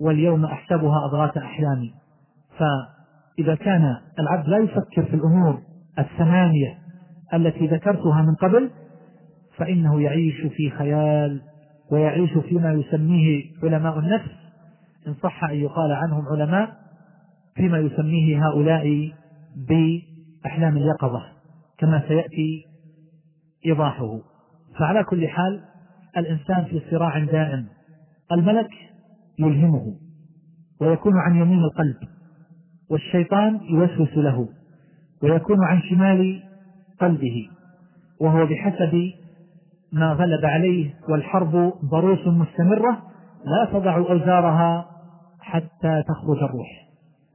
واليوم 0.00 0.44
أحسبها 0.44 1.04
أضغاث 1.04 1.36
أحلامي. 1.36 1.94
فإذا 2.58 3.54
كان 3.54 3.96
العبد 4.18 4.48
لا 4.48 4.58
يفكر 4.58 5.04
في 5.04 5.14
الأمور 5.14 5.58
الثمانية 5.98 6.83
التي 7.34 7.66
ذكرتها 7.66 8.22
من 8.22 8.34
قبل 8.34 8.70
فإنه 9.56 10.02
يعيش 10.02 10.40
في 10.56 10.70
خيال 10.70 11.42
ويعيش 11.92 12.30
فيما 12.48 12.72
يسميه 12.72 13.44
علماء 13.62 13.98
النفس. 13.98 14.30
إن 15.06 15.14
صح 15.22 15.44
أن 15.44 15.56
يقال 15.56 15.92
عنهم 15.92 16.24
علماء 16.28 16.76
فيما 17.56 17.78
يسميه 17.78 18.46
هؤلاء 18.48 19.12
بأحلام 19.56 20.76
اليقظة 20.76 21.22
كما 21.78 22.02
سيأتي 22.08 22.64
إيضاحه. 23.66 24.20
فعلى 24.78 25.04
كل 25.04 25.28
حال 25.28 25.60
الإنسان 26.16 26.64
في 26.64 26.82
صراع 26.90 27.24
دائم 27.24 27.66
الملك 28.32 28.70
يلهمه 29.38 29.94
ويكون 30.80 31.18
عن 31.18 31.36
يمين 31.36 31.58
القلب 31.58 31.96
والشيطان 32.90 33.60
يوسوس 33.70 34.16
له 34.16 34.48
ويكون 35.22 35.64
عن 35.64 35.80
شمال 35.82 36.42
قلبه 37.04 37.48
وهو 38.20 38.46
بحسب 38.46 39.12
ما 39.92 40.12
غلب 40.12 40.44
عليه 40.44 40.94
والحرب 41.08 41.72
ضروس 41.84 42.26
مستمرة 42.26 43.02
لا 43.44 43.68
تضع 43.72 43.96
أوزارها 43.96 44.86
حتى 45.40 46.02
تخرج 46.08 46.42
الروح. 46.42 46.68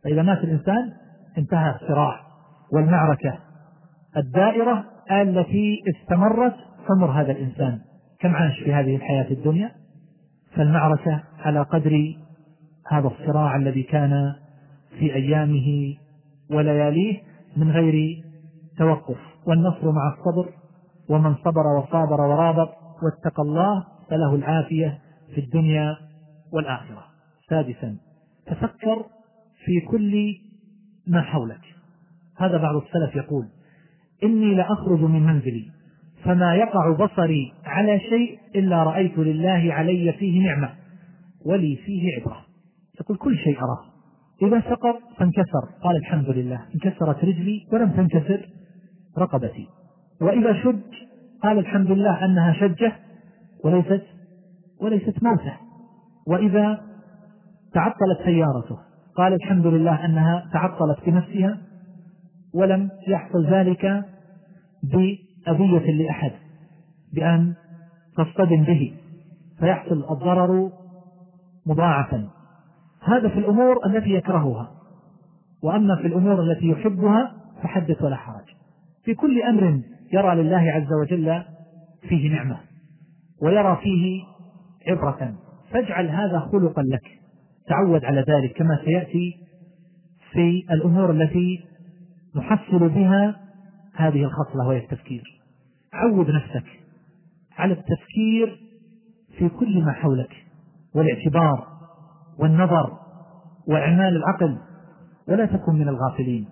فإذا 0.04 0.22
مات 0.22 0.44
الإنسان 0.44 0.94
انتهى 1.38 1.76
الصراع 1.76 2.20
والمعركة 2.74 3.38
الدائرة 4.18 4.86
التي 5.12 5.84
استمرت 5.88 6.56
عمر 6.90 7.12
هذا 7.12 7.32
الإنسان. 7.32 7.80
كم 8.20 8.36
عاش 8.36 8.60
في 8.60 8.74
هذه 8.74 8.96
الحياة 8.96 9.32
الدنيا؟ 9.32 9.72
فالمعركة 10.56 11.24
على 11.40 11.62
قدر 11.62 12.16
هذا 12.92 13.08
الصراع 13.08 13.56
الذي 13.56 13.84
كان 13.84 14.34
في 15.00 15.16
أيامه 15.16 15.96
ولياليه 16.52 17.22
من 17.58 17.72
غير 17.72 18.24
توقف. 18.78 19.29
والنصر 19.48 19.92
مع 19.92 20.14
الصبر 20.14 20.50
ومن 21.10 21.36
صبر 21.36 21.68
وصابر 21.78 22.22
ورابط 22.22 22.70
واتقى 23.04 23.42
الله 23.42 23.86
فله 24.10 24.36
العافية 24.36 25.00
في 25.36 25.42
الدنيا 25.42 25.98
والآخرة. 26.54 27.04
سادسا 27.50 27.98
تفكر 28.46 29.06
في 29.66 29.80
كل 29.88 30.36
ما 31.08 31.22
حولك. 31.22 31.62
هذا 32.38 32.58
بعض 32.58 32.76
السلف 32.76 33.16
يقول 33.16 33.46
إني 34.24 34.56
لأخرج 34.56 35.00
من 35.00 35.26
منزلي 35.26 35.72
فما 36.24 36.56
يقع 36.56 36.92
بصري 36.92 37.54
على 37.66 38.00
شيء 38.00 38.40
إلا 38.56 38.84
رأيت 38.84 39.18
لله 39.18 39.74
علي 39.74 40.14
فيه 40.14 40.48
نعمة 40.48 40.70
ولي 41.46 41.76
فيه 41.76 42.16
عبرة. 42.16 42.46
يقول 43.02 43.18
كل 43.18 43.38
شيء 43.38 43.58
أراه. 43.58 43.84
إذا 44.42 44.62
سقط 44.62 45.00
فانكسر. 45.18 45.64
قال 45.84 45.96
الحمد 45.96 46.30
لله. 46.30 46.66
انكسرت 46.76 47.24
رجلي 47.24 47.68
ولم 47.74 47.92
تنكسر. 47.92 48.50
رقبتي. 49.18 49.68
وإذا 50.22 50.64
شج 50.64 50.82
قال 51.44 51.60
الحمد 51.60 51.92
لله 51.92 52.26
أنها 52.26 52.54
شجة 52.54 52.94
وليست 53.64 54.04
وليست 54.82 55.24
موتة. 55.24 55.54
وإذا 56.28 56.82
تعطلت 57.74 58.20
سيارته 58.26 58.78
قال 59.16 59.34
الحمد 59.34 59.68
لله 59.68 60.06
أنها 60.06 60.50
تعطلت 60.54 60.98
بنفسها 61.06 61.58
ولم 62.54 62.90
يحصل 63.08 63.46
ذلك 63.46 64.06
بأذية 64.84 65.92
لأحد 65.92 66.32
بأن 67.14 67.54
تصطدم 68.18 68.64
به 68.64 68.94
فيحصل 69.60 70.06
الضرر 70.12 70.72
مضاعفا. 71.66 72.30
هذا 73.04 73.30
في 73.30 73.40
الأمور 73.40 73.86
التي 73.86 74.10
يكرهها. 74.10 74.72
وأما 75.64 75.96
في 75.96 76.08
الأمور 76.08 76.42
التي 76.42 76.68
يحبها 76.68 77.34
فحدث 77.64 78.02
ولا 78.02 78.16
حرج. 78.16 78.59
في 79.10 79.16
كل 79.16 79.42
أمر 79.42 79.82
يرى 80.14 80.36
لله 80.36 80.72
عز 80.72 80.94
وجل 81.02 81.44
فيه 82.10 82.30
نعمة 82.36 82.58
ويرى 83.42 83.80
فيه 83.84 84.24
عبرة. 84.88 85.36
فاجعل 85.72 86.10
هذا 86.10 86.40
خلقا 86.40 86.82
لك. 86.82 87.02
تعود 87.68 88.06
على 88.06 88.26
ذلك 88.30 88.58
كما 88.58 88.80
سيأتي 88.86 89.36
في 90.32 90.66
الأمور 90.72 91.12
التي 91.12 91.64
نحصل 92.36 92.90
بها 92.90 93.36
هذه 93.96 94.24
الخصلة 94.24 94.68
وهي 94.68 94.78
التفكير. 94.78 95.24
عود 95.94 96.30
نفسك 96.30 96.66
على 97.58 97.74
التفكير 97.74 98.60
في 99.38 99.50
كل 99.50 99.84
ما 99.86 99.92
حولك 99.92 100.46
والاعتبار 100.96 101.68
والنظر 102.40 102.98
وإعمال 103.68 104.16
العقل 104.16 104.58
ولا 105.28 105.46
تكن 105.46 105.74
من 105.76 105.90
الغافلين. 105.90 106.46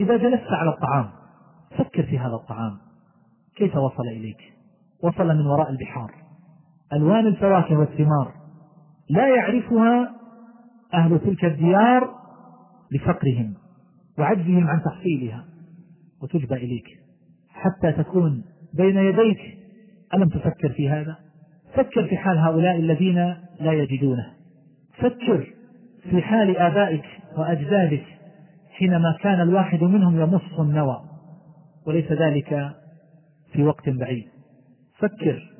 إذا 0.00 0.16
جلست 0.16 0.52
على 0.52 0.70
الطعام 0.70 1.19
فكر 1.78 2.02
في 2.02 2.18
هذا 2.18 2.34
الطعام. 2.34 2.78
كيف 3.56 3.76
وصل 3.76 4.08
إليك؟ 4.16 4.52
وصل 5.02 5.26
من 5.26 5.46
وراء 5.46 5.70
البحار. 5.70 6.14
ألوان 6.92 7.26
الفواكه 7.26 7.78
والثمار. 7.78 8.32
لا 9.10 9.36
يعرفها 9.36 10.12
أهل 10.94 11.18
تلك 11.18 11.44
الديار 11.44 12.14
لفقرهم 12.92 13.54
وعجزهم 14.18 14.68
عن 14.68 14.82
تحصيلها. 14.82 15.44
وتجبى 16.22 16.54
إليك. 16.54 16.86
حتى 17.48 17.92
تكون 17.92 18.44
بين 18.74 18.96
يديك. 18.96 19.58
ألم 20.14 20.28
تفكر 20.28 20.68
في 20.68 20.90
هذا؟ 20.90 21.16
فكر 21.74 22.08
في 22.08 22.16
حال 22.16 22.38
هؤلاء 22.38 22.76
الذين 22.76 23.16
لا 23.60 23.72
يجدونه. 23.72 24.26
فكر 24.98 25.54
في 26.10 26.22
حال 26.22 26.56
آبائك 26.56 27.04
وأجدادك 27.38 28.04
حينما 28.70 29.16
كان 29.20 29.40
الواحد 29.40 29.82
منهم 29.82 30.20
يمص 30.20 30.60
النوى. 30.60 31.09
وليس 31.86 32.12
ذلك 32.12 32.72
في 33.52 33.62
وقت 33.62 33.88
بعيد. 33.88 34.26
فكر 34.98 35.50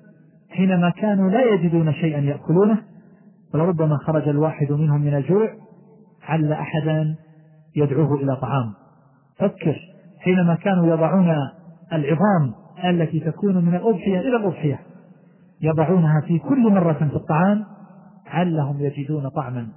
حينما 0.51 0.91
كانوا 0.91 1.31
لا 1.31 1.43
يجدون 1.55 1.93
شيئا 1.93 2.21
يأكلونه 2.21 2.83
ولربما 3.55 3.97
خرج 3.97 4.29
الواحد 4.29 4.73
منهم 4.73 5.01
من 5.01 5.15
الجوع 5.15 5.55
عل 6.23 6.53
أحدا 6.53 7.17
يدعوه 7.77 8.15
إلى 8.15 8.37
طعام. 8.37 8.75
فكر 9.39 9.77
حينما 10.21 10.55
كانوا 10.55 10.87
يضعون 10.87 11.35
العظام 11.93 12.55
التي 12.85 13.21
تكون 13.21 13.65
من 13.65 13.75
الأضحية 13.75 14.21
إلى 14.21 14.37
الأضحية 14.37 14.81
يضعونها 15.61 16.21
في 16.21 16.39
كل 16.39 16.73
مرة 16.73 16.93
في 16.93 17.17
الطعام 17.17 17.65
علهم 18.27 18.81
يجدون 18.81 19.29
طعما 19.29 19.69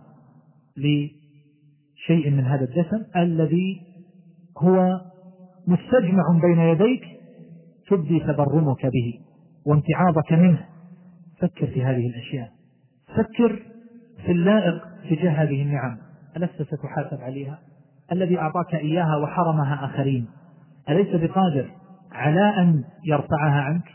لشيء 0.78 2.30
من 2.32 2.46
هذا 2.46 2.64
الدسم 2.64 3.04
الذي 3.16 3.82
هو 4.58 5.02
مستجمع 5.68 6.24
بين 6.42 6.60
يديك 6.60 7.04
تبدي 7.90 8.20
تبرمك 8.20 8.86
به 8.86 9.20
وامتعاضك 9.66 10.34
منه. 10.34 10.66
فكر 11.40 11.68
في 11.68 11.84
هذه 11.84 12.08
الأشياء. 12.08 12.50
فكر 13.16 13.64
في 14.26 14.32
اللائق 14.32 14.84
تجاه 15.10 15.32
هذه 15.32 15.62
النعم. 15.62 15.98
ألست 16.38 16.62
ستحاسب 16.62 17.22
عليها؟ 17.22 17.60
الذي 18.12 18.38
أعطاك 18.38 18.76
إياها 18.76 19.18
وحرمها 19.18 19.86
آخرين. 19.86 20.28
أليس 20.90 21.16
بقادر 21.16 21.70
على 22.12 22.58
أن 22.58 22.84
يرفعها 23.06 23.62
عنك؟ 23.62 23.90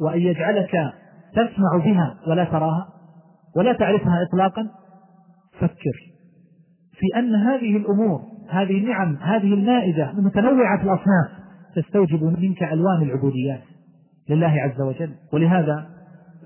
وأن 0.00 0.20
يجعلك 0.20 0.92
تسمع 1.32 1.84
بها 1.84 2.18
ولا 2.26 2.44
تراها؟ 2.44 2.88
ولا 3.56 3.72
تعرفها 3.72 4.22
إطلاقا؟ 4.22 4.68
فكر 5.58 6.16
في 6.92 7.18
أن 7.18 7.34
هذه 7.34 7.76
الأمور 7.76 8.35
هذه 8.48 8.78
النعم 8.78 9.16
هذه 9.16 9.54
المائدة 9.54 10.12
متنوعة 10.12 10.82
الأصناف 10.82 11.28
تستوجب 11.76 12.22
منك 12.40 12.62
ألوان 12.62 13.02
العبوديات 13.02 13.62
لله 14.28 14.46
عز 14.46 14.80
وجل. 14.80 15.10
ولهذا 15.32 15.86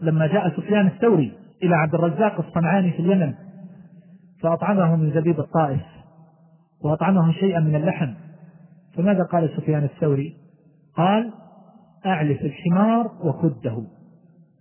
لما 0.02 0.26
جاء 0.26 0.48
سفيان 0.48 0.86
الثوري 0.86 1.32
إلى 1.62 1.74
عبد 1.74 1.94
الرزاق 1.94 2.46
الصنعاني 2.46 2.90
في 2.90 3.00
اليمن 3.00 3.34
فأطعمه 4.42 4.96
من 4.96 5.10
زبيب 5.10 5.40
الطائف 5.40 5.80
وأطعمه 6.84 7.32
شيئا 7.32 7.60
من 7.60 7.74
اللحم. 7.74 8.14
فماذا 8.96 9.22
قال 9.22 9.50
سفيان 9.56 9.84
الثوري؟ 9.84 10.36
قال 10.96 11.32
أعلف 12.06 12.40
الحمار 12.40 13.10
وكده 13.24 13.82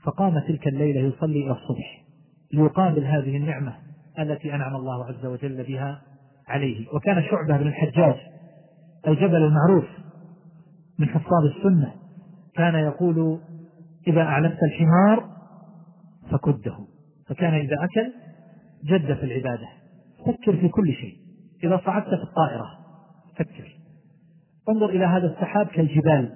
فقام 0.04 0.40
تلك 0.40 0.68
الليلة 0.68 1.02
يصلي 1.02 1.44
إلى 1.44 1.52
الصبح 1.52 2.04
ليقابل 2.54 3.06
هذه 3.06 3.38
النعمة 3.38 3.74
التي 4.20 4.56
أنعم 4.56 4.76
الله 4.76 5.06
عز 5.06 5.26
وجل 5.26 5.64
بها 5.64 6.02
عليه. 6.50 6.88
وكان 6.94 7.24
شعبة 7.24 7.58
بن 7.58 7.68
الحجاج 7.68 8.16
الجبل 9.08 9.36
المعروف 9.36 9.86
من 11.00 11.10
حفاظ 11.10 11.46
السنة 11.56 11.94
كان 12.56 12.76
يقول 12.76 13.40
إذا 14.08 14.22
أعلمت 14.22 14.58
الحمار 14.64 15.30
فكده. 16.32 16.78
فكان 17.28 17.54
إذا 17.54 17.76
أكل 17.84 18.14
جد 18.84 19.14
في 19.14 19.24
العبادة. 19.24 19.68
فكر 20.26 20.58
في 20.58 20.70
كل 20.70 20.94
شيء. 20.94 21.16
إذا 21.64 21.82
صعدت 21.86 22.08
في 22.08 22.24
الطائرة 22.24 22.66
فكر. 23.36 23.80
انظر 24.70 24.90
إلى 24.90 25.06
هذا 25.06 25.28
السحاب 25.28 25.68
كالجبال 25.68 26.36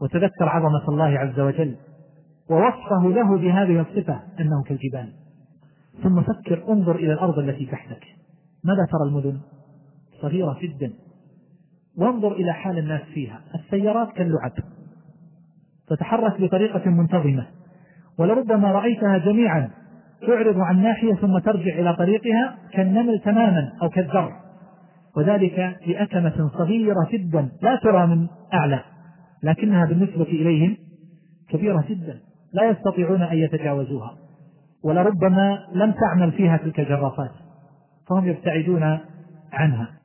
وتذكر 0.00 0.48
عظمة 0.48 0.88
الله 0.88 1.18
عز 1.18 1.40
وجل 1.40 1.76
ووصفه 2.50 3.08
له 3.08 3.38
بهذه 3.38 3.80
الصفة 3.80 4.22
أنه 4.40 4.62
كالجبال. 4.66 5.12
ثم 6.02 6.22
فكر 6.22 6.72
انظر 6.72 6.96
إلى 6.96 7.12
الأرض 7.12 7.38
التي 7.38 7.66
تحتك. 7.66 8.15
ماذا 8.66 8.86
ترى 8.92 9.08
المدن؟ 9.08 9.40
صغيرة 10.22 10.58
جدا. 10.62 10.92
وانظر 11.98 12.32
إلى 12.32 12.52
حال 12.52 12.78
الناس 12.78 13.02
فيها. 13.02 13.40
السيارات 13.54 14.12
كاللعب. 14.12 14.52
تتحرك 15.88 16.40
بطريقة 16.40 16.90
منتظمة. 16.90 17.46
ولربما 18.18 18.72
رأيتها 18.72 19.18
جميعا. 19.18 19.70
تعرض 20.26 20.58
عن 20.58 20.82
ناحية 20.82 21.14
ثم 21.14 21.38
ترجع 21.38 21.78
إلى 21.78 21.96
طريقها 21.96 22.58
كالنمل 22.72 23.20
تماما 23.24 23.72
أو 23.82 23.88
كالذر 23.88 24.32
وذلك 25.16 25.76
بأكمة 25.86 26.50
صغيرة 26.58 27.08
جدا. 27.12 27.48
لا 27.62 27.76
ترى 27.82 28.06
من 28.06 28.26
أعلى. 28.54 28.80
لكنها 29.42 29.86
بالنسبة 29.86 30.22
إليهم 30.22 30.76
كبيرة 31.48 31.84
جدا. 31.88 32.18
لا 32.52 32.70
يستطيعون 32.70 33.22
أن 33.22 33.36
يتجاوزوها. 33.36 34.16
ولربما 34.84 35.58
لم 35.74 35.92
تعمل 35.92 36.32
فيها 36.32 36.56
تلك 36.56 36.80
الجرافات. 36.80 37.45
فهم 38.08 38.28
يبتعدون 38.28 39.00
عنها. 39.52 39.95